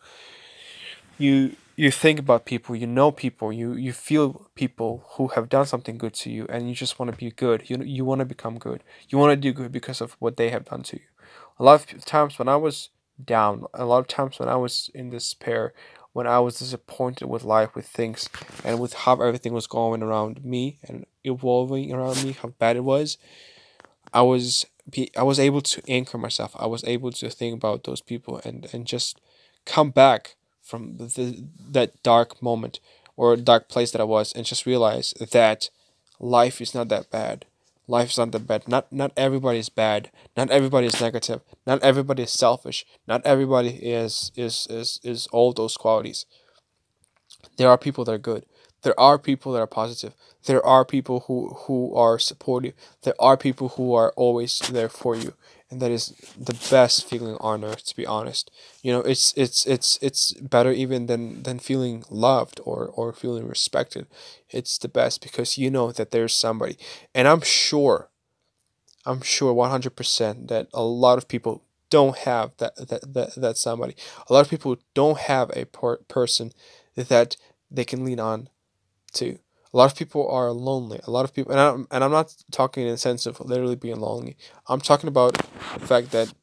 You 1.17 1.55
you 1.77 1.91
think 1.91 2.19
about 2.19 2.45
people, 2.45 2.75
you 2.75 2.87
know 2.87 3.11
people, 3.11 3.53
you 3.53 3.73
you 3.73 3.93
feel 3.93 4.49
people 4.55 5.05
who 5.11 5.29
have 5.29 5.47
done 5.47 5.67
something 5.67 5.97
good 5.97 6.15
to 6.15 6.31
you, 6.31 6.47
and 6.49 6.67
you 6.67 6.75
just 6.75 6.97
want 6.99 7.11
to 7.11 7.17
be 7.17 7.31
good. 7.31 7.69
You 7.69 7.77
you 7.83 8.03
want 8.03 8.19
to 8.19 8.25
become 8.25 8.57
good. 8.57 8.83
You 9.09 9.19
want 9.19 9.31
to 9.31 9.37
do 9.37 9.53
good 9.53 9.71
because 9.71 10.01
of 10.01 10.17
what 10.19 10.37
they 10.37 10.49
have 10.49 10.65
done 10.65 10.83
to 10.83 10.97
you. 10.97 11.05
A 11.59 11.63
lot 11.63 11.93
of 11.93 12.03
times 12.05 12.39
when 12.39 12.47
I 12.49 12.55
was 12.55 12.89
down, 13.23 13.65
a 13.75 13.85
lot 13.85 13.99
of 13.99 14.07
times 14.07 14.39
when 14.39 14.49
I 14.49 14.55
was 14.55 14.89
in 14.95 15.11
despair, 15.11 15.73
when 16.13 16.25
I 16.25 16.39
was 16.39 16.57
disappointed 16.57 17.27
with 17.27 17.43
life, 17.43 17.75
with 17.75 17.87
things, 17.87 18.27
and 18.63 18.79
with 18.79 18.93
how 18.93 19.21
everything 19.21 19.53
was 19.53 19.67
going 19.67 20.01
around 20.01 20.43
me 20.43 20.79
and 20.87 21.05
evolving 21.23 21.93
around 21.93 22.23
me, 22.23 22.31
how 22.31 22.49
bad 22.49 22.75
it 22.75 22.83
was, 22.83 23.19
I 24.13 24.23
was 24.23 24.65
be 24.89 25.11
I 25.15 25.21
was 25.23 25.39
able 25.39 25.61
to 25.61 25.81
anchor 25.87 26.17
myself. 26.17 26.55
I 26.57 26.65
was 26.65 26.83
able 26.85 27.11
to 27.11 27.29
think 27.29 27.55
about 27.55 27.83
those 27.83 28.01
people 28.01 28.41
and 28.43 28.67
and 28.73 28.87
just 28.87 29.21
come 29.65 29.91
back 29.91 30.36
from 30.67 30.97
the, 30.97 31.43
that 31.71 32.01
dark 32.03 32.41
moment 32.41 32.79
or 33.15 33.35
dark 33.35 33.69
place 33.69 33.91
that 33.91 34.01
I 34.01 34.05
was 34.05 34.33
and 34.33 34.45
just 34.45 34.65
realize 34.65 35.13
that 35.31 35.69
life 36.19 36.61
is 36.61 36.75
not 36.75 36.89
that 36.89 37.09
bad. 37.09 37.45
Life 37.87 38.09
is 38.11 38.17
not 38.17 38.31
that 38.31 38.45
bad. 38.45 38.67
Not 38.67 38.91
not 38.91 39.13
everybody 39.15 39.59
is 39.59 39.69
bad. 39.69 40.11
Not 40.35 40.51
everybody 40.51 40.87
is 40.87 40.99
negative. 40.99 41.39
Not 41.65 41.81
everybody 41.81 42.23
is 42.23 42.31
selfish. 42.31 42.85
Not 43.07 43.25
everybody 43.25 43.69
is 43.69 44.31
is 44.35 44.67
is 44.69 44.99
is 45.03 45.27
all 45.27 45.53
those 45.53 45.77
qualities. 45.77 46.25
There 47.57 47.69
are 47.69 47.77
people 47.77 48.03
that 48.03 48.11
are 48.11 48.17
good. 48.17 48.45
There 48.83 48.99
are 48.99 49.17
people 49.17 49.53
that 49.53 49.61
are 49.61 49.67
positive. 49.67 50.13
There 50.45 50.63
are 50.65 50.83
people 50.83 51.21
who 51.27 51.55
who 51.65 51.95
are 51.95 52.19
supportive. 52.19 52.73
There 53.03 53.15
are 53.19 53.37
people 53.37 53.69
who 53.69 53.93
are 53.93 54.11
always 54.17 54.59
there 54.59 54.89
for 54.89 55.15
you 55.15 55.33
and 55.69 55.81
that 55.81 55.91
is 55.91 56.13
the 56.37 56.57
best 56.71 57.05
feeling 57.09 57.37
on 57.41 57.63
earth 57.63 57.85
to 57.87 57.95
be 57.95 58.05
honest. 58.05 58.51
You 58.81 58.91
know 58.93 59.01
it's 59.01 59.33
it's 59.35 59.65
it's 59.65 59.99
it's 60.01 60.33
better 60.33 60.71
even 60.71 61.07
than 61.07 61.43
than 61.43 61.59
feeling 61.59 62.03
loved 62.09 62.59
or 62.63 62.87
or 62.87 63.13
feeling 63.13 63.47
respected. 63.47 64.07
It's 64.49 64.77
the 64.77 64.87
best 64.87 65.21
because 65.21 65.57
you 65.57 65.69
know 65.69 65.91
that 65.91 66.11
there's 66.11 66.33
somebody. 66.33 66.77
And 67.13 67.27
i'm 67.27 67.41
sure 67.41 68.09
i'm 69.05 69.21
sure 69.21 69.53
100% 69.53 70.47
that 70.47 70.67
a 70.73 70.83
lot 70.83 71.17
of 71.17 71.27
people 71.27 71.63
don't 71.89 72.17
have 72.19 72.51
that 72.57 72.75
that 72.89 73.13
that, 73.13 73.35
that 73.35 73.57
somebody. 73.57 73.95
A 74.29 74.33
lot 74.33 74.41
of 74.41 74.49
people 74.49 74.77
don't 74.93 75.19
have 75.19 75.51
a 75.55 75.65
per- 75.65 75.97
person 76.07 76.51
that 76.95 77.37
they 77.71 77.85
can 77.85 78.03
lean 78.03 78.19
on 78.19 78.49
to 79.13 79.39
a 79.73 79.77
lot 79.77 79.91
of 79.91 79.97
people 79.97 80.29
are 80.29 80.51
lonely. 80.51 80.99
A 81.05 81.11
lot 81.11 81.25
of 81.25 81.33
people, 81.33 81.51
and 81.51 81.59
I'm, 81.59 81.87
and 81.91 82.03
I'm 82.03 82.11
not 82.11 82.35
talking 82.51 82.83
in 82.83 82.91
the 82.91 82.97
sense 82.97 83.25
of 83.25 83.39
literally 83.39 83.75
being 83.75 83.99
lonely. 83.99 84.37
I'm 84.67 84.81
talking 84.81 85.07
about 85.07 85.33
the 85.33 85.85
fact 85.85 86.11
that 86.11 86.33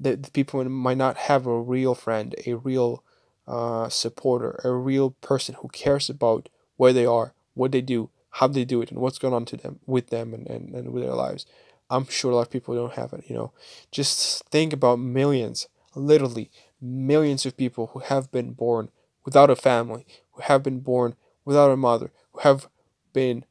the, 0.00 0.16
the 0.16 0.30
people 0.30 0.64
might 0.64 0.96
not 0.96 1.16
have 1.16 1.46
a 1.46 1.60
real 1.60 1.94
friend, 1.94 2.34
a 2.46 2.54
real 2.54 3.02
uh, 3.46 3.88
supporter, 3.88 4.60
a 4.64 4.72
real 4.72 5.10
person 5.10 5.56
who 5.60 5.68
cares 5.68 6.08
about 6.08 6.48
where 6.76 6.92
they 6.92 7.06
are, 7.06 7.34
what 7.54 7.72
they 7.72 7.80
do, 7.80 8.10
how 8.30 8.46
they 8.46 8.64
do 8.64 8.80
it, 8.82 8.90
and 8.90 9.00
what's 9.00 9.18
going 9.18 9.34
on 9.34 9.44
to 9.46 9.56
them 9.56 9.80
with 9.86 10.08
them 10.08 10.32
and, 10.34 10.46
and, 10.46 10.74
and 10.74 10.92
with 10.92 11.02
their 11.02 11.14
lives. 11.14 11.46
I'm 11.90 12.06
sure 12.06 12.30
a 12.30 12.36
lot 12.36 12.42
of 12.42 12.50
people 12.50 12.74
don't 12.74 12.94
have 12.94 13.12
it, 13.12 13.24
you 13.28 13.34
know. 13.34 13.52
Just 13.90 14.44
think 14.50 14.72
about 14.72 14.98
millions, 14.98 15.68
literally 15.94 16.50
millions 16.80 17.46
of 17.46 17.56
people 17.56 17.88
who 17.88 18.00
have 18.00 18.30
been 18.30 18.52
born 18.52 18.90
without 19.24 19.50
a 19.50 19.56
family, 19.56 20.06
who 20.32 20.42
have 20.42 20.62
been 20.62 20.80
born 20.80 21.16
without 21.44 21.70
a 21.70 21.76
mother, 21.76 22.10
have 22.40 22.68
been 23.12 23.44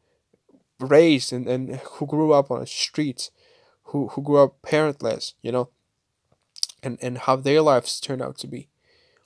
raised 0.79 1.33
and, 1.33 1.47
and 1.47 1.75
who 1.77 2.05
grew 2.05 2.33
up 2.33 2.51
on 2.51 2.59
the 2.59 2.67
streets, 2.67 3.31
who, 3.85 4.09
who 4.09 4.21
grew 4.21 4.37
up 4.37 4.61
parentless, 4.61 5.33
you 5.41 5.51
know, 5.51 5.69
and, 6.83 6.97
and 7.01 7.19
how 7.19 7.35
their 7.35 7.61
lives 7.61 7.99
turned 7.99 8.21
out 8.21 8.37
to 8.39 8.47
be. 8.47 8.69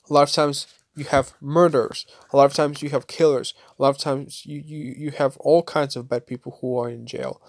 A 0.08 0.12
lot 0.12 0.28
of 0.28 0.32
times 0.32 0.66
you 0.96 1.04
have 1.04 1.32
murderers, 1.40 2.06
a 2.32 2.36
lot 2.36 2.46
of 2.46 2.54
times 2.54 2.82
you 2.82 2.90
have 2.90 3.06
killers, 3.06 3.54
a 3.78 3.82
lot 3.82 3.90
of 3.90 3.98
times 3.98 4.44
you, 4.44 4.60
you, 4.60 4.94
you 4.96 5.10
have 5.10 5.36
all 5.38 5.62
kinds 5.62 5.96
of 5.96 6.08
bad 6.08 6.26
people 6.26 6.58
who 6.60 6.78
are 6.78 6.88
in 6.88 7.06
jail. 7.06 7.40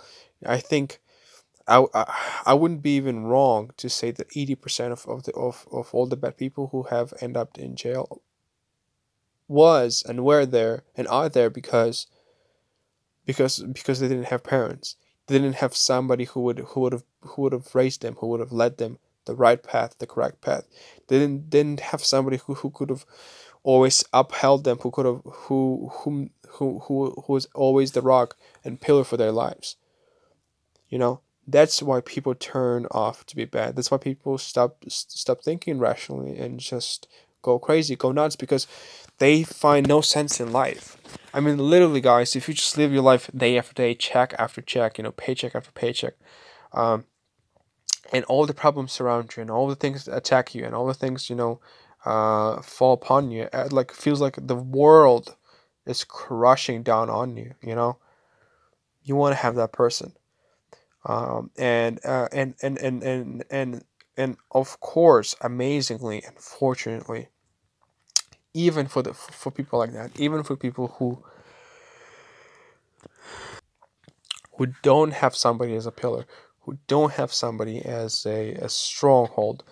I 0.46 0.58
think 0.58 1.00
I, 1.68 1.86
I, 1.94 2.42
I 2.46 2.54
wouldn't 2.54 2.82
be 2.82 2.96
even 2.96 3.26
wrong 3.26 3.72
to 3.78 3.90
say 3.90 4.12
that 4.12 4.30
80% 4.30 4.92
of, 4.92 5.06
of, 5.08 5.24
the, 5.24 5.34
of, 5.34 5.66
of 5.72 5.94
all 5.94 6.06
the 6.06 6.18
bad 6.18 6.38
people 6.38 6.68
who 6.68 6.84
have 6.84 7.14
end 7.22 7.38
up 7.38 7.58
in 7.58 7.76
jail 7.76 8.22
was 9.48 10.04
and 10.08 10.24
were 10.24 10.46
there 10.46 10.84
and 10.96 11.08
are 11.08 11.30
there 11.30 11.50
because 11.50 12.08
because 13.26 13.60
because 13.60 14.00
they 14.00 14.08
didn't 14.08 14.28
have 14.28 14.44
parents. 14.44 14.96
They 15.28 15.40
didn't 15.40 15.56
have 15.56 15.76
somebody 15.76 16.26
who 16.26 16.42
would 16.42 16.60
who 16.60 16.82
would 16.82 16.94
have 16.94 17.04
who 17.22 17.44
would 17.44 17.54
have 17.54 17.74
raised 17.74 18.02
them, 18.02 18.16
who 18.20 18.28
would 18.28 18.40
have 18.40 18.52
led 18.52 18.78
them 18.78 19.00
the 19.26 19.36
right 19.36 19.62
path, 19.62 19.96
the 20.00 20.08
correct 20.08 20.42
path. 20.42 20.68
They 21.08 21.20
didn't 21.20 21.50
didn't 21.50 21.80
have 21.80 22.04
somebody 22.04 22.38
who, 22.38 22.56
who 22.56 22.70
could 22.70 22.90
have 22.90 23.06
always 23.64 24.04
upheld 24.12 24.64
them, 24.64 24.80
who 24.80 24.92
could 24.92 25.06
have 25.06 25.22
who 25.24 25.90
who 25.94 26.30
who 26.50 26.80
who 26.80 27.24
who 27.26 27.34
was 27.34 27.48
always 27.56 27.94
the 27.94 28.02
rock 28.02 28.36
and 28.64 28.82
pillar 28.82 29.04
for 29.04 29.18
their 29.18 29.32
lives. 29.32 29.78
You 30.90 31.00
know, 31.00 31.22
that's 31.48 31.82
why 31.82 32.02
people 32.02 32.36
turn 32.36 32.86
off 32.92 33.26
to 33.28 33.36
be 33.36 33.46
bad. 33.46 33.76
That's 33.76 33.92
why 33.92 33.98
people 33.98 34.38
stop 34.38 34.84
stop 34.90 35.42
thinking 35.42 35.80
rationally 35.80 36.38
and 36.38 36.60
just 36.60 37.08
go 37.44 37.60
crazy, 37.60 37.96
go 37.96 38.12
nuts 38.12 38.36
because 38.36 38.66
they 39.20 39.44
find 39.44 39.88
no 39.88 40.02
sense 40.02 40.40
in 40.40 40.52
life. 40.52 40.98
I 41.34 41.40
mean, 41.40 41.58
literally, 41.58 42.02
guys, 42.02 42.36
if 42.36 42.48
you 42.48 42.54
just 42.54 42.78
live 42.78 42.92
your 42.92 43.04
life 43.04 43.30
day 43.36 43.58
after 43.58 43.74
day, 43.74 43.94
check 43.94 44.34
after 44.40 44.62
check, 44.62 44.98
you 44.98 45.04
know, 45.04 45.12
paycheck 45.12 45.56
after 45.56 45.72
paycheck, 45.72 46.14
um, 46.74 47.06
and 48.12 48.26
all 48.26 48.46
the 48.46 48.54
problems 48.54 48.92
surround 48.92 49.36
you, 49.36 49.42
and 49.42 49.52
all 49.52 49.68
the 49.68 49.76
things 49.76 50.08
attack 50.08 50.56
you, 50.56 50.64
and 50.64 50.74
all 50.74 50.88
the 50.88 50.94
things 50.94 51.30
you 51.30 51.36
know 51.36 51.60
uh, 52.06 52.62
fall 52.62 52.94
upon 52.94 53.32
you, 53.32 53.48
it, 53.54 53.72
like 53.72 53.92
feels 53.92 54.22
like 54.22 54.38
the 54.40 54.56
world 54.56 55.36
is 55.86 56.04
crushing 56.04 56.84
down 56.84 57.10
on 57.10 57.36
you. 57.38 57.54
You 57.62 57.76
know, 57.76 57.98
you 59.04 59.16
want 59.16 59.34
to 59.34 59.42
have 59.42 59.56
that 59.56 59.72
person, 59.72 60.14
um, 61.06 61.52
and, 61.58 62.00
uh, 62.06 62.28
and 62.32 62.56
and 62.62 62.78
and 62.78 63.04
and 63.04 63.44
and 63.50 63.84
and 64.18 64.38
of 64.52 64.80
course, 64.80 65.36
amazingly 65.42 66.24
and 66.24 66.38
fortunately, 66.38 67.30
even 68.54 68.88
for 68.88 69.02
the 69.04 69.14
for 69.14 69.52
people 69.52 69.80
like 69.80 69.94
that 69.94 70.12
even 70.20 70.44
for 70.44 70.56
people 70.56 70.88
who 71.00 71.24
who 74.58 74.68
don't 74.84 75.14
have 75.14 75.36
somebody 75.36 75.76
as 75.76 75.86
a 75.86 75.92
pillar 75.92 76.26
who 76.62 76.78
don't 76.88 77.14
have 77.14 77.34
somebody 77.34 77.82
as 77.84 78.26
a, 78.26 78.54
a 78.56 78.70
stronghold 78.70 79.64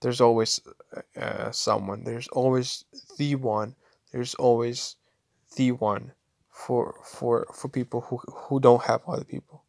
there's 0.00 0.20
always 0.20 0.60
uh, 1.16 1.50
someone. 1.50 2.04
There's 2.04 2.28
always 2.28 2.84
the 3.18 3.34
one. 3.36 3.74
There's 4.12 4.34
always 4.34 4.96
the 5.56 5.72
one 5.72 6.12
for 6.50 6.94
for 7.04 7.46
for 7.54 7.68
people 7.68 8.02
who 8.02 8.18
who 8.32 8.60
don't 8.60 8.82
have 8.84 9.02
other 9.06 9.24
people. 9.24 9.64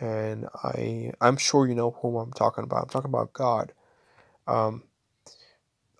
And 0.00 0.46
i 0.64 1.12
i'm 1.20 1.36
sure 1.36 1.66
you 1.66 1.74
know 1.74 1.90
whom 1.90 2.16
i'm 2.16 2.32
talking 2.32 2.64
about. 2.64 2.84
I'm 2.84 2.88
talking 2.88 3.10
about 3.10 3.32
god. 3.32 3.72
Um 4.46 4.84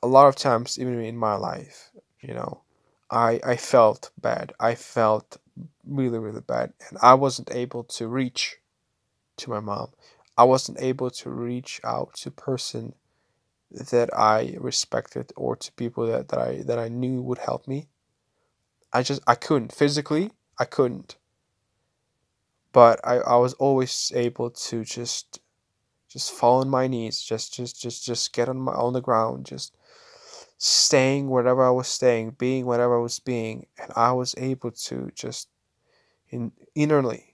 a 0.03 0.07
lot 0.07 0.29
of 0.29 0.37
times 0.37 0.79
even 0.79 1.01
in 1.01 1.17
my 1.17 1.35
life 1.37 1.91
you 2.21 2.35
know 2.35 2.63
i 3.11 3.41
i 3.45 3.57
felt 3.57 4.11
bad. 4.21 4.53
I 4.61 4.75
felt 4.75 5.39
really 5.87 6.19
really 6.19 6.41
bad 6.43 6.73
and 6.89 6.99
i 7.03 7.15
wasn't 7.15 7.51
able 7.53 7.85
to 7.85 8.09
reach 8.09 8.59
to 9.39 9.51
my 9.51 9.61
mom. 9.61 9.91
I 10.37 10.45
wasn't 10.45 10.81
able 10.81 11.11
to 11.11 11.31
reach 11.31 11.81
out 11.85 12.15
to 12.23 12.31
person 12.31 12.95
that 13.71 14.11
i 14.17 14.57
respected 14.61 15.33
or 15.37 15.57
to 15.57 15.73
people 15.73 16.07
that, 16.07 16.29
that 16.29 16.41
i 16.41 16.63
that 16.63 16.79
i 16.79 16.89
knew 16.89 17.23
would 17.23 17.39
help 17.39 17.69
me. 17.69 17.89
I 18.93 19.03
just 19.03 19.23
I 19.27 19.35
couldn't. 19.35 19.73
Physically 19.73 20.33
I 20.59 20.65
couldn't. 20.65 21.17
But 22.73 23.01
I, 23.05 23.17
I 23.19 23.37
was 23.37 23.55
always 23.55 24.13
able 24.15 24.51
to 24.51 24.85
just 24.85 25.41
just 26.09 26.33
fall 26.33 26.61
on 26.61 26.71
my 26.71 26.89
knees, 26.89 27.23
just 27.23 27.55
just 27.55 27.81
just 27.81 28.05
just 28.05 28.33
get 28.35 28.49
on 28.51 28.59
my 28.61 28.73
on 28.73 28.95
the 28.95 29.03
ground, 29.03 29.47
just 29.47 29.77
staying 30.59 31.31
wherever 31.31 31.65
I 31.65 31.71
was 31.71 31.89
staying, 31.89 32.33
being 32.33 32.67
whatever 32.67 32.99
I 32.99 33.03
was 33.03 33.21
being, 33.21 33.67
and 33.81 33.93
I 33.97 34.13
was 34.13 34.35
able 34.37 34.73
to 34.73 35.11
just 35.15 35.49
in 36.31 36.53
innerly 36.77 37.29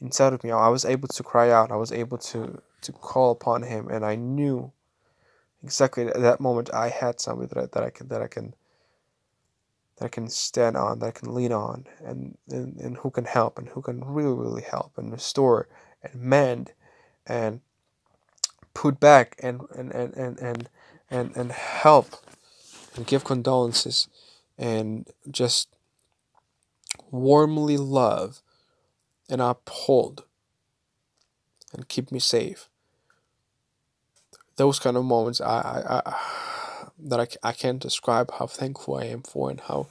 inside 0.00 0.32
of 0.32 0.44
me, 0.44 0.50
I 0.50 0.68
was 0.68 0.84
able 0.84 1.08
to 1.08 1.22
cry 1.22 1.50
out. 1.50 1.72
I 1.72 1.76
was 1.76 1.92
able 1.92 2.18
to 2.18 2.62
to 2.82 2.92
call 2.92 3.32
upon 3.32 3.62
Him, 3.62 3.88
and 3.88 4.04
I 4.04 4.14
knew 4.14 4.72
exactly 5.62 6.06
at 6.06 6.20
that 6.20 6.40
moment 6.40 6.72
I 6.72 6.88
had 6.88 7.20
somebody 7.20 7.48
that 7.48 7.58
I, 7.58 7.66
that 7.72 7.82
I 7.82 7.90
can 7.90 8.08
that 8.08 8.22
I 8.22 8.28
can 8.28 8.54
that 9.96 10.04
I 10.04 10.08
can 10.08 10.28
stand 10.28 10.76
on, 10.76 11.00
that 11.00 11.06
I 11.06 11.10
can 11.10 11.34
lean 11.34 11.52
on, 11.52 11.86
and, 12.04 12.36
and 12.50 12.76
and 12.76 12.96
who 12.98 13.10
can 13.10 13.24
help 13.24 13.58
and 13.58 13.68
who 13.68 13.82
can 13.82 14.04
really 14.04 14.34
really 14.34 14.62
help 14.62 14.96
and 14.96 15.10
restore 15.10 15.68
and 16.02 16.14
mend 16.14 16.72
and 17.26 17.60
put 18.74 19.00
back 19.00 19.36
and 19.42 19.62
and 19.74 19.90
and 19.92 20.14
and 20.14 20.38
and 20.38 20.68
and, 21.10 21.36
and 21.36 21.52
help 21.52 22.14
and 22.96 23.06
give 23.06 23.24
condolences 23.24 24.08
and 24.56 25.08
just 25.30 25.68
warmly 27.10 27.76
love 27.76 28.42
and 29.28 29.40
uphold 29.40 30.24
and 31.72 31.88
keep 31.88 32.10
me 32.10 32.18
safe. 32.18 32.68
Those 34.56 34.78
kind 34.78 34.96
of 34.96 35.04
moments, 35.04 35.40
I, 35.40 36.02
I, 36.04 36.10
I 36.10 36.16
that 36.98 37.20
I, 37.20 37.48
I 37.48 37.52
can't 37.52 37.80
describe 37.80 38.32
how 38.38 38.46
thankful 38.46 38.96
I 38.96 39.04
am 39.04 39.22
for 39.22 39.50
and 39.50 39.60
how 39.60 39.86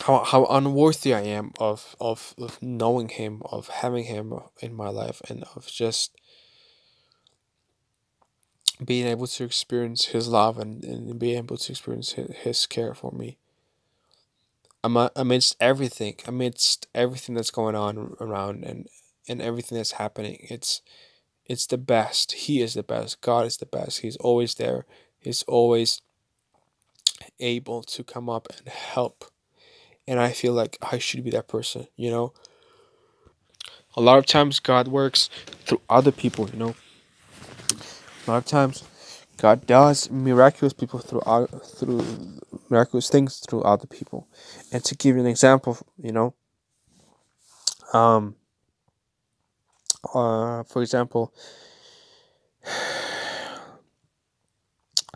how 0.00 0.24
how 0.24 0.46
unworthy 0.46 1.14
I 1.14 1.20
am 1.20 1.52
of, 1.60 1.94
of 2.00 2.34
of 2.38 2.60
knowing 2.60 3.08
him, 3.08 3.42
of 3.44 3.68
having 3.68 4.04
him 4.04 4.34
in 4.60 4.74
my 4.74 4.88
life, 4.88 5.22
and 5.28 5.44
of 5.54 5.66
just 5.66 6.16
being 8.84 9.06
able 9.06 9.26
to 9.26 9.44
experience 9.44 10.06
his 10.06 10.28
love 10.28 10.58
and, 10.58 10.84
and 10.84 11.18
being 11.18 11.38
able 11.38 11.56
to 11.56 11.72
experience 11.72 12.12
his, 12.12 12.36
his 12.36 12.66
care 12.66 12.94
for 12.94 13.12
me. 13.12 13.36
Amidst 14.84 15.56
everything 15.60 16.14
amidst 16.26 16.86
everything 16.94 17.34
that's 17.34 17.50
going 17.50 17.74
on 17.74 18.16
around 18.20 18.64
and 18.64 18.86
and 19.28 19.42
everything 19.42 19.76
that's 19.76 19.92
happening 19.92 20.38
it's 20.48 20.80
it's 21.44 21.66
the 21.66 21.78
best. 21.78 22.32
He 22.32 22.60
is 22.60 22.74
the 22.74 22.82
best. 22.82 23.20
God 23.20 23.46
is 23.46 23.56
the 23.56 23.66
best. 23.66 24.00
He's 24.00 24.16
always 24.18 24.54
there. 24.54 24.84
He's 25.18 25.42
always 25.44 26.02
able 27.40 27.82
to 27.82 28.04
come 28.04 28.28
up 28.28 28.48
and 28.56 28.68
help. 28.68 29.24
And 30.06 30.18
i 30.18 30.32
feel 30.32 30.54
like 30.54 30.78
i 30.80 30.98
should 30.98 31.22
be 31.22 31.30
that 31.30 31.48
person 31.48 31.86
you 31.96 32.10
know? 32.10 32.32
A 33.96 34.00
lot 34.00 34.18
of 34.18 34.26
times 34.26 34.58
god 34.60 34.88
works 34.88 35.28
through 35.66 35.80
other 35.90 36.12
people 36.12 36.48
you 36.48 36.58
know 36.58 36.74
a 38.28 38.32
lot 38.32 38.38
of 38.38 38.46
times, 38.46 38.84
God 39.38 39.66
does 39.66 40.10
miraculous 40.10 40.72
people 40.72 40.98
through 40.98 41.22
through 41.64 42.04
miraculous 42.68 43.08
things 43.08 43.38
through 43.38 43.62
other 43.62 43.86
people. 43.86 44.28
And 44.72 44.84
to 44.84 44.94
give 44.94 45.16
you 45.16 45.22
an 45.22 45.26
example, 45.26 45.78
you 45.96 46.12
know, 46.12 46.34
um, 47.94 48.36
uh, 50.12 50.64
for 50.64 50.82
example, 50.82 51.32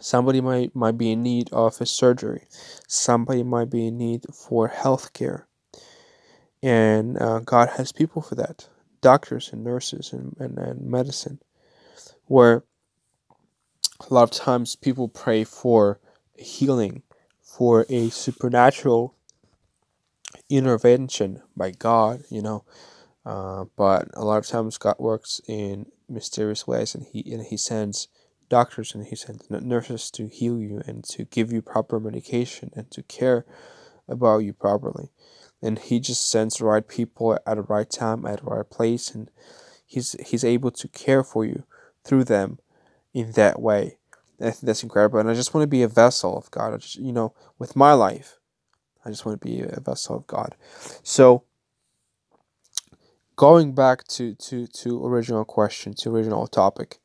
somebody 0.00 0.40
might 0.40 0.74
might 0.74 0.96
be 0.96 1.12
in 1.12 1.22
need 1.22 1.52
of 1.52 1.80
a 1.80 1.86
surgery, 1.86 2.46
somebody 2.86 3.42
might 3.42 3.70
be 3.70 3.88
in 3.88 3.98
need 3.98 4.24
for 4.32 4.68
health 4.68 5.12
care, 5.12 5.46
and 6.62 7.20
uh, 7.20 7.40
God 7.40 7.70
has 7.76 7.92
people 7.92 8.22
for 8.22 8.36
that, 8.36 8.68
doctors 9.00 9.52
and 9.52 9.62
nurses 9.64 10.12
and, 10.12 10.34
and, 10.38 10.56
and 10.58 10.80
medicine, 10.82 11.40
where 12.26 12.64
a 14.10 14.14
lot 14.14 14.24
of 14.24 14.30
times 14.30 14.76
people 14.76 15.08
pray 15.08 15.44
for 15.44 16.00
healing, 16.36 17.02
for 17.40 17.86
a 17.88 18.10
supernatural 18.10 19.14
intervention 20.48 21.42
by 21.56 21.70
God, 21.70 22.22
you 22.30 22.42
know. 22.42 22.64
Uh, 23.24 23.66
but 23.76 24.08
a 24.14 24.24
lot 24.24 24.38
of 24.38 24.46
times 24.46 24.78
God 24.78 24.96
works 24.98 25.40
in 25.46 25.86
mysterious 26.08 26.66
ways, 26.66 26.94
and 26.94 27.04
he 27.04 27.32
and 27.32 27.44
he 27.44 27.56
sends 27.56 28.08
doctors 28.48 28.94
and 28.94 29.06
he 29.06 29.16
sends 29.16 29.48
nurses 29.50 30.10
to 30.10 30.26
heal 30.26 30.58
you 30.58 30.82
and 30.86 31.04
to 31.04 31.24
give 31.24 31.52
you 31.52 31.62
proper 31.62 31.98
medication 31.98 32.70
and 32.74 32.90
to 32.90 33.02
care 33.04 33.46
about 34.08 34.38
you 34.38 34.52
properly. 34.52 35.10
And 35.62 35.78
he 35.78 36.00
just 36.00 36.28
sends 36.30 36.56
the 36.56 36.66
right 36.66 36.86
people 36.86 37.38
at 37.46 37.54
the 37.54 37.62
right 37.62 37.88
time 37.88 38.26
at 38.26 38.40
the 38.40 38.46
right 38.46 38.68
place, 38.68 39.14
and 39.14 39.30
he's 39.86 40.16
he's 40.26 40.44
able 40.44 40.72
to 40.72 40.88
care 40.88 41.22
for 41.22 41.44
you 41.44 41.64
through 42.04 42.24
them 42.24 42.58
in 43.14 43.32
that 43.32 43.60
way. 43.60 43.98
And 44.38 44.48
I 44.48 44.50
think 44.50 44.62
that's 44.62 44.82
incredible. 44.82 45.18
And 45.18 45.30
I 45.30 45.34
just 45.34 45.54
want 45.54 45.62
to 45.62 45.68
be 45.68 45.82
a 45.82 45.88
vessel 45.88 46.36
of 46.36 46.50
God. 46.50 46.80
Just, 46.80 46.96
you 46.96 47.12
know, 47.12 47.34
with 47.58 47.76
my 47.76 47.92
life, 47.92 48.38
I 49.04 49.10
just 49.10 49.26
want 49.26 49.40
to 49.40 49.46
be 49.46 49.60
a 49.60 49.80
vessel 49.80 50.16
of 50.16 50.26
God. 50.26 50.54
So, 51.02 51.44
going 53.36 53.74
back 53.74 54.04
to 54.08 54.34
to 54.34 54.66
to 54.66 55.06
original 55.06 55.44
question, 55.44 55.94
to 55.94 56.10
original 56.10 56.46
topic, 56.46 56.98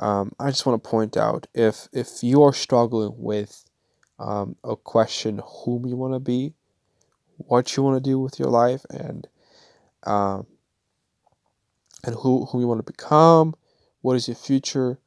um, 0.00 0.32
I 0.38 0.50
just 0.50 0.66
want 0.66 0.82
to 0.82 0.88
point 0.88 1.16
out 1.16 1.46
if 1.54 1.88
if 1.92 2.22
you 2.22 2.42
are 2.42 2.52
struggling 2.52 3.14
with 3.16 3.64
um, 4.18 4.56
a 4.64 4.76
question, 4.76 5.40
whom 5.44 5.86
you 5.86 5.96
want 5.96 6.14
to 6.14 6.20
be, 6.20 6.54
what 7.36 7.76
you 7.76 7.82
want 7.82 8.02
to 8.02 8.10
do 8.10 8.18
with 8.18 8.38
your 8.38 8.50
life, 8.50 8.84
and 8.90 9.26
um, 10.04 10.46
and 12.04 12.14
who 12.16 12.46
who 12.46 12.60
you 12.60 12.66
want 12.68 12.84
to 12.84 12.92
become, 12.92 13.54
what 14.02 14.14
is 14.14 14.28
your 14.28 14.36
future 14.36 14.98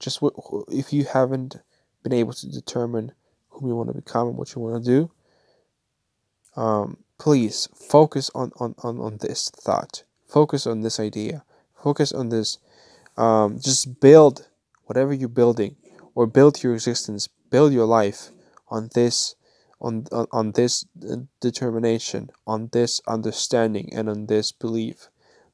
just 0.00 0.20
what 0.20 0.34
if 0.68 0.92
you 0.92 1.04
haven't 1.04 1.56
been 2.02 2.12
able 2.12 2.32
to 2.32 2.50
determine 2.50 3.12
who 3.50 3.68
you 3.68 3.76
want 3.76 3.88
to 3.88 3.94
become 3.94 4.28
and 4.28 4.36
what 4.36 4.54
you 4.54 4.60
want 4.60 4.82
to 4.82 4.90
do 4.90 5.10
um, 6.56 6.96
please 7.18 7.68
focus 7.74 8.30
on, 8.34 8.50
on, 8.58 8.74
on, 8.82 8.98
on 8.98 9.18
this 9.18 9.50
thought. 9.50 10.02
Focus 10.26 10.66
on 10.66 10.80
this 10.80 10.98
idea. 10.98 11.44
Focus 11.82 12.12
on 12.12 12.30
this 12.30 12.58
um, 13.16 13.58
just 13.60 14.00
build 14.00 14.48
whatever 14.84 15.12
you're 15.12 15.28
building 15.28 15.76
or 16.14 16.26
build 16.26 16.62
your 16.62 16.74
existence. 16.74 17.28
Build 17.50 17.72
your 17.72 17.86
life 17.86 18.30
on 18.68 18.88
this 18.94 19.34
on, 19.80 20.06
on, 20.12 20.26
on 20.30 20.52
this 20.52 20.84
determination 21.40 22.30
on 22.46 22.68
this 22.72 23.00
understanding 23.08 23.90
and 23.94 24.10
on 24.10 24.26
this 24.26 24.52
belief 24.52 25.08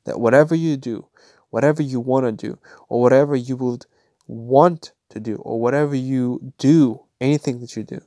that 0.04 0.18
whatever 0.18 0.54
you 0.54 0.76
do 0.76 1.06
whatever 1.50 1.80
you 1.80 2.00
want 2.00 2.26
to 2.26 2.32
do 2.32 2.58
or 2.88 3.00
whatever 3.00 3.36
you 3.36 3.56
would 3.56 3.86
want 4.26 4.92
to 5.10 5.20
do 5.20 5.36
or 5.36 5.60
whatever 5.60 5.94
you 5.94 6.52
do, 6.58 7.02
anything 7.20 7.60
that 7.60 7.76
you 7.76 7.84
do. 7.84 8.00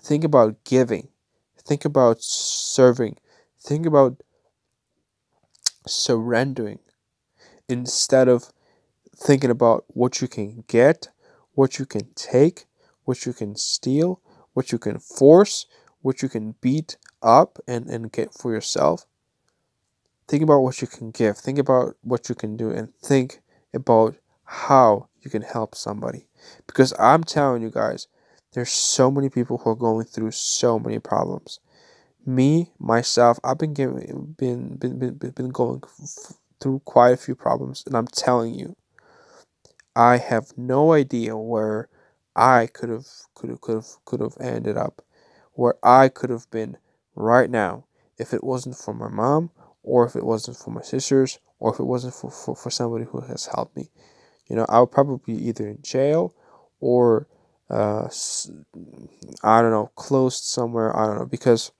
Think 0.00 0.24
about 0.24 0.64
giving. 0.64 1.08
Think 1.58 1.84
about 1.84 2.22
serving. 2.22 3.18
Think 3.60 3.84
about 3.86 4.22
surrendering 5.86 6.78
instead 7.68 8.28
of 8.28 8.52
thinking 9.16 9.50
about 9.50 9.84
what 9.88 10.20
you 10.20 10.28
can 10.28 10.64
get, 10.68 11.08
what 11.52 11.78
you 11.78 11.86
can 11.86 12.08
take, 12.14 12.66
what 13.04 13.26
you 13.26 13.32
can 13.32 13.56
steal, 13.56 14.20
what 14.52 14.72
you 14.72 14.78
can 14.78 14.98
force, 14.98 15.66
what 16.00 16.22
you 16.22 16.28
can 16.28 16.54
beat 16.60 16.96
up 17.22 17.58
and, 17.66 17.88
and 17.88 18.12
get 18.12 18.32
for 18.32 18.52
yourself. 18.52 19.06
Think 20.28 20.42
about 20.42 20.60
what 20.60 20.80
you 20.80 20.86
can 20.86 21.10
give. 21.10 21.36
Think 21.38 21.58
about 21.58 21.96
what 22.02 22.28
you 22.28 22.34
can 22.34 22.56
do 22.56 22.70
and 22.70 22.94
think 22.96 23.40
about 23.74 24.16
how 24.44 25.07
you 25.22 25.30
can 25.30 25.42
help 25.42 25.74
somebody. 25.74 26.28
Because 26.66 26.92
I'm 26.98 27.24
telling 27.24 27.62
you 27.62 27.70
guys, 27.70 28.06
there's 28.52 28.70
so 28.70 29.10
many 29.10 29.28
people 29.28 29.58
who 29.58 29.70
are 29.70 29.76
going 29.76 30.06
through 30.06 30.30
so 30.30 30.78
many 30.78 30.98
problems. 30.98 31.60
Me, 32.24 32.70
myself, 32.78 33.38
I've 33.44 33.58
been 33.58 33.74
giving, 33.74 34.34
been, 34.38 34.76
been, 34.76 34.98
been, 34.98 35.30
been 35.30 35.48
going 35.50 35.82
through 36.60 36.80
quite 36.84 37.12
a 37.12 37.16
few 37.16 37.34
problems, 37.34 37.84
and 37.86 37.96
I'm 37.96 38.06
telling 38.06 38.54
you, 38.54 38.76
I 39.94 40.18
have 40.18 40.52
no 40.56 40.92
idea 40.92 41.36
where 41.36 41.88
I 42.36 42.66
could 42.66 42.88
have, 42.88 43.06
could 43.34 43.50
have, 43.50 43.60
could 43.60 43.74
have, 43.76 43.86
could 44.04 44.20
have 44.20 44.36
ended 44.40 44.76
up, 44.76 45.02
where 45.54 45.74
I 45.82 46.08
could 46.08 46.30
have 46.30 46.50
been 46.50 46.76
right 47.14 47.50
now 47.50 47.84
if 48.18 48.32
it 48.32 48.44
wasn't 48.44 48.76
for 48.76 48.94
my 48.94 49.08
mom, 49.08 49.50
or 49.82 50.06
if 50.06 50.14
it 50.16 50.24
wasn't 50.24 50.56
for 50.56 50.70
my 50.70 50.82
sisters, 50.82 51.38
or 51.58 51.72
if 51.72 51.80
it 51.80 51.84
wasn't 51.84 52.14
for, 52.14 52.30
for, 52.30 52.54
for 52.54 52.70
somebody 52.70 53.04
who 53.06 53.20
has 53.22 53.46
helped 53.46 53.76
me. 53.76 53.90
You 54.48 54.56
know, 54.56 54.66
I 54.68 54.80
would 54.80 54.90
probably 54.90 55.20
be 55.34 55.48
either 55.48 55.68
in 55.68 55.82
jail 55.82 56.34
or 56.80 57.26
uh, 57.70 58.08
I 59.42 59.62
don't 59.62 59.70
know, 59.70 59.90
closed 59.94 60.44
somewhere. 60.44 60.96
I 60.96 61.06
don't 61.06 61.18
know 61.18 61.26
because 61.26 61.72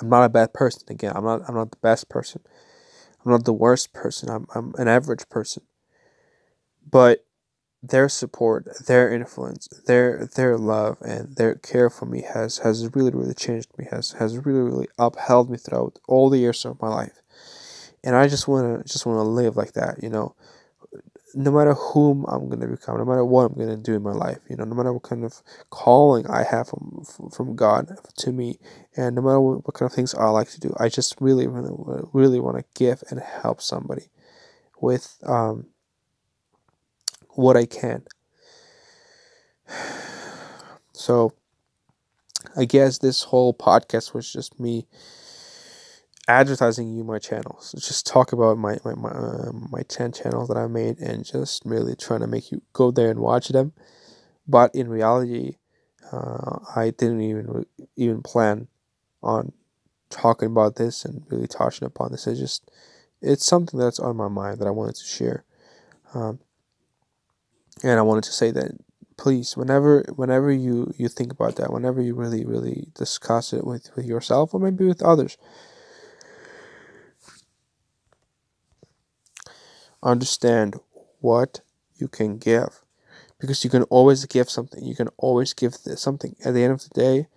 I'm 0.00 0.08
not 0.10 0.24
a 0.24 0.28
bad 0.28 0.52
person. 0.52 0.82
Again, 0.88 1.12
I'm 1.14 1.24
not. 1.24 1.42
I'm 1.48 1.54
not 1.54 1.70
the 1.70 1.78
best 1.78 2.08
person. 2.10 2.42
I'm 3.24 3.32
not 3.32 3.44
the 3.44 3.52
worst 3.54 3.92
person. 3.92 4.30
I'm. 4.30 4.46
I'm 4.54 4.74
an 4.78 4.88
average 4.88 5.28
person. 5.30 5.64
But 6.88 7.24
their 7.82 8.08
support, 8.08 8.68
their 8.86 9.12
influence, 9.12 9.68
their 9.86 10.26
their 10.26 10.58
love 10.58 10.98
and 11.02 11.36
their 11.36 11.56
care 11.56 11.90
for 11.90 12.06
me 12.06 12.22
has 12.22 12.58
has 12.58 12.94
really 12.96 13.12
really 13.12 13.34
changed 13.34 13.70
me 13.78 13.86
has 13.90 14.12
has 14.12 14.38
really 14.38 14.60
really 14.62 14.88
upheld 14.98 15.50
me 15.50 15.58
throughout 15.58 15.98
all 16.08 16.30
the 16.30 16.38
years 16.38 16.64
of 16.64 16.80
my 16.82 16.88
life, 16.88 17.22
and 18.04 18.16
I 18.16 18.28
just 18.28 18.48
wanna 18.48 18.84
just 18.84 19.06
wanna 19.06 19.24
live 19.24 19.56
like 19.56 19.74
that, 19.74 20.02
you 20.02 20.10
know. 20.10 20.34
No 21.34 21.50
matter 21.50 21.74
whom 21.74 22.24
I'm 22.28 22.48
gonna 22.48 22.66
become, 22.66 22.98
no 22.98 23.04
matter 23.06 23.24
what 23.24 23.44
I'm 23.50 23.54
gonna 23.58 23.76
do 23.76 23.94
in 23.94 24.02
my 24.02 24.12
life, 24.12 24.38
you 24.50 24.56
know, 24.56 24.64
no 24.64 24.74
matter 24.74 24.92
what 24.92 25.02
kind 25.02 25.24
of 25.24 25.42
calling 25.70 26.26
I 26.26 26.42
have 26.44 26.68
from 26.68 27.04
from 27.32 27.56
God 27.56 27.88
to 28.18 28.32
me, 28.32 28.58
and 28.96 29.16
no 29.16 29.22
matter 29.22 29.40
what, 29.40 29.66
what 29.66 29.74
kind 29.74 29.90
of 29.90 29.94
things 29.94 30.14
I 30.14 30.28
like 30.28 30.50
to 30.50 30.60
do, 30.60 30.74
I 30.78 30.88
just 30.88 31.16
really 31.20 31.46
really 31.46 31.72
really 32.12 32.40
want 32.40 32.58
to 32.58 32.64
give 32.74 33.02
and 33.10 33.20
help 33.20 33.62
somebody 33.62 34.08
with 34.80 35.18
um 35.24 35.66
what 37.30 37.56
I 37.56 37.66
can. 37.66 38.04
So, 40.94 41.32
I 42.56 42.64
guess 42.66 42.98
this 42.98 43.24
whole 43.24 43.54
podcast 43.54 44.14
was 44.14 44.32
just 44.32 44.60
me 44.60 44.86
advertising 46.28 46.94
you 46.96 47.04
my 47.04 47.18
channels. 47.18 47.74
Just 47.78 48.06
talk 48.06 48.32
about 48.32 48.58
my 48.58 48.78
my 48.84 48.94
my, 48.94 49.10
uh, 49.10 49.52
my 49.70 49.82
ten 49.88 50.12
channels 50.12 50.48
that 50.48 50.56
I 50.56 50.66
made 50.66 50.98
and 50.98 51.24
just 51.24 51.64
really 51.64 51.94
trying 51.96 52.20
to 52.20 52.26
make 52.26 52.52
you 52.52 52.62
go 52.72 52.90
there 52.90 53.10
and 53.10 53.20
watch 53.20 53.48
them. 53.48 53.72
But 54.48 54.74
in 54.74 54.88
reality, 54.88 55.56
uh, 56.12 56.58
I 56.76 56.90
didn't 56.90 57.22
even 57.22 57.66
even 57.96 58.22
plan 58.22 58.68
on 59.22 59.52
talking 60.10 60.48
about 60.48 60.76
this 60.76 61.04
and 61.04 61.24
really 61.30 61.48
touching 61.48 61.86
upon 61.86 62.12
this. 62.12 62.26
It's 62.26 62.40
just 62.40 62.70
it's 63.22 63.46
something 63.46 63.78
that's 63.78 64.00
on 64.00 64.16
my 64.16 64.28
mind 64.28 64.60
that 64.60 64.68
I 64.68 64.72
wanted 64.72 64.96
to 64.96 65.04
share. 65.04 65.44
Um, 66.14 66.40
and 67.82 67.98
I 67.98 68.02
wanted 68.02 68.24
to 68.24 68.32
say 68.32 68.50
that 68.52 68.72
please 69.16 69.56
whenever 69.56 70.04
whenever 70.16 70.50
you 70.50 70.92
you 70.96 71.08
think 71.08 71.32
about 71.32 71.56
that 71.56 71.72
whenever 71.72 72.00
you 72.00 72.14
really 72.14 72.44
really 72.44 72.86
discuss 72.94 73.52
it 73.52 73.66
with 73.66 73.94
with 73.94 74.06
yourself 74.06 74.54
or 74.54 74.60
maybe 74.60 74.84
with 74.86 75.02
others 75.02 75.36
understand 80.02 80.76
what 81.20 81.60
you 81.96 82.08
can 82.08 82.38
give. 82.38 82.80
Because 83.38 83.64
you 83.64 83.70
can 83.70 83.82
always 83.84 84.24
give 84.26 84.48
something. 84.48 84.84
You 84.84 84.94
can 84.94 85.08
always 85.16 85.52
give 85.52 85.74
something. 85.74 86.36
At 86.44 86.54
the 86.54 86.62
end 86.62 86.72
of 86.72 86.82
the 86.82 87.00
day 87.00 87.28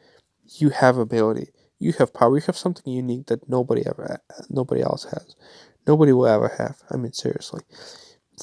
you 0.59 0.69
have 0.69 0.97
ability. 0.97 1.49
You 1.79 1.93
have 1.93 2.13
power. 2.13 2.37
You 2.37 2.43
have 2.45 2.57
something 2.57 2.91
unique 2.91 3.27
that 3.27 3.49
nobody 3.49 3.83
ever 3.85 4.21
nobody 4.49 4.81
else 4.81 5.05
has. 5.05 5.35
Nobody 5.87 6.11
will 6.13 6.27
ever 6.27 6.49
have. 6.57 6.81
I 6.89 6.97
mean 6.97 7.13
seriously. 7.13 7.61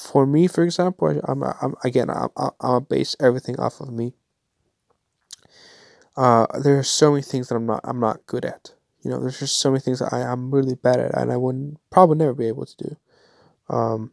For 0.00 0.26
me, 0.26 0.48
for 0.48 0.64
example, 0.64 1.20
I'm, 1.24 1.42
I'm 1.42 1.74
again, 1.84 2.08
I'm, 2.10 2.30
I'm 2.60 2.84
base 2.84 3.14
everything 3.20 3.60
off 3.60 3.80
of 3.80 3.92
me. 3.92 4.14
Uh, 6.16 6.46
there 6.60 6.78
are 6.78 6.82
so 6.82 7.10
many 7.10 7.22
things 7.22 7.48
that 7.48 7.56
I'm 7.56 7.66
not, 7.66 7.80
I'm 7.84 8.00
not 8.00 8.26
good 8.26 8.44
at. 8.44 8.72
You 9.02 9.10
know, 9.10 9.20
there's 9.20 9.40
just 9.40 9.58
so 9.58 9.70
many 9.70 9.80
things 9.80 9.98
that 9.98 10.12
I, 10.12 10.22
I'm 10.22 10.50
really 10.54 10.74
bad 10.74 11.00
at, 11.00 11.16
and 11.16 11.32
I 11.32 11.36
would 11.36 11.76
probably 11.90 12.16
never 12.16 12.34
be 12.34 12.48
able 12.48 12.66
to 12.66 12.76
do. 12.76 12.96
Um, 13.68 14.12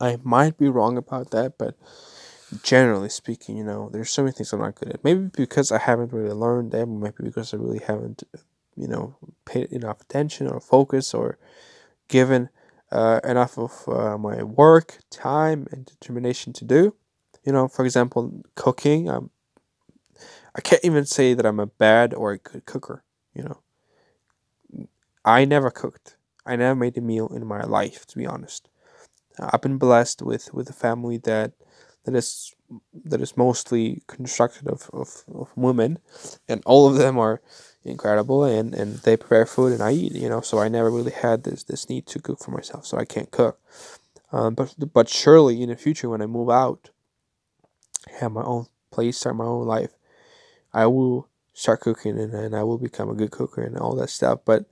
I 0.00 0.18
might 0.22 0.58
be 0.58 0.68
wrong 0.68 0.96
about 0.96 1.30
that, 1.30 1.56
but 1.58 1.76
generally 2.62 3.08
speaking, 3.08 3.56
you 3.56 3.64
know, 3.64 3.88
there's 3.92 4.10
so 4.10 4.22
many 4.22 4.32
things 4.32 4.52
I'm 4.52 4.60
not 4.60 4.74
good 4.74 4.90
at. 4.90 5.04
Maybe 5.04 5.30
because 5.34 5.72
I 5.72 5.78
haven't 5.78 6.12
really 6.12 6.32
learned 6.32 6.72
them, 6.72 7.00
maybe 7.00 7.22
because 7.22 7.54
I 7.54 7.56
really 7.58 7.80
haven't 7.80 8.24
you 8.76 8.88
know 8.88 9.16
paid 9.44 9.72
enough 9.72 10.00
attention 10.00 10.48
or 10.48 10.60
focus 10.60 11.14
or 11.14 11.38
given 12.08 12.48
uh, 12.92 13.20
enough 13.24 13.58
of 13.58 13.84
uh, 13.88 14.18
my 14.18 14.42
work 14.42 14.98
time 15.10 15.66
and 15.72 15.86
determination 15.86 16.52
to 16.52 16.64
do 16.64 16.94
you 17.44 17.52
know 17.52 17.68
for 17.68 17.84
example 17.84 18.42
cooking 18.56 19.08
um, 19.08 19.30
i 20.54 20.60
can't 20.60 20.84
even 20.84 21.04
say 21.04 21.34
that 21.34 21.46
i'm 21.46 21.60
a 21.60 21.66
bad 21.66 22.14
or 22.14 22.32
a 22.32 22.38
good 22.38 22.64
cooker 22.66 23.04
you 23.34 23.42
know 23.42 23.60
i 25.24 25.44
never 25.44 25.70
cooked 25.70 26.16
i 26.46 26.56
never 26.56 26.74
made 26.74 26.96
a 26.98 27.00
meal 27.00 27.28
in 27.28 27.46
my 27.46 27.62
life 27.62 28.06
to 28.06 28.18
be 28.18 28.26
honest 28.26 28.68
i've 29.40 29.62
been 29.62 29.78
blessed 29.78 30.22
with 30.22 30.52
with 30.54 30.68
a 30.70 30.74
family 30.74 31.18
that 31.18 31.52
that 32.04 32.14
is 32.14 32.54
that 33.04 33.20
is 33.20 33.36
mostly 33.36 34.02
constructed 34.06 34.68
of, 34.68 34.90
of, 34.92 35.24
of 35.34 35.50
women 35.56 35.98
and 36.48 36.62
all 36.66 36.88
of 36.88 36.96
them 36.96 37.18
are 37.18 37.40
incredible 37.84 38.44
and, 38.44 38.74
and 38.74 38.96
they 38.98 39.16
prepare 39.16 39.46
food 39.46 39.72
and 39.72 39.82
I 39.82 39.92
eat, 39.92 40.12
you 40.12 40.28
know, 40.28 40.40
so 40.40 40.58
I 40.58 40.68
never 40.68 40.90
really 40.90 41.12
had 41.12 41.44
this 41.44 41.64
this 41.64 41.88
need 41.88 42.06
to 42.06 42.18
cook 42.18 42.40
for 42.40 42.50
myself, 42.50 42.86
so 42.86 42.96
I 42.98 43.04
can't 43.04 43.30
cook. 43.30 43.58
Um, 44.32 44.54
but 44.54 44.74
but 44.92 45.08
surely 45.08 45.62
in 45.62 45.68
the 45.68 45.76
future 45.76 46.08
when 46.08 46.22
I 46.22 46.26
move 46.26 46.50
out, 46.50 46.90
have 48.20 48.32
my 48.32 48.42
own 48.42 48.66
place, 48.90 49.18
start 49.18 49.36
my 49.36 49.44
own 49.44 49.66
life, 49.66 49.92
I 50.72 50.86
will 50.86 51.28
start 51.54 51.80
cooking 51.80 52.18
and, 52.18 52.34
and 52.34 52.56
I 52.56 52.64
will 52.64 52.78
become 52.78 53.10
a 53.10 53.14
good 53.14 53.30
cooker 53.30 53.62
and 53.62 53.78
all 53.78 53.94
that 53.96 54.10
stuff. 54.10 54.40
But 54.44 54.66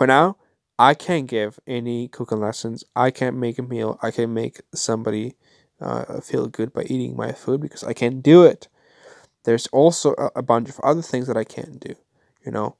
for 0.00 0.06
now, 0.06 0.38
I 0.78 0.94
can't 0.94 1.26
give 1.26 1.60
any 1.66 2.08
cooking 2.08 2.40
lessons. 2.40 2.84
I 2.96 3.10
can't 3.10 3.36
make 3.36 3.58
a 3.58 3.62
meal. 3.62 3.98
I 4.00 4.10
can't 4.10 4.30
make 4.30 4.62
somebody 4.74 5.34
uh, 5.78 6.22
feel 6.22 6.46
good 6.46 6.72
by 6.72 6.84
eating 6.84 7.14
my 7.14 7.32
food 7.32 7.60
because 7.60 7.84
I 7.84 7.92
can't 7.92 8.22
do 8.22 8.44
it. 8.44 8.68
There's 9.44 9.66
also 9.66 10.14
a, 10.14 10.30
a 10.36 10.42
bunch 10.42 10.70
of 10.70 10.80
other 10.80 11.02
things 11.02 11.26
that 11.26 11.36
I 11.36 11.44
can't 11.44 11.78
do. 11.78 11.96
You 12.46 12.50
know, 12.50 12.76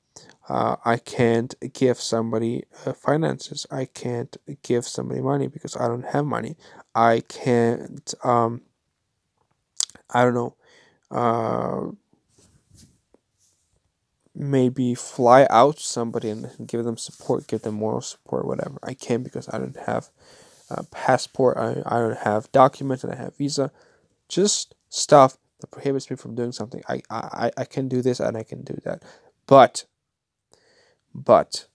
uh, 0.48 0.76
I 0.82 0.96
can't 0.96 1.54
give 1.74 2.00
somebody 2.00 2.64
uh, 2.86 2.94
finances. 2.94 3.66
I 3.70 3.84
can't 3.84 4.34
give 4.62 4.86
somebody 4.86 5.20
money 5.20 5.46
because 5.46 5.76
I 5.76 5.88
don't 5.88 6.06
have 6.14 6.24
money. 6.24 6.56
I 6.94 7.20
can't. 7.28 8.14
Um, 8.24 8.62
I 10.08 10.24
don't 10.24 10.32
know. 10.32 10.56
Maybe 14.40 14.94
fly 14.94 15.46
out 15.50 15.78
somebody 15.78 16.30
and 16.30 16.50
give 16.66 16.84
them 16.84 16.96
support, 16.96 17.46
give 17.46 17.62
them 17.62 17.74
moral 17.74 18.00
support, 18.00 18.46
whatever. 18.46 18.78
I 18.82 18.94
can't 18.94 19.22
because 19.22 19.48
I 19.50 19.58
don't 19.58 19.76
have 19.86 20.08
a 20.70 20.84
passport. 20.84 21.58
I, 21.58 21.82
I 21.84 21.98
don't 21.98 22.18
have 22.18 22.50
documents 22.52 23.04
and 23.04 23.12
I 23.12 23.16
have 23.16 23.36
visa. 23.36 23.70
Just 24.28 24.74
stuff 24.88 25.36
that 25.60 25.70
prohibits 25.70 26.10
me 26.10 26.16
from 26.16 26.34
doing 26.34 26.52
something. 26.52 26.82
I, 26.88 27.02
I, 27.10 27.50
I 27.56 27.64
can 27.64 27.88
do 27.88 28.00
this 28.00 28.18
and 28.18 28.36
I 28.36 28.42
can 28.42 28.62
do 28.62 28.78
that. 28.84 29.02
But, 29.46 29.84
but, 31.14 31.66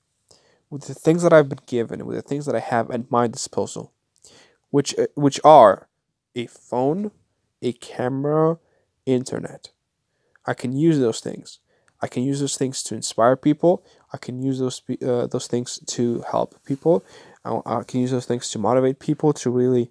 with 0.70 0.88
the 0.88 0.93
things 0.95 1.22
that 1.24 1.34
I've 1.34 1.49
been 1.49 1.59
given, 1.68 2.05
with 2.05 2.16
the 2.16 2.22
things 2.22 2.45
that 2.47 2.55
I 2.55 2.59
have 2.59 2.89
at 2.89 3.11
my 3.11 3.28
disposal, 3.28 3.93
which 4.72 4.97
uh, 4.97 5.07
which 5.16 5.39
are 5.43 5.88
a 6.36 6.47
phone, 6.47 7.11
a 7.61 7.74
camera, 7.74 8.57
internet, 9.05 9.72
I 10.45 10.53
can 10.53 10.74
use 10.74 10.99
those 10.99 11.20
things. 11.20 11.59
I 12.06 12.08
can 12.08 12.22
use 12.22 12.39
those 12.39 12.56
things 12.56 12.84
to 12.84 12.93
inspire 12.93 13.36
people. 13.36 13.84
I 14.14 14.18
can 14.18 14.39
use 14.43 14.60
those 14.60 14.80
uh, 15.01 15.26
those 15.26 15.47
things 15.47 15.80
to 15.88 16.24
help 16.30 16.49
people. 16.64 17.03
I, 17.43 17.62
I 17.66 17.84
can 17.84 17.99
use 17.99 18.12
those 18.12 18.28
things 18.28 18.47
to 18.51 18.60
motivate 18.60 18.99
people 18.99 19.34
to 19.34 19.49
really 19.49 19.89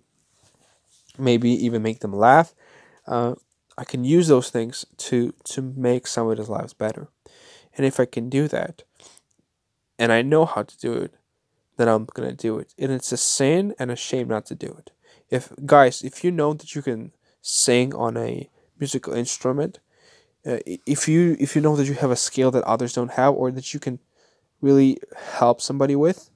maybe 1.19 1.51
even 1.67 1.83
make 1.83 1.99
them 2.05 2.15
laugh. 2.15 2.55
Uh, 3.05 3.35
I 3.77 3.83
can 3.83 4.05
use 4.05 4.29
those 4.29 4.49
things 4.49 4.87
to 5.09 5.35
to 5.53 5.61
make 5.89 6.07
somebody's 6.07 6.49
lives 6.49 6.73
better. 6.73 7.09
And 7.77 7.85
if 7.85 7.99
I 7.99 8.05
can 8.05 8.31
do 8.31 8.47
that, 8.47 8.85
and 9.99 10.13
I 10.13 10.23
know 10.23 10.45
how 10.45 10.63
to 10.63 10.79
do 10.79 10.93
it, 10.93 11.15
then 11.79 11.89
I'm 11.89 12.05
gonna 12.15 12.39
do 12.49 12.61
it. 12.61 12.73
And 12.79 12.93
it's 12.93 13.11
a 13.11 13.17
sin 13.17 13.75
and 13.81 13.91
a 13.91 13.97
shame 13.97 14.29
not 14.29 14.47
to 14.47 14.55
do 14.55 14.71
it. 14.79 14.93
If 15.31 15.53
guys, 15.67 16.03
if 16.03 16.23
you 16.23 16.31
know 16.31 16.55
that 16.55 16.77
you 16.77 16.83
can 16.83 17.11
sing 17.43 17.93
on 17.93 18.17
a 18.17 18.49
musical 18.79 19.15
instrument, 19.15 19.81
uh, 20.47 20.59
if 20.67 21.09
you 21.09 21.37
if 21.41 21.57
you 21.57 21.63
know 21.63 21.77
that 21.77 21.87
you 21.87 21.95
have 21.95 22.11
a 22.11 22.17
skill 22.17 22.51
that 22.51 22.65
others 22.65 22.93
don't 22.93 23.13
have, 23.13 23.35
or 23.35 23.51
that 23.51 23.73
you 23.73 23.81
can 23.81 23.99
really 24.61 24.99
help 25.39 25.61
somebody 25.61 25.97
with, 25.97 26.31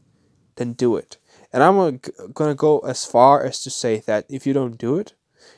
then 0.56 0.72
do 0.72 0.96
it. 0.96 1.18
And 1.52 1.62
I'm 1.62 2.00
gonna 2.34 2.54
go 2.54 2.78
as 2.80 3.04
far 3.04 3.44
as 3.44 3.62
to 3.62 3.70
say 3.70 4.00
that 4.00 4.26
if 4.28 4.46
you 4.46 4.52
don't 4.52 4.78
do 4.78 4.98
it, 4.98 5.14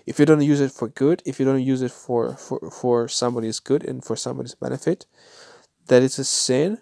if 0.07 0.19
you 0.19 0.27
don't 0.27 0.43
use 0.43 0.61
it 0.61 0.73
for 0.73 0.89
good, 0.89 1.23
if 1.25 1.39
you 1.39 1.47
don't 1.47 1.63
use 1.63 1.83
it 1.83 1.93
for 1.93 2.35
for 2.37 2.71
for 2.71 3.09
somebody's 3.09 3.61
good 3.61 3.85
and 3.85 4.05
for 4.05 4.17
somebody's 4.17 4.55
benefit, 4.55 5.07
that 5.87 6.03
it's 6.03 6.19
a 6.19 6.25
sin. 6.25 6.79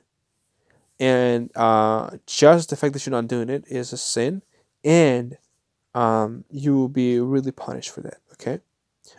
And 1.00 1.50
uh, 1.54 2.18
just 2.26 2.70
the 2.70 2.76
fact 2.76 2.92
that 2.94 3.06
you're 3.06 3.12
not 3.12 3.28
doing 3.28 3.48
it 3.48 3.64
is 3.68 3.92
a 3.92 3.96
sin. 3.96 4.42
And 4.84 5.38
um, 5.94 6.44
you 6.50 6.76
will 6.76 6.88
be 6.88 7.20
really 7.20 7.52
punished 7.52 7.90
for 7.90 8.00
that 8.02 8.18
okay 8.32 8.60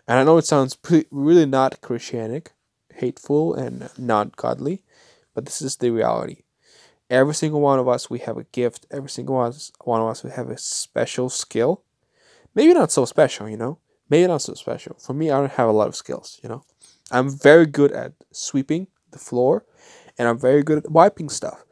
and 0.10 0.20
i 0.20 0.24
know 0.26 0.38
it 0.38 0.46
sounds 0.46 0.76
pretty, 0.76 1.08
really 1.10 1.46
not 1.46 1.80
christianic 1.80 2.52
hateful 2.96 3.54
and 3.54 3.90
not 3.98 4.36
godly 4.36 4.84
but 5.40 5.46
this 5.46 5.62
is 5.62 5.78
the 5.78 5.90
reality. 5.90 6.44
Every 7.10 7.34
single 7.34 7.62
one 7.62 7.80
of 7.80 7.88
us 7.88 8.10
we 8.10 8.20
have 8.20 8.38
a 8.38 8.44
gift. 8.44 8.86
Every 8.92 9.10
single 9.10 9.36
one 9.36 10.02
of 10.02 10.08
us 10.08 10.22
we 10.22 10.32
have 10.32 10.50
a 10.50 10.58
special 10.58 11.30
skill. 11.30 11.82
Maybe 12.54 12.74
not 12.74 12.92
so 12.92 13.06
special 13.06 13.48
you 13.48 13.56
know? 13.56 13.80
Maybe 14.10 14.28
not 14.28 14.42
so 14.42 14.54
special. 14.54 14.98
For 15.00 15.14
me 15.14 15.32
i 15.32 15.40
don't 15.40 15.54
have 15.54 15.70
a 15.70 15.72
lot 15.72 15.88
of 15.88 15.96
skills 15.96 16.42
you 16.44 16.50
know? 16.50 16.64
I'm 17.10 17.30
very 17.30 17.66
good 17.66 17.94
at 17.94 18.14
sweeping 18.32 18.88
the 19.12 19.18
floor 19.18 19.64
and 20.18 20.28
I'm 20.28 20.38
very 20.38 20.62
good 20.62 20.80
at 20.80 20.92
wiping 20.92 21.30
stuff. 21.30 21.64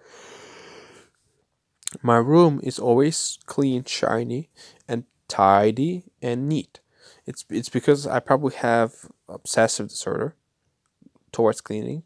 My 2.02 2.18
room 2.18 2.62
is 2.64 2.80
always 2.80 3.38
clean, 3.48 3.84
shiny, 3.84 4.50
and 4.88 5.04
tidy 5.28 6.06
and 6.22 6.48
neat. 6.48 6.80
It's 7.28 7.46
it's 7.50 7.70
because 7.70 8.08
I 8.08 8.20
probably 8.20 8.56
have 8.56 8.94
obsessive 9.28 9.90
disorder 9.90 10.36
towards 11.32 11.62
cleaning, 11.62 12.04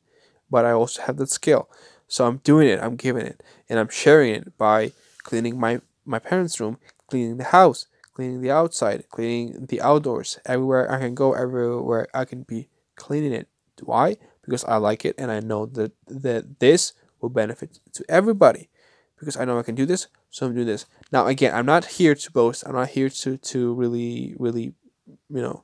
but 0.49 0.65
I 0.65 0.72
also 0.72 1.03
have 1.03 1.17
that 1.17 1.30
skill. 1.30 1.69
So 2.07 2.26
I'm 2.28 2.38
doing 2.38 2.67
it, 2.67 2.80
I'm 2.82 2.95
giving 2.95 3.26
it, 3.26 3.41
and 3.69 3.80
I'm 3.80 3.88
sharing 3.88 4.34
it 4.34 4.57
by 4.57 4.91
cleaning 5.24 5.59
my 5.59 5.82
my 6.05 6.19
parents' 6.19 6.59
room, 6.59 6.78
cleaning 7.07 7.38
the 7.38 7.45
house, 7.45 7.86
cleaning 8.13 8.41
the 8.41 8.51
outside, 8.51 9.07
cleaning 9.09 9.67
the 9.67 9.80
outdoors. 9.82 10.39
Everywhere 10.45 10.91
I 10.91 10.99
can 10.99 11.15
go, 11.15 11.34
everywhere 11.34 12.07
I 12.13 12.26
can 12.26 12.43
be 12.43 12.67
cleaning 12.95 13.32
it. 13.34 13.47
Why? 13.84 14.17
Because 14.43 14.63
I 14.65 14.78
like 14.78 15.05
it 15.05 15.15
and 15.17 15.32
I 15.32 15.39
know 15.39 15.65
that 15.67 15.93
that 16.07 16.59
this 16.59 16.93
will 17.22 17.30
benefit 17.30 17.80
to 17.93 18.03
everybody. 18.09 18.69
Because 19.17 19.38
I 19.38 19.45
know 19.45 19.59
I 19.59 19.63
can 19.63 19.76
do 19.76 19.86
this, 19.86 20.07
so 20.32 20.47
I'm 20.47 20.55
doing 20.55 20.65
this. 20.65 20.88
Now 21.11 21.28
again, 21.28 21.53
I'm 21.53 21.67
not 21.67 21.86
here 21.86 22.15
to 22.15 22.32
boast. 22.32 22.63
I'm 22.65 22.74
not 22.74 22.89
here 22.89 23.09
to 23.09 23.38
to 23.38 23.74
really 23.76 24.36
really, 24.39 24.74
you 25.34 25.42
know, 25.42 25.64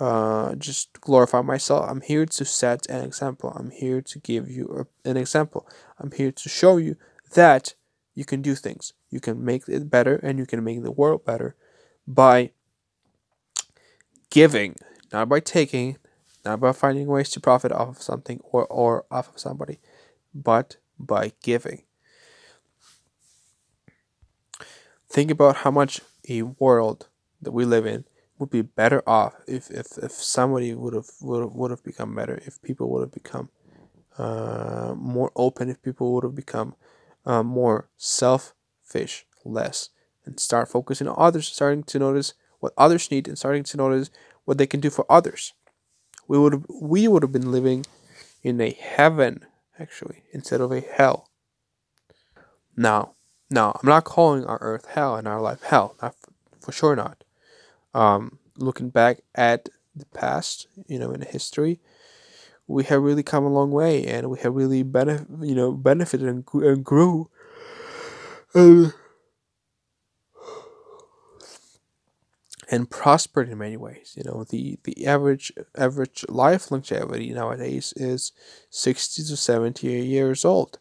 uh, 0.00 0.54
just 0.54 1.00
glorify 1.00 1.42
myself. 1.42 1.88
I'm 1.88 2.00
here 2.00 2.24
to 2.24 2.44
set 2.44 2.86
an 2.88 3.04
example. 3.04 3.52
I'm 3.56 3.70
here 3.70 4.00
to 4.00 4.18
give 4.20 4.48
you 4.50 4.86
an 5.04 5.16
example. 5.16 5.68
I'm 5.98 6.12
here 6.12 6.30
to 6.30 6.48
show 6.48 6.76
you 6.76 6.96
that 7.34 7.74
you 8.14 8.24
can 8.24 8.42
do 8.42 8.54
things. 8.54 8.92
You 9.10 9.20
can 9.20 9.44
make 9.44 9.68
it 9.68 9.90
better 9.90 10.16
and 10.16 10.38
you 10.38 10.46
can 10.46 10.62
make 10.62 10.82
the 10.82 10.92
world 10.92 11.24
better 11.24 11.56
by 12.06 12.52
giving, 14.30 14.76
not 15.12 15.28
by 15.28 15.40
taking, 15.40 15.96
not 16.44 16.60
by 16.60 16.72
finding 16.72 17.06
ways 17.06 17.30
to 17.30 17.40
profit 17.40 17.72
off 17.72 17.88
of 17.88 18.02
something 18.02 18.40
or, 18.44 18.66
or 18.66 19.04
off 19.10 19.28
of 19.28 19.40
somebody, 19.40 19.78
but 20.34 20.76
by 20.98 21.32
giving. 21.42 21.82
Think 25.08 25.30
about 25.30 25.56
how 25.56 25.70
much 25.70 26.00
a 26.28 26.42
world 26.42 27.08
that 27.40 27.52
we 27.52 27.64
live 27.64 27.86
in 27.86 28.04
would 28.38 28.50
be 28.50 28.62
better 28.62 29.02
off 29.06 29.34
if, 29.46 29.70
if, 29.70 29.98
if 29.98 30.12
somebody 30.12 30.74
would 30.74 30.94
have 30.94 31.10
would 31.20 31.42
have, 31.42 31.52
would 31.52 31.70
have 31.70 31.82
become 31.82 32.14
better, 32.14 32.40
if 32.46 32.62
people 32.62 32.88
would 32.90 33.00
have 33.00 33.12
become 33.12 33.50
uh, 34.16 34.94
more 34.96 35.32
open, 35.36 35.68
if 35.68 35.82
people 35.82 36.14
would 36.14 36.24
have 36.24 36.34
become 36.34 36.74
uh, 37.26 37.42
more 37.42 37.88
selfish, 37.96 39.26
less, 39.44 39.90
and 40.24 40.38
start 40.40 40.68
focusing 40.68 41.08
on 41.08 41.14
others, 41.18 41.48
starting 41.48 41.82
to 41.84 41.98
notice 41.98 42.34
what 42.60 42.72
others 42.76 43.10
need, 43.10 43.28
and 43.28 43.38
starting 43.38 43.64
to 43.64 43.76
notice 43.76 44.10
what 44.44 44.58
they 44.58 44.66
can 44.66 44.80
do 44.80 44.90
for 44.90 45.06
others. 45.10 45.52
We 46.26 46.38
would 46.38 46.64
we 46.68 47.08
would 47.08 47.22
have 47.22 47.32
been 47.32 47.52
living 47.52 47.86
in 48.42 48.60
a 48.60 48.70
heaven 48.70 49.44
actually 49.78 50.22
instead 50.32 50.60
of 50.60 50.72
a 50.72 50.80
hell. 50.80 51.28
Now, 52.76 53.14
now 53.50 53.78
I'm 53.80 53.88
not 53.88 54.04
calling 54.04 54.44
our 54.44 54.58
earth 54.60 54.86
hell 54.86 55.16
and 55.16 55.26
our 55.26 55.40
life 55.40 55.62
hell, 55.62 55.96
not 56.00 56.14
for, 56.14 56.32
for 56.60 56.72
sure 56.72 56.96
not. 56.96 57.24
Um, 57.98 58.38
looking 58.56 58.90
back 58.90 59.22
at 59.34 59.68
the 59.96 60.06
past, 60.06 60.68
you 60.86 61.00
know, 61.00 61.10
in 61.10 61.20
history, 61.22 61.80
we 62.68 62.84
have 62.84 63.02
really 63.02 63.24
come 63.24 63.44
a 63.44 63.52
long 63.52 63.72
way 63.72 64.06
and 64.06 64.30
we 64.30 64.38
have 64.38 64.54
really 64.54 64.84
benefit 64.84 65.26
you 65.40 65.54
know 65.54 65.72
benefited 65.72 66.28
and, 66.28 66.44
and 66.54 66.84
grew. 66.84 67.28
And, 72.70 72.90
prospered 72.90 73.48
in 73.48 73.56
many 73.56 73.78
ways 73.78 74.12
you 74.14 74.24
know 74.24 74.44
the 74.44 74.78
the 74.84 75.06
average 75.06 75.50
average 75.74 76.22
life 76.28 76.70
longevity 76.70 77.30
nowadays 77.32 77.94
is 77.96 78.32
60 78.68 79.22
to 79.22 79.36
70 79.38 79.88
years 79.88 80.44
old. 80.44 80.78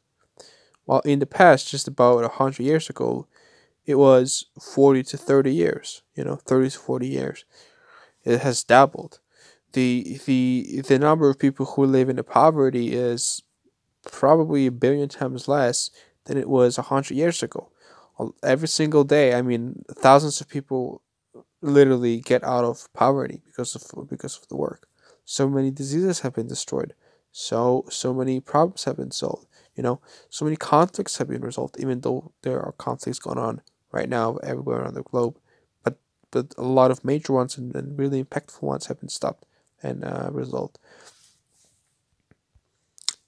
While 0.83 0.99
in 1.05 1.19
the 1.19 1.25
past 1.25 1.71
just 1.71 1.87
about 1.87 2.23
100 2.23 2.59
years 2.59 2.89
ago 2.89 3.27
it 3.87 3.95
was 3.95 4.45
40 4.61 5.03
to 5.03 5.17
30 5.17 5.53
years 5.53 6.03
you 6.15 6.23
know 6.23 6.37
30 6.37 6.71
to 6.71 6.79
40 6.79 7.07
years 7.07 7.45
it 8.25 8.41
has 8.41 8.63
doubled 8.63 9.19
the 9.73 10.19
the 10.25 10.81
the 10.87 10.99
number 10.99 11.29
of 11.29 11.39
people 11.39 11.65
who 11.65 11.85
live 11.85 12.09
in 12.09 12.21
poverty 12.23 12.93
is 12.93 13.43
probably 14.11 14.67
a 14.67 14.71
billion 14.71 15.09
times 15.09 15.47
less 15.47 15.91
than 16.25 16.37
it 16.37 16.49
was 16.49 16.77
a 16.77 16.83
hundred 16.83 17.15
years 17.15 17.43
ago. 17.43 17.69
Every 18.43 18.67
single 18.67 19.03
day, 19.03 19.35
I 19.35 19.41
mean, 19.41 19.83
thousands 19.91 20.41
of 20.41 20.49
people 20.49 21.01
literally 21.61 22.19
get 22.21 22.43
out 22.43 22.63
of 22.63 22.91
poverty 22.93 23.41
because 23.45 23.75
of 23.75 24.09
because 24.09 24.37
of 24.37 24.47
the 24.47 24.57
work. 24.57 24.87
So 25.25 25.49
many 25.49 25.71
diseases 25.71 26.21
have 26.21 26.33
been 26.33 26.47
destroyed. 26.47 26.93
So 27.31 27.85
so 27.89 28.13
many 28.13 28.39
problems 28.39 28.85
have 28.85 28.97
been 28.97 29.11
solved. 29.11 29.47
You 29.75 29.83
know, 29.83 30.01
so 30.29 30.45
many 30.45 30.57
conflicts 30.57 31.17
have 31.17 31.27
been 31.29 31.41
resolved, 31.41 31.77
even 31.79 32.01
though 32.01 32.31
there 32.41 32.59
are 32.61 32.71
conflicts 32.73 33.19
going 33.19 33.37
on 33.37 33.61
right 33.97 34.09
now 34.09 34.37
everywhere 34.37 34.79
around 34.81 34.95
the 34.95 35.03
globe. 35.03 35.35
But 35.83 35.95
but 36.31 36.53
a 36.57 36.63
lot 36.63 36.91
of 36.91 37.03
major 37.03 37.33
ones 37.33 37.57
and, 37.57 37.75
and 37.75 37.97
really 37.97 38.23
impactful 38.23 38.63
ones 38.63 38.87
have 38.87 38.99
been 38.99 39.09
stopped 39.09 39.45
and 39.81 40.03
uh, 40.03 40.29
result. 40.31 40.79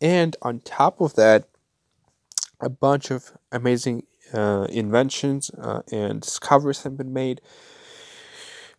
And 0.02 0.36
on 0.42 0.62
top 0.62 1.02
of 1.02 1.16
that, 1.16 1.50
a 2.62 2.70
bunch 2.70 3.12
of 3.12 3.32
amazing 3.52 4.04
uh, 4.34 4.68
inventions 4.70 5.52
uh, 5.58 5.82
and 5.92 6.22
discoveries 6.22 6.84
have 6.84 6.98
been 6.98 7.14
made. 7.14 7.42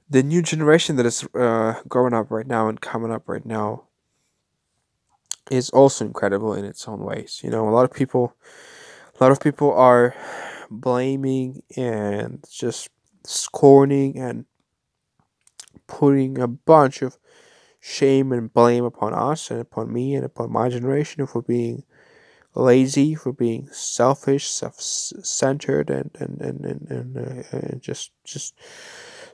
The 0.09 0.23
new 0.23 0.43
generation 0.43 0.97
that 0.97 1.07
is 1.07 1.27
uh, 1.35 1.75
growing 1.89 2.15
up 2.15 2.31
right 2.31 2.47
now 2.47 2.69
and 2.69 2.81
coming 2.81 3.13
up 3.13 3.29
right 3.29 3.47
now 3.47 3.85
is 5.51 5.71
also 5.71 6.05
incredible 6.05 6.55
in 6.55 6.65
its 6.65 6.87
own 6.89 7.01
ways. 7.01 7.41
You 7.43 7.51
know, 7.51 7.69
a 7.69 7.75
lot 7.77 7.85
of 7.85 7.93
people, 7.93 8.35
a 9.19 9.23
lot 9.23 9.33
of 9.33 9.41
people 9.41 9.73
are 9.73 10.15
blaming 10.71 11.63
and 11.77 12.45
just 12.51 12.89
scorning 13.25 14.19
and 14.19 14.47
putting 15.87 16.39
a 16.39 16.47
bunch 16.49 17.03
of 17.03 17.17
shame 17.81 18.33
and 18.33 18.53
blame 18.53 18.85
upon 18.85 19.15
us 19.15 19.51
and 19.51 19.61
upon 19.61 19.93
me 19.93 20.15
and 20.15 20.25
upon 20.25 20.53
my 20.53 20.69
generation 20.69 21.27
for 21.27 21.43
being 21.43 21.85
lazy, 22.55 23.15
for 23.15 23.33
being 23.33 23.69
selfish, 23.73 24.49
self-centered, 24.49 25.91
and 25.91 26.11
and 26.21 26.41
and 26.41 26.65
and, 26.65 26.91
and, 26.91 27.19
uh, 27.19 27.45
and 27.53 27.83
just 27.83 28.13
just 28.25 28.55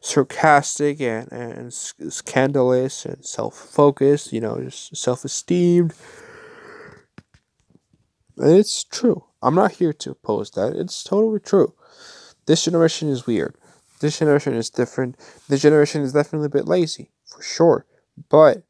sarcastic 0.00 1.00
and 1.00 1.30
and 1.32 1.72
scandalous 1.74 3.06
and 3.06 3.24
self-focused. 3.24 4.32
You 4.32 4.40
know, 4.42 4.60
just 4.62 4.96
self-esteemed. 4.96 5.94
And 8.38 8.58
it's 8.58 8.84
true. 8.84 9.24
I'm 9.46 9.54
not 9.54 9.72
here 9.72 9.92
to 9.92 10.10
oppose 10.10 10.50
that. 10.52 10.74
It's 10.74 11.04
totally 11.04 11.38
true. 11.38 11.72
This 12.46 12.64
generation 12.64 13.08
is 13.08 13.28
weird. 13.28 13.54
This 14.00 14.18
generation 14.18 14.54
is 14.54 14.70
different. 14.70 15.16
This 15.48 15.62
generation 15.62 16.02
is 16.02 16.12
definitely 16.12 16.46
a 16.46 16.50
bit 16.50 16.66
lazy, 16.66 17.12
for 17.24 17.42
sure. 17.42 17.86
But, 18.28 18.64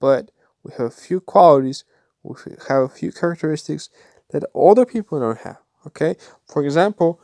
but 0.00 0.32
we 0.64 0.72
have 0.72 0.86
a 0.86 0.90
few 0.90 1.20
qualities, 1.20 1.84
we 2.24 2.34
have 2.68 2.82
a 2.82 2.88
few 2.88 3.12
characteristics 3.12 3.88
that 4.30 4.42
older 4.52 4.84
people 4.84 5.20
don't 5.20 5.38
have. 5.38 5.58
Okay, 5.86 6.16
for 6.48 6.64
example, 6.64 7.20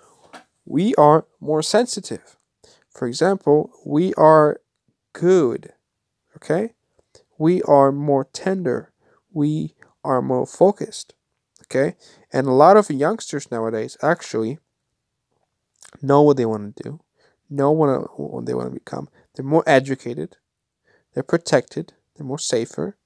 we 0.65 0.95
are 0.95 1.27
more 1.41 1.63
sensitive. 1.63 2.37
For 2.89 3.09
example, 3.09 3.73
we 3.85 4.15
are 4.15 4.61
good. 5.13 5.73
Okay, 6.37 6.75
we 7.37 7.63
are 7.63 7.91
more 7.91 8.27
tender. 8.33 8.93
We 9.33 9.75
are 10.05 10.23
more 10.23 10.47
focused. 10.47 11.15
Okay, 11.65 11.97
and 12.33 12.47
a 12.47 12.53
lot 12.53 12.76
of 12.76 12.91
youngsters 12.91 13.51
nowadays 13.51 13.97
actually 14.03 14.59
know 16.01 16.22
what 16.22 16.37
they 16.37 16.47
want 16.47 16.76
to 16.76 16.83
do, 16.83 17.01
know 17.51 17.70
what, 17.70 18.18
what 18.18 18.47
they 18.47 18.55
want 18.55 18.68
to 18.68 18.74
become. 18.74 19.09
They're 19.35 19.45
more 19.45 19.64
educated. 19.66 20.37
They're 21.14 21.22
protected. 21.22 21.93
They're 22.16 22.26
more 22.26 22.39
safer. 22.39 22.97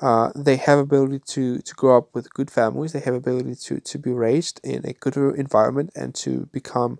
Uh, 0.00 0.32
they 0.34 0.56
have 0.56 0.78
ability 0.78 1.20
to, 1.20 1.58
to 1.58 1.74
grow 1.74 1.98
up 1.98 2.14
with 2.14 2.34
good 2.34 2.50
families. 2.50 2.92
They 2.92 3.00
have 3.00 3.14
ability 3.14 3.54
to, 3.54 3.80
to 3.80 3.98
be 3.98 4.10
raised 4.10 4.60
in 4.64 4.84
a 4.86 4.92
good 4.92 5.16
environment 5.16 5.90
and 5.94 6.14
to 6.16 6.46
become 6.52 6.98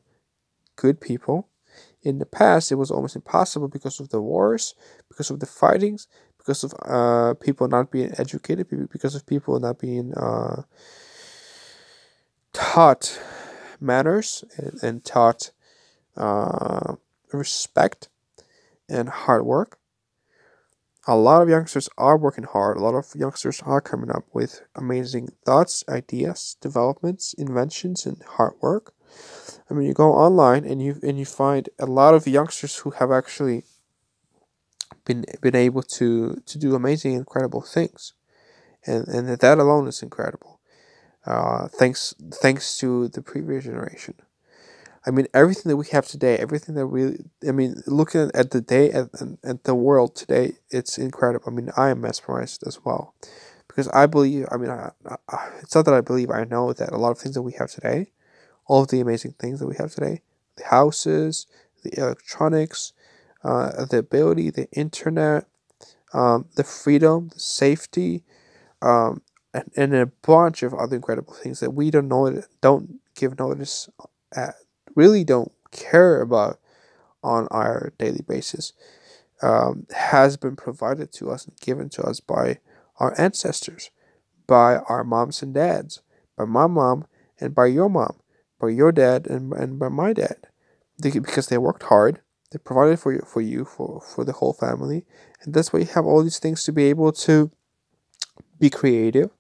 good 0.77 1.01
people. 1.01 1.49
In 2.03 2.19
the 2.19 2.27
past, 2.27 2.71
it 2.71 2.77
was 2.77 2.91
almost 2.91 3.17
impossible 3.17 3.69
because 3.69 3.99
of 3.99 4.11
the 4.11 4.21
wars, 4.21 4.75
because 5.09 5.31
of 5.31 5.41
the 5.41 5.47
fightings, 5.47 6.07
because 6.39 6.63
of 6.63 6.73
uh, 6.85 7.35
people 7.35 7.67
not 7.67 7.91
being 7.91 8.13
educated, 8.19 8.69
because 8.91 9.15
of 9.15 9.27
people 9.27 9.59
not 9.59 9.79
being 9.79 10.13
uh, 10.15 10.63
taught 12.55 13.21
manners 13.81 14.45
and, 14.57 14.83
and 14.83 15.05
taught 15.05 15.51
uh, 16.17 16.95
respect 17.33 18.09
and 18.89 19.11
hard 19.11 19.45
work 19.45 19.79
a 21.07 21.17
lot 21.17 21.43
of 21.43 21.49
youngsters 21.49 21.89
are 21.99 22.17
working 22.17 22.45
hard. 22.45 22.77
A 22.77 22.81
lot 22.81 22.95
of 22.95 23.15
youngsters 23.15 23.61
are 23.63 23.81
coming 23.81 24.11
up 24.11 24.25
with 24.33 24.63
amazing 24.75 25.29
thoughts, 25.45 25.85
ideas, 25.89 26.57
developments, 26.61 27.35
inventions, 27.35 28.07
and 28.07 28.23
hard 28.23 28.55
work. 28.61 28.95
I 29.71 29.75
mean, 29.75 29.87
you 29.87 29.95
go 29.95 30.13
online 30.13 30.65
and 30.65 30.83
you 30.83 30.99
and 31.03 31.19
you 31.19 31.27
find 31.27 31.69
a 31.79 31.87
lot 31.87 32.15
of 32.15 32.27
youngsters 32.27 32.79
who 32.79 32.91
have 32.93 33.11
actually 33.11 33.65
been 35.05 35.25
been 35.43 35.57
able 35.57 35.83
to 35.83 36.41
to 36.47 36.59
do 36.59 36.75
amazing, 36.75 37.13
incredible 37.13 37.61
things, 37.61 38.15
and 38.87 39.07
and 39.07 39.29
that 39.29 39.59
alone 39.59 39.87
is 39.87 40.03
incredible. 40.03 40.54
Uh, 41.27 41.69
thanks 41.69 42.15
thanks 42.43 42.77
to 42.79 43.09
the 43.09 43.23
previous 43.23 43.65
generation. 43.65 44.15
I 45.07 45.11
mean, 45.11 45.27
everything 45.35 45.71
that 45.71 45.77
we 45.77 45.87
have 45.89 46.07
today, 46.07 46.37
everything 46.39 46.75
that 46.77 46.87
we, 46.89 47.19
I 47.47 47.53
mean, 47.53 47.83
looking 47.87 48.31
at 48.35 48.51
the 48.53 48.61
day 48.61 48.91
at, 48.93 49.09
at 49.45 49.65
the 49.65 49.75
world 49.75 50.17
today, 50.17 50.55
it's 50.71 50.99
incredible. 50.99 51.47
I 51.49 51.53
mean, 51.53 51.71
I 51.77 51.91
am 51.91 52.01
mesmerized 52.03 52.65
as 52.67 52.85
well, 52.85 53.15
because 53.69 53.89
I 53.89 54.07
believe. 54.07 54.47
I 54.51 54.57
mean, 54.59 54.71
I, 54.71 54.91
I, 55.29 55.51
it's 55.63 55.75
not 55.75 55.87
that 55.87 55.95
I 55.95 56.01
believe. 56.03 56.31
I 56.31 56.45
know 56.45 56.73
that 56.73 56.93
a 56.93 56.99
lot 56.99 57.13
of 57.13 57.19
things 57.19 57.35
that 57.35 57.43
we 57.43 57.53
have 57.55 57.71
today, 57.71 58.13
all 58.67 58.83
of 58.83 58.89
the 58.89 59.01
amazing 59.01 59.35
things 59.41 59.61
that 59.61 59.69
we 59.69 59.77
have 59.77 59.93
today, 59.93 60.23
the 60.57 60.65
houses, 60.67 61.47
the 61.85 61.99
electronics, 61.99 62.93
uh, 63.45 63.85
the 63.87 63.99
ability, 63.99 64.51
the 64.51 64.71
internet, 64.73 65.47
um, 66.13 66.47
the 66.57 66.65
freedom, 66.65 67.29
the 67.33 67.41
safety, 67.41 68.25
um, 68.83 69.23
and, 69.55 69.71
and 69.77 69.95
a 69.95 70.07
bunch 70.07 70.63
of 70.63 70.75
other 70.75 70.97
incredible 70.97 71.33
things 71.33 71.61
that 71.61 71.71
we 71.71 71.91
don't 71.91 72.09
know 72.09 72.43
don't 72.61 73.01
give 73.15 73.39
notice 73.39 73.89
at, 74.35 74.57
really 74.97 75.25
don't 75.25 75.53
care 75.71 76.21
about 76.21 76.59
on 77.23 77.47
our 77.51 77.93
daily 77.99 78.23
basis 78.27 78.73
um, 79.43 79.87
has 79.95 80.37
been 80.37 80.57
provided 80.57 81.13
to 81.13 81.31
us 81.31 81.47
and 81.47 81.59
given 81.61 81.89
to 81.91 82.03
us 82.03 82.21
by 82.21 82.59
our 82.99 83.19
ancestors, 83.19 83.91
by 84.47 84.77
our 84.77 85.05
moms 85.05 85.43
and 85.43 85.55
dads, 85.55 86.03
by 86.37 86.45
my 86.45 86.67
mom 86.67 87.07
and 87.41 87.55
by 87.55 87.67
your 87.67 87.89
mom, 87.89 88.17
by 88.61 88.69
your 88.69 88.93
dad 88.93 89.27
and, 89.27 89.53
and 89.53 89.79
by 89.79 89.89
my 89.89 90.13
dad. 90.13 90.37
They, 90.99 91.11
because 91.11 91.49
they 91.49 91.59
worked 91.59 91.85
hard, 91.85 92.21
they 92.51 92.59
provided 92.59 93.01
for 93.01 93.13
you 93.13 93.25
for 93.27 93.41
you 93.41 93.65
for, 93.65 94.01
for 94.01 94.25
the 94.25 94.33
whole 94.33 94.53
family, 94.53 95.05
and 95.43 95.53
that's 95.53 95.73
why 95.73 95.81
you 95.81 95.87
have 95.87 96.07
all 96.07 96.23
these 96.23 96.39
things 96.39 96.63
to 96.65 96.73
be 96.73 96.85
able 96.85 97.11
to 97.13 97.51
be 98.61 98.71
creative 98.71 99.31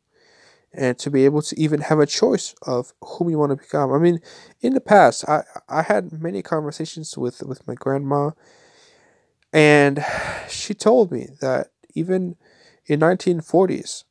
and 0.76 0.98
to 0.98 1.10
be 1.10 1.24
able 1.24 1.42
to 1.42 1.58
even 1.58 1.82
have 1.82 2.00
a 2.00 2.06
choice 2.06 2.54
of 2.62 2.92
whom 3.00 3.30
you 3.30 3.38
want 3.38 3.50
to 3.50 3.56
become. 3.56 3.92
I 3.92 3.98
mean, 3.98 4.20
in 4.60 4.74
the 4.74 4.80
past, 4.80 5.28
I, 5.28 5.44
I 5.68 5.82
had 5.82 6.20
many 6.20 6.42
conversations 6.42 7.16
with, 7.16 7.42
with 7.42 7.66
my 7.66 7.74
grandma, 7.74 8.30
and 9.52 10.04
she 10.48 10.74
told 10.74 11.12
me 11.12 11.28
that 11.40 11.68
even 11.94 12.36
in 12.86 13.00
1940s, 13.00 14.04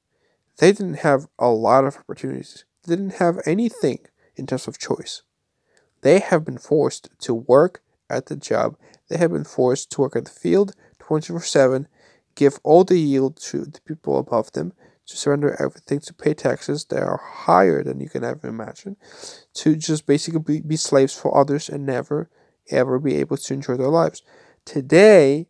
they 0.57 0.71
didn't 0.71 0.99
have 0.99 1.27
a 1.37 1.49
lot 1.49 1.85
of 1.85 1.97
opportunities. 1.97 2.65
They 2.85 2.95
didn't 2.95 3.15
have 3.15 3.39
anything 3.45 3.99
in 4.35 4.47
terms 4.47 4.67
of 4.67 4.79
choice. 4.79 5.23
They 6.01 6.19
have 6.19 6.45
been 6.45 6.57
forced 6.57 7.09
to 7.21 7.33
work 7.33 7.81
at 8.09 8.27
the 8.27 8.35
job. 8.35 8.77
They 9.09 9.17
have 9.17 9.31
been 9.31 9.43
forced 9.43 9.91
to 9.91 10.01
work 10.01 10.15
at 10.15 10.25
the 10.25 10.31
field 10.31 10.73
24 10.99 11.41
7, 11.41 11.87
give 12.35 12.59
all 12.63 12.83
the 12.83 12.99
yield 12.99 13.35
to 13.37 13.65
the 13.65 13.81
people 13.81 14.17
above 14.17 14.51
them, 14.53 14.73
to 15.07 15.17
surrender 15.17 15.55
everything, 15.61 15.99
to 15.99 16.13
pay 16.13 16.33
taxes 16.33 16.85
that 16.85 17.03
are 17.03 17.21
higher 17.23 17.83
than 17.83 17.99
you 17.99 18.09
can 18.09 18.23
ever 18.23 18.47
imagine, 18.47 18.95
to 19.53 19.75
just 19.75 20.05
basically 20.05 20.39
be, 20.39 20.61
be 20.61 20.77
slaves 20.77 21.13
for 21.13 21.37
others 21.37 21.69
and 21.69 21.85
never 21.85 22.29
ever 22.69 22.99
be 22.99 23.15
able 23.15 23.37
to 23.37 23.53
enjoy 23.53 23.75
their 23.75 23.89
lives. 23.89 24.21
Today, 24.65 25.47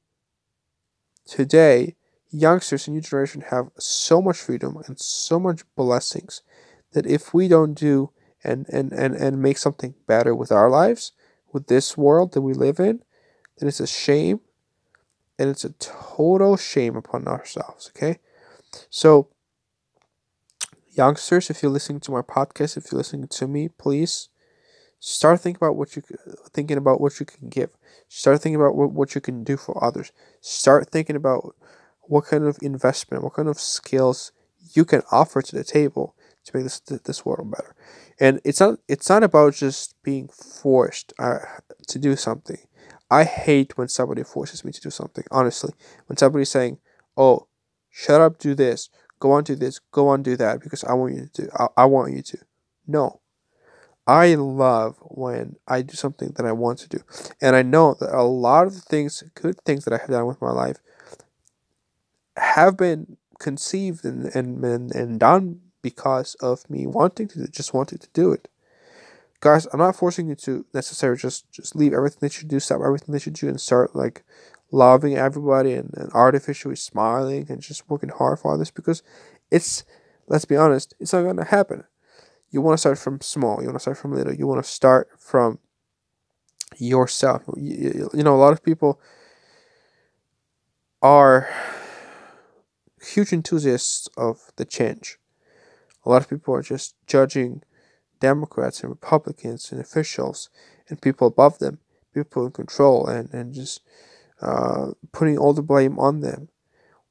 today, 1.25 1.95
youngsters 2.31 2.87
and 2.87 2.95
new 2.95 3.01
generation 3.01 3.41
have 3.49 3.69
so 3.77 4.21
much 4.21 4.37
freedom 4.37 4.77
and 4.87 4.99
so 4.99 5.39
much 5.39 5.63
blessings 5.75 6.41
that 6.93 7.05
if 7.05 7.33
we 7.33 7.47
don't 7.47 7.73
do 7.73 8.09
and, 8.43 8.67
and, 8.69 8.91
and, 8.91 9.15
and 9.15 9.41
make 9.41 9.57
something 9.57 9.93
better 10.07 10.33
with 10.35 10.51
our 10.51 10.69
lives, 10.69 11.11
with 11.51 11.67
this 11.67 11.95
world 11.95 12.33
that 12.33 12.41
we 12.41 12.53
live 12.53 12.79
in, 12.79 13.01
then 13.57 13.69
it's 13.69 13.79
a 13.79 13.87
shame 13.87 14.39
and 15.37 15.49
it's 15.49 15.63
a 15.63 15.73
total 15.73 16.57
shame 16.57 16.95
upon 16.95 17.27
ourselves, 17.27 17.91
okay? 17.95 18.19
So 18.89 19.29
youngsters, 20.95 21.49
if 21.49 21.61
you're 21.61 21.71
listening 21.71 21.99
to 22.01 22.11
my 22.11 22.21
podcast, 22.21 22.77
if 22.77 22.91
you're 22.91 22.99
listening 22.99 23.27
to 23.27 23.47
me, 23.47 23.69
please 23.69 24.29
start 24.99 25.41
thinking 25.41 25.59
about 25.61 25.75
what 25.75 25.95
you 25.95 26.03
thinking 26.53 26.77
about 26.77 27.01
what 27.01 27.19
you 27.19 27.25
can 27.25 27.49
give. 27.49 27.71
Start 28.07 28.41
thinking 28.41 28.61
about 28.61 28.75
what, 28.75 28.91
what 28.91 29.15
you 29.15 29.21
can 29.21 29.43
do 29.43 29.57
for 29.57 29.83
others. 29.83 30.11
Start 30.41 30.89
thinking 30.89 31.15
about 31.15 31.55
what 32.03 32.25
kind 32.25 32.45
of 32.45 32.57
investment, 32.61 33.23
what 33.23 33.33
kind 33.33 33.47
of 33.47 33.59
skills 33.59 34.31
you 34.73 34.85
can 34.85 35.01
offer 35.11 35.41
to 35.41 35.55
the 35.55 35.63
table 35.63 36.15
to 36.45 36.55
make 36.55 36.63
this 36.63 36.79
this 36.79 37.25
world 37.25 37.51
better. 37.51 37.75
And 38.19 38.39
it's 38.43 38.59
not 38.59 38.79
it's 38.87 39.09
not 39.09 39.23
about 39.23 39.53
just 39.55 39.95
being 40.03 40.29
forced 40.29 41.13
uh, 41.19 41.39
to 41.87 41.99
do 41.99 42.15
something. 42.15 42.59
I 43.09 43.23
hate 43.25 43.77
when 43.77 43.87
somebody 43.87 44.23
forces 44.23 44.65
me 44.65 44.71
to 44.71 44.81
do 44.81 44.89
something. 44.89 45.23
Honestly, 45.31 45.73
when 46.07 46.17
somebody's 46.17 46.49
saying, 46.49 46.79
"Oh, 47.17 47.47
shut 47.89 48.21
up, 48.21 48.37
do 48.39 48.55
this," 48.55 48.89
go 49.23 49.31
on 49.31 49.45
do 49.45 49.55
this, 49.55 49.79
go 49.91 50.09
on 50.09 50.21
do 50.21 50.35
that 50.35 50.59
because 50.59 50.83
I 50.83 50.91
want 50.91 51.15
you 51.15 51.29
to 51.33 51.43
do, 51.43 51.49
I, 51.57 51.67
I 51.77 51.85
want 51.85 52.13
you 52.13 52.21
to. 52.21 52.39
No. 52.85 53.21
I 54.05 54.35
love 54.35 54.97
when 54.99 55.55
I 55.65 55.81
do 55.81 55.93
something 55.95 56.33
that 56.35 56.45
I 56.45 56.51
want 56.51 56.79
to 56.79 56.89
do. 56.89 56.99
And 57.41 57.55
I 57.55 57.61
know 57.61 57.95
that 58.01 58.13
a 58.13 58.23
lot 58.23 58.67
of 58.67 58.75
the 58.75 58.81
things, 58.81 59.23
good 59.33 59.61
things 59.61 59.85
that 59.85 59.93
I 59.93 59.97
have 59.97 60.09
done 60.09 60.25
with 60.25 60.41
my 60.41 60.51
life 60.51 60.79
have 62.35 62.75
been 62.75 63.15
conceived 63.39 64.03
and, 64.03 64.25
and, 64.35 64.61
and, 64.61 64.93
and 64.93 65.21
done 65.21 65.61
because 65.81 66.35
of 66.41 66.69
me 66.69 66.85
wanting 66.85 67.29
to 67.29 67.47
just 67.47 67.73
wanting 67.73 67.99
to 67.99 68.09
do 68.11 68.33
it. 68.33 68.49
Guys, 69.39 69.67
I'm 69.71 69.79
not 69.79 69.95
forcing 69.95 70.27
you 70.27 70.35
to 70.35 70.65
necessarily 70.73 71.17
just 71.17 71.49
just 71.49 71.77
leave 71.77 71.93
everything 71.93 72.19
that 72.21 72.41
you 72.41 72.47
do, 72.47 72.59
stop 72.59 72.81
everything 72.81 73.13
that 73.13 73.25
you 73.25 73.31
do 73.31 73.47
and 73.47 73.59
start 73.59 73.95
like 73.95 74.23
loving 74.73 75.15
everybody 75.15 75.73
and, 75.73 75.93
and 75.95 76.11
artificially 76.13 76.75
smiling 76.75 77.45
and 77.47 77.61
just 77.61 77.87
working 77.89 78.09
hard 78.09 78.39
for 78.39 78.55
others 78.55 78.71
because 78.71 79.03
it's 79.51 79.83
let's 80.27 80.45
be 80.45 80.55
honest 80.55 80.95
it's 80.99 81.13
not 81.13 81.21
going 81.21 81.37
to 81.37 81.43
happen. 81.45 81.83
You 82.49 82.61
want 82.61 82.73
to 82.73 82.79
start 82.79 82.97
from 82.97 83.21
small 83.21 83.61
you 83.61 83.67
want 83.67 83.75
to 83.75 83.81
start 83.81 83.97
from 83.99 84.13
little 84.13 84.33
you 84.33 84.47
want 84.47 84.63
to 84.63 84.69
start 84.69 85.09
from 85.19 85.59
yourself. 86.77 87.43
You, 87.55 88.09
you 88.13 88.23
know 88.23 88.35
a 88.35 88.43
lot 88.43 88.51
of 88.51 88.63
people 88.63 88.99
are 91.03 91.47
huge 92.99 93.31
enthusiasts 93.31 94.09
of 94.17 94.51
the 94.55 94.65
change. 94.65 95.19
A 96.03 96.09
lot 96.09 96.23
of 96.23 96.29
people 96.29 96.55
are 96.55 96.63
just 96.63 96.95
judging 97.05 97.61
democrats 98.19 98.81
and 98.81 98.89
republicans 98.89 99.71
and 99.71 99.81
officials 99.81 100.49
and 100.89 101.01
people 101.01 101.27
above 101.27 101.59
them 101.59 101.79
people 102.13 102.45
in 102.45 102.51
control 102.51 103.05
and, 103.05 103.33
and 103.33 103.53
just 103.53 103.81
uh, 104.43 104.91
putting 105.11 105.37
all 105.37 105.53
the 105.53 105.61
blame 105.61 105.97
on 105.97 106.19
them, 106.19 106.49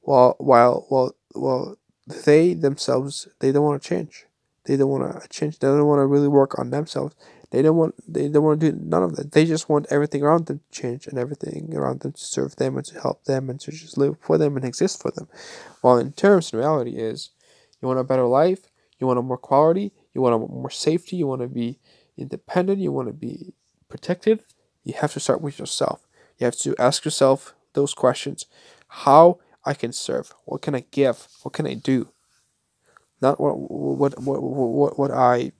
while 0.01 0.35
while 0.37 0.85
while 0.89 1.15
while 1.33 1.77
they 2.07 2.53
themselves 2.53 3.27
they 3.39 3.51
don't 3.51 3.63
want 3.63 3.81
to 3.81 3.89
change. 3.89 4.25
They 4.65 4.77
don't 4.77 4.89
want 4.89 5.21
to 5.21 5.27
change. 5.27 5.59
They 5.59 5.67
don't 5.67 5.85
want 5.87 5.99
to 5.99 6.05
really 6.05 6.27
work 6.27 6.57
on 6.57 6.69
themselves. 6.69 7.15
They 7.51 7.61
don't 7.61 7.75
want. 7.75 7.95
They 8.07 8.29
don't 8.29 8.43
want 8.43 8.61
to 8.61 8.71
do 8.71 8.79
none 8.81 9.03
of 9.03 9.15
that. 9.15 9.31
They 9.31 9.45
just 9.45 9.67
want 9.67 9.87
everything 9.89 10.23
around 10.23 10.45
them 10.45 10.59
to 10.59 10.81
change 10.81 11.07
and 11.07 11.17
everything 11.17 11.73
around 11.75 12.01
them 12.01 12.13
to 12.13 12.23
serve 12.23 12.55
them 12.55 12.77
and 12.77 12.85
to 12.85 12.99
help 13.01 13.25
them 13.25 13.49
and 13.49 13.59
to 13.61 13.71
just 13.71 13.97
live 13.97 14.17
for 14.19 14.37
them 14.37 14.55
and 14.55 14.65
exist 14.65 15.01
for 15.01 15.11
them. 15.11 15.27
While 15.81 15.97
in 15.97 16.13
terms, 16.13 16.53
reality, 16.53 16.95
is 16.97 17.31
you 17.81 17.87
want 17.87 17.99
a 17.99 18.03
better 18.03 18.25
life. 18.25 18.69
You 18.99 19.07
want 19.07 19.19
a 19.19 19.21
more 19.21 19.37
quality. 19.37 19.91
You 20.13 20.21
want 20.21 20.35
a 20.35 20.39
more 20.39 20.69
safety. 20.69 21.17
You 21.17 21.27
want 21.27 21.41
to 21.41 21.47
be 21.47 21.79
independent. 22.17 22.79
You 22.79 22.91
want 22.91 23.09
to 23.09 23.13
be 23.13 23.53
protected. 23.89 24.43
You 24.83 24.93
have 24.93 25.13
to 25.13 25.19
start 25.19 25.41
with 25.41 25.59
yourself. 25.59 26.07
You 26.37 26.45
have 26.45 26.57
to 26.57 26.75
ask 26.79 27.05
yourself 27.05 27.55
those 27.73 27.93
questions. 27.93 28.45
How 28.87 29.39
I 29.65 29.73
can 29.73 29.93
serve? 29.93 30.33
What 30.45 30.61
can 30.61 30.75
I 30.75 30.85
give? 30.91 31.27
What 31.41 31.53
can 31.53 31.67
I 31.67 31.73
do? 31.73 32.09
Not 33.21 33.39
what 33.39 33.53
what 33.53 34.21
what 34.21 34.41
what, 34.41 34.99
what 34.99 35.11
I 35.11 35.51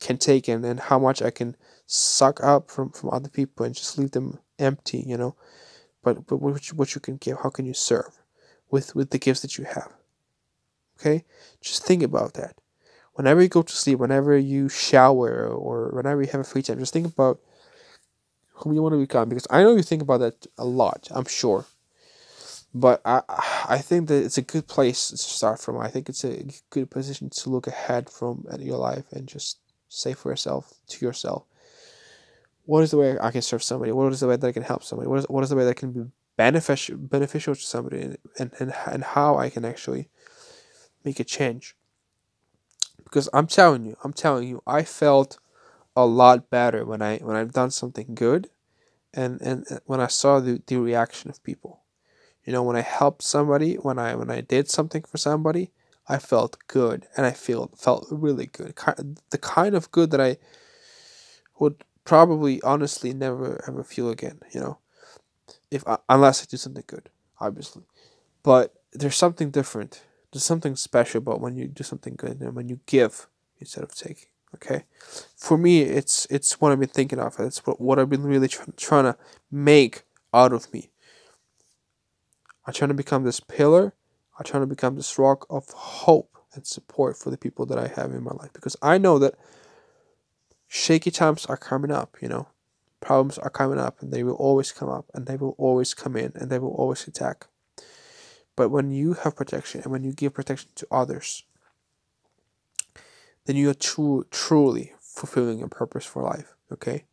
can 0.00 0.18
take 0.18 0.48
in 0.48 0.64
and 0.64 0.80
how 0.80 0.98
much 0.98 1.22
I 1.22 1.30
can 1.30 1.56
suck 1.86 2.42
up 2.42 2.70
from, 2.70 2.90
from 2.90 3.10
other 3.10 3.28
people 3.28 3.64
and 3.64 3.74
just 3.74 3.96
leave 3.96 4.10
them 4.10 4.40
empty, 4.58 5.04
you 5.06 5.16
know. 5.16 5.36
But 6.02 6.26
but 6.26 6.38
what 6.38 6.68
you, 6.68 6.76
what 6.76 6.94
you 6.94 7.00
can 7.00 7.16
give, 7.16 7.38
how 7.42 7.50
can 7.50 7.64
you 7.64 7.74
serve 7.74 8.18
with 8.70 8.94
with 8.94 9.10
the 9.10 9.18
gifts 9.18 9.40
that 9.40 9.56
you 9.58 9.64
have? 9.64 9.92
Okay, 10.98 11.24
just 11.60 11.84
think 11.84 12.02
about 12.02 12.34
that. 12.34 12.56
Whenever 13.14 13.42
you 13.42 13.48
go 13.48 13.62
to 13.62 13.72
sleep, 13.72 13.98
whenever 13.98 14.36
you 14.36 14.68
shower, 14.68 15.48
or 15.48 15.90
whenever 15.90 16.22
you 16.22 16.28
have 16.28 16.40
a 16.40 16.44
free 16.44 16.62
time, 16.62 16.78
just 16.78 16.92
think 16.92 17.06
about 17.06 17.40
whom 18.58 18.74
you 18.74 18.82
want 18.82 18.92
to 18.94 18.98
become 18.98 19.28
because 19.28 19.46
I 19.50 19.62
know 19.62 19.76
you 19.76 19.82
think 19.82 20.02
about 20.02 20.18
that 20.20 20.46
a 20.56 20.64
lot, 20.64 21.08
I'm 21.10 21.26
sure. 21.26 21.66
But 22.74 23.00
I 23.04 23.22
I 23.68 23.78
think 23.78 24.08
that 24.08 24.22
it's 24.24 24.38
a 24.38 24.42
good 24.42 24.66
place 24.66 25.08
to 25.08 25.16
start 25.16 25.58
from. 25.60 25.78
I 25.78 25.88
think 25.88 26.08
it's 26.08 26.24
a 26.24 26.44
good 26.70 26.90
position 26.90 27.30
to 27.30 27.50
look 27.50 27.66
ahead 27.66 28.10
from 28.10 28.44
at 28.50 28.60
your 28.60 28.78
life 28.78 29.04
and 29.12 29.26
just 29.26 29.58
say 29.88 30.12
for 30.12 30.30
yourself 30.30 30.74
to 30.88 31.06
yourself, 31.06 31.44
what 32.66 32.82
is 32.82 32.90
the 32.90 32.98
way 32.98 33.16
I 33.18 33.30
can 33.30 33.40
serve 33.40 33.62
somebody? 33.62 33.92
What 33.92 34.12
is 34.12 34.20
the 34.20 34.28
way 34.28 34.36
that 34.36 34.46
I 34.46 34.52
can 34.52 34.62
help 34.62 34.84
somebody? 34.84 35.08
What 35.08 35.20
is 35.20 35.26
what 35.28 35.42
is 35.42 35.50
the 35.50 35.56
way 35.56 35.64
that 35.64 35.76
can 35.76 35.92
be 35.92 36.10
beneficial 36.36 36.96
beneficial 36.96 37.54
to 37.54 37.60
somebody 37.60 38.00
and, 38.00 38.18
and, 38.38 38.52
and, 38.60 38.72
and 38.86 39.02
how 39.02 39.36
I 39.36 39.50
can 39.50 39.64
actually 39.64 40.08
make 41.04 41.20
a 41.20 41.24
change. 41.24 41.74
Because 43.02 43.28
I'm 43.32 43.46
telling 43.46 43.86
you, 43.86 43.96
I'm 44.04 44.12
telling 44.12 44.46
you, 44.48 44.62
I 44.66 44.82
felt 44.82 45.38
a 45.98 46.06
lot 46.06 46.48
better 46.48 46.84
when 46.84 47.02
I 47.02 47.18
when 47.18 47.36
I've 47.36 47.52
done 47.52 47.72
something 47.72 48.14
good, 48.14 48.50
and 49.12 49.40
and 49.42 49.66
uh, 49.68 49.80
when 49.84 50.00
I 50.00 50.06
saw 50.06 50.38
the, 50.38 50.62
the 50.64 50.76
reaction 50.76 51.28
of 51.28 51.42
people. 51.42 51.80
You 52.44 52.52
know, 52.52 52.62
when 52.62 52.76
I 52.76 52.82
helped 52.82 53.22
somebody, 53.24 53.74
when 53.74 53.98
I 53.98 54.14
when 54.14 54.30
I 54.30 54.40
did 54.40 54.70
something 54.70 55.02
for 55.02 55.18
somebody, 55.18 55.72
I 56.08 56.18
felt 56.18 56.56
good, 56.68 57.08
and 57.16 57.26
I 57.26 57.32
feel 57.32 57.70
felt 57.76 58.06
really 58.12 58.46
good. 58.46 58.76
The 59.30 59.38
kind 59.38 59.74
of 59.74 59.90
good 59.90 60.12
that 60.12 60.20
I 60.20 60.36
would 61.58 61.82
probably 62.04 62.62
honestly 62.62 63.12
never 63.12 63.62
ever 63.66 63.82
feel 63.82 64.08
again. 64.08 64.38
You 64.54 64.60
know, 64.60 64.78
if 65.68 65.82
unless 66.08 66.42
I 66.42 66.46
do 66.48 66.56
something 66.56 66.84
good, 66.86 67.10
obviously. 67.40 67.82
But 68.44 68.72
there's 68.92 69.16
something 69.16 69.50
different. 69.50 70.02
There's 70.32 70.44
something 70.44 70.76
special 70.76 71.18
about 71.18 71.40
when 71.40 71.56
you 71.56 71.66
do 71.66 71.82
something 71.82 72.14
good 72.16 72.40
and 72.40 72.54
when 72.54 72.68
you 72.68 72.78
give 72.86 73.26
instead 73.58 73.82
of 73.82 73.94
taking. 73.96 74.28
Okay, 74.54 74.84
for 75.36 75.58
me, 75.58 75.82
it's 75.82 76.26
it's 76.30 76.60
what 76.60 76.72
I've 76.72 76.80
been 76.80 76.88
thinking 76.88 77.18
of. 77.18 77.38
It's 77.38 77.66
what, 77.66 77.80
what 77.80 77.98
I've 77.98 78.08
been 78.08 78.22
really 78.22 78.48
try, 78.48 78.64
trying 78.76 79.04
to 79.04 79.16
make 79.50 80.02
out 80.32 80.52
of 80.52 80.72
me. 80.72 80.90
I'm 82.66 82.72
trying 82.72 82.88
to 82.88 82.94
become 82.94 83.24
this 83.24 83.40
pillar. 83.40 83.94
I'm 84.38 84.44
trying 84.44 84.62
to 84.62 84.66
become 84.66 84.96
this 84.96 85.18
rock 85.18 85.46
of 85.50 85.68
hope 85.70 86.38
and 86.54 86.66
support 86.66 87.16
for 87.16 87.30
the 87.30 87.36
people 87.36 87.66
that 87.66 87.78
I 87.78 87.88
have 87.88 88.12
in 88.12 88.22
my 88.22 88.32
life 88.32 88.52
because 88.52 88.76
I 88.80 88.96
know 88.96 89.18
that 89.18 89.34
shaky 90.66 91.10
times 91.10 91.44
are 91.46 91.56
coming 91.56 91.90
up. 91.90 92.16
You 92.22 92.28
know, 92.28 92.48
problems 93.00 93.38
are 93.38 93.50
coming 93.50 93.78
up, 93.78 94.00
and 94.00 94.12
they 94.12 94.22
will 94.22 94.34
always 94.34 94.72
come 94.72 94.88
up, 94.88 95.06
and 95.12 95.26
they 95.26 95.36
will 95.36 95.54
always 95.58 95.92
come 95.92 96.16
in, 96.16 96.32
and 96.34 96.50
they 96.50 96.58
will 96.58 96.74
always 96.74 97.06
attack. 97.06 97.46
But 98.56 98.70
when 98.70 98.90
you 98.90 99.12
have 99.12 99.36
protection 99.36 99.82
and 99.82 99.92
when 99.92 100.02
you 100.02 100.12
give 100.12 100.34
protection 100.34 100.70
to 100.74 100.86
others, 100.90 101.44
then 103.48 103.56
you 103.56 103.70
are 103.70 103.74
true, 103.74 104.26
truly 104.30 104.92
fulfilling 105.00 105.58
your 105.58 105.68
purpose 105.68 106.04
for 106.04 106.22
life. 106.22 106.54
Okay. 106.70 107.06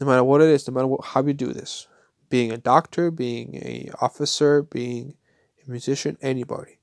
No 0.00 0.06
matter 0.06 0.24
what 0.24 0.40
it 0.40 0.48
is, 0.48 0.66
no 0.66 0.72
matter 0.72 0.86
what, 0.86 1.04
how 1.04 1.22
you 1.22 1.34
do 1.34 1.52
this, 1.52 1.86
being 2.30 2.50
a 2.50 2.56
doctor, 2.56 3.10
being 3.10 3.56
a 3.56 3.90
officer, 4.00 4.62
being 4.62 5.16
a 5.66 5.70
musician, 5.70 6.16
anybody, 6.22 6.78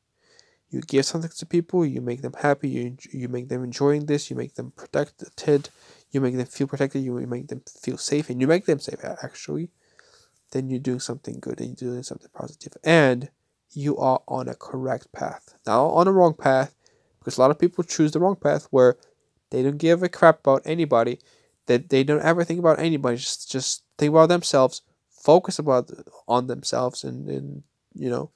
you 0.70 0.82
give 0.82 1.06
something 1.06 1.32
to 1.36 1.46
people, 1.48 1.84
you 1.84 2.02
make 2.02 2.22
them 2.22 2.36
happy, 2.39 2.70
you 2.70 2.98
you 3.12 3.28
make 3.28 3.50
them 3.50 3.64
enjoying 3.64 4.06
this, 4.06 4.30
you 4.30 4.36
make 4.36 4.54
them 4.54 4.74
protected, 4.76 5.70
you 6.12 6.22
make 6.22 6.38
them 6.38 6.46
feel 6.46 6.68
protected, 6.68 7.02
you 7.02 7.14
make 7.14 7.48
them 7.48 7.64
feel 7.82 7.98
safe, 7.98 8.30
and 8.30 8.39
you 8.39 8.46
make 8.46 8.66
them 8.66 8.80
safe 8.80 9.04
actually. 9.24 9.72
Then 10.52 10.70
you're 10.70 10.78
doing 10.80 11.00
something 11.00 11.39
good 11.39 11.60
and 11.60 11.82
you're 11.82 11.93
doing 11.93 12.04
something 12.04 12.30
positive, 12.32 12.74
and 12.84 13.30
you 13.72 13.98
are 13.98 14.22
on 14.28 14.48
a 14.48 14.54
correct 14.54 15.12
path. 15.12 15.56
Now 15.66 15.86
on 15.88 16.08
a 16.08 16.12
wrong 16.12 16.36
path, 16.36 16.76
because 17.26 17.39
a 17.39 17.41
lot 17.41 17.49
of 17.49 17.57
people 17.57 17.84
choose 17.84 18.11
the 18.11 18.19
wrong 18.19 18.36
path 18.36 18.67
where 18.69 18.97
they 19.49 19.63
don't 19.63 19.80
give 19.80 20.03
a 20.03 20.09
crap 20.09 20.41
about 20.41 20.61
anybody, 20.63 21.19
that 21.65 21.89
they 21.89 22.03
don't 22.03 22.21
ever 22.21 22.43
think 22.43 22.59
about 22.59 22.80
anybody, 22.80 23.17
just 23.17 23.51
just 23.51 23.84
think 23.97 24.11
about 24.11 24.30
themselves, 24.30 24.84
focus 25.09 25.57
about 25.57 25.89
on 26.28 26.45
themselves, 26.45 27.03
and 27.03 27.28
and 27.28 27.63
you 27.95 28.11
know, 28.11 28.30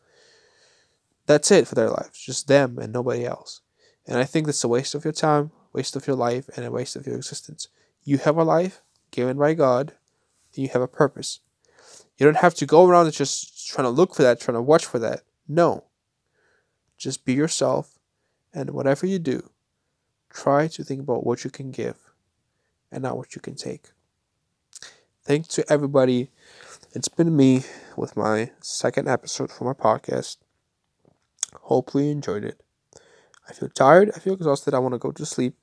that's 1.28 1.52
it 1.52 1.68
for 1.68 1.76
their 1.76 1.92
lives, 1.92 2.18
just 2.20 2.48
them 2.48 2.80
and 2.80 2.92
nobody 2.92 3.26
else. 3.28 3.62
And 4.08 4.18
I 4.18 4.24
think 4.24 4.48
that's 4.48 4.64
a 4.64 4.68
waste 4.68 4.96
of 4.96 5.04
your 5.04 5.14
time, 5.14 5.52
waste 5.72 5.96
of 5.96 6.08
your 6.08 6.16
life, 6.16 6.50
and 6.56 6.66
a 6.66 6.72
waste 6.72 6.96
of 6.96 7.06
your 7.06 7.16
existence. 7.16 7.68
You 8.04 8.18
have 8.18 8.38
a 8.38 8.44
life 8.44 8.82
given 9.12 9.38
by 9.38 9.54
God, 9.54 9.94
and 10.56 10.64
you 10.64 10.70
have 10.70 10.82
a 10.82 10.88
purpose. 10.88 11.42
You 12.18 12.26
don't 12.26 12.38
have 12.38 12.56
to 12.56 12.66
go 12.66 12.88
around 12.88 13.12
just 13.12 13.68
trying 13.68 13.86
to 13.86 13.92
look 13.92 14.16
for 14.16 14.24
that, 14.24 14.42
trying 14.42 14.58
to 14.58 14.64
watch 14.64 14.86
for 14.86 14.98
that. 14.98 15.22
No. 15.48 15.84
Just 16.98 17.24
be 17.24 17.34
yourself 17.34 17.99
and 18.54 18.72
whatever 18.72 19.06
you 19.06 19.20
do, 19.20 19.50
try 20.30 20.68
to 20.68 20.84
think 20.84 21.02
about 21.02 21.26
what 21.26 21.44
you 21.44 21.50
can 21.50 21.72
give 21.72 21.98
and 22.92 23.04
not 23.04 23.18
what 23.18 23.36
you 23.36 23.42
can 23.42 23.56
take. 23.56 23.90
Thanks 25.24 25.48
to 25.50 25.72
everybody. 25.72 26.30
It's 26.94 27.08
been 27.08 27.36
me 27.36 27.64
with 27.96 28.18
my 28.18 28.52
second 28.62 29.08
episode 29.08 29.52
for 29.52 29.66
my 29.66 29.74
podcast. 29.74 30.38
Hopefully, 31.62 32.06
you 32.06 32.12
enjoyed 32.12 32.44
it. 32.44 32.62
I 33.48 33.54
feel 33.54 33.70
tired. 33.70 34.12
I 34.16 34.20
feel 34.20 34.34
exhausted. 34.34 34.74
I 34.74 34.80
want 34.80 34.94
to 34.94 35.00
go 35.00 35.12
to 35.12 35.26
sleep. 35.26 35.56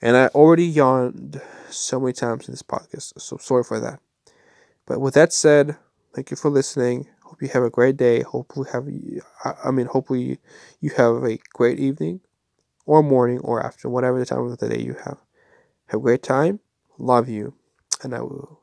And 0.00 0.16
I 0.16 0.26
already 0.28 0.66
yawned 0.66 1.40
so 1.70 1.98
many 1.98 2.12
times 2.12 2.48
in 2.48 2.52
this 2.52 2.62
podcast. 2.62 3.20
So 3.20 3.36
sorry 3.38 3.64
for 3.64 3.80
that. 3.80 4.00
But 4.86 5.00
with 5.00 5.14
that 5.14 5.32
said, 5.32 5.76
thank 6.14 6.30
you 6.30 6.36
for 6.36 6.50
listening. 6.50 7.08
Hope 7.28 7.42
you 7.42 7.48
have 7.48 7.62
a 7.62 7.70
great 7.70 7.98
day. 7.98 8.22
Hopefully 8.22 8.70
have 8.72 8.88
I 9.44 9.70
mean 9.70 9.86
hopefully 9.86 10.38
you 10.80 10.90
have 10.96 11.22
a 11.24 11.38
great 11.52 11.78
evening 11.78 12.20
or 12.86 13.02
morning 13.02 13.38
or 13.40 13.62
after 13.62 13.90
whatever 13.90 14.18
the 14.18 14.24
time 14.24 14.46
of 14.46 14.56
the 14.56 14.68
day 14.68 14.80
you 14.80 14.94
have. 15.04 15.18
Have 15.88 16.00
a 16.00 16.02
great 16.02 16.22
time. 16.22 16.60
Love 16.96 17.28
you. 17.28 17.52
And 18.02 18.14
I 18.14 18.20
will 18.20 18.60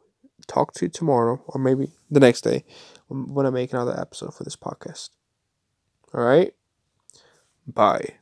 talk 0.47 0.74
to 0.74 0.86
you 0.86 0.89
tomorrow 0.89 1.43
or 1.45 1.61
maybe 1.61 1.91
the 2.09 2.20
next 2.20 2.41
day 2.41 2.66
when 3.07 3.45
I 3.45 3.51
make 3.51 3.72
another 3.72 3.99
episode 3.99 4.34
for 4.34 4.43
this 4.43 4.55
podcast. 4.55 5.09
All 6.11 6.24
right? 6.24 6.53
Bye. 7.68 8.16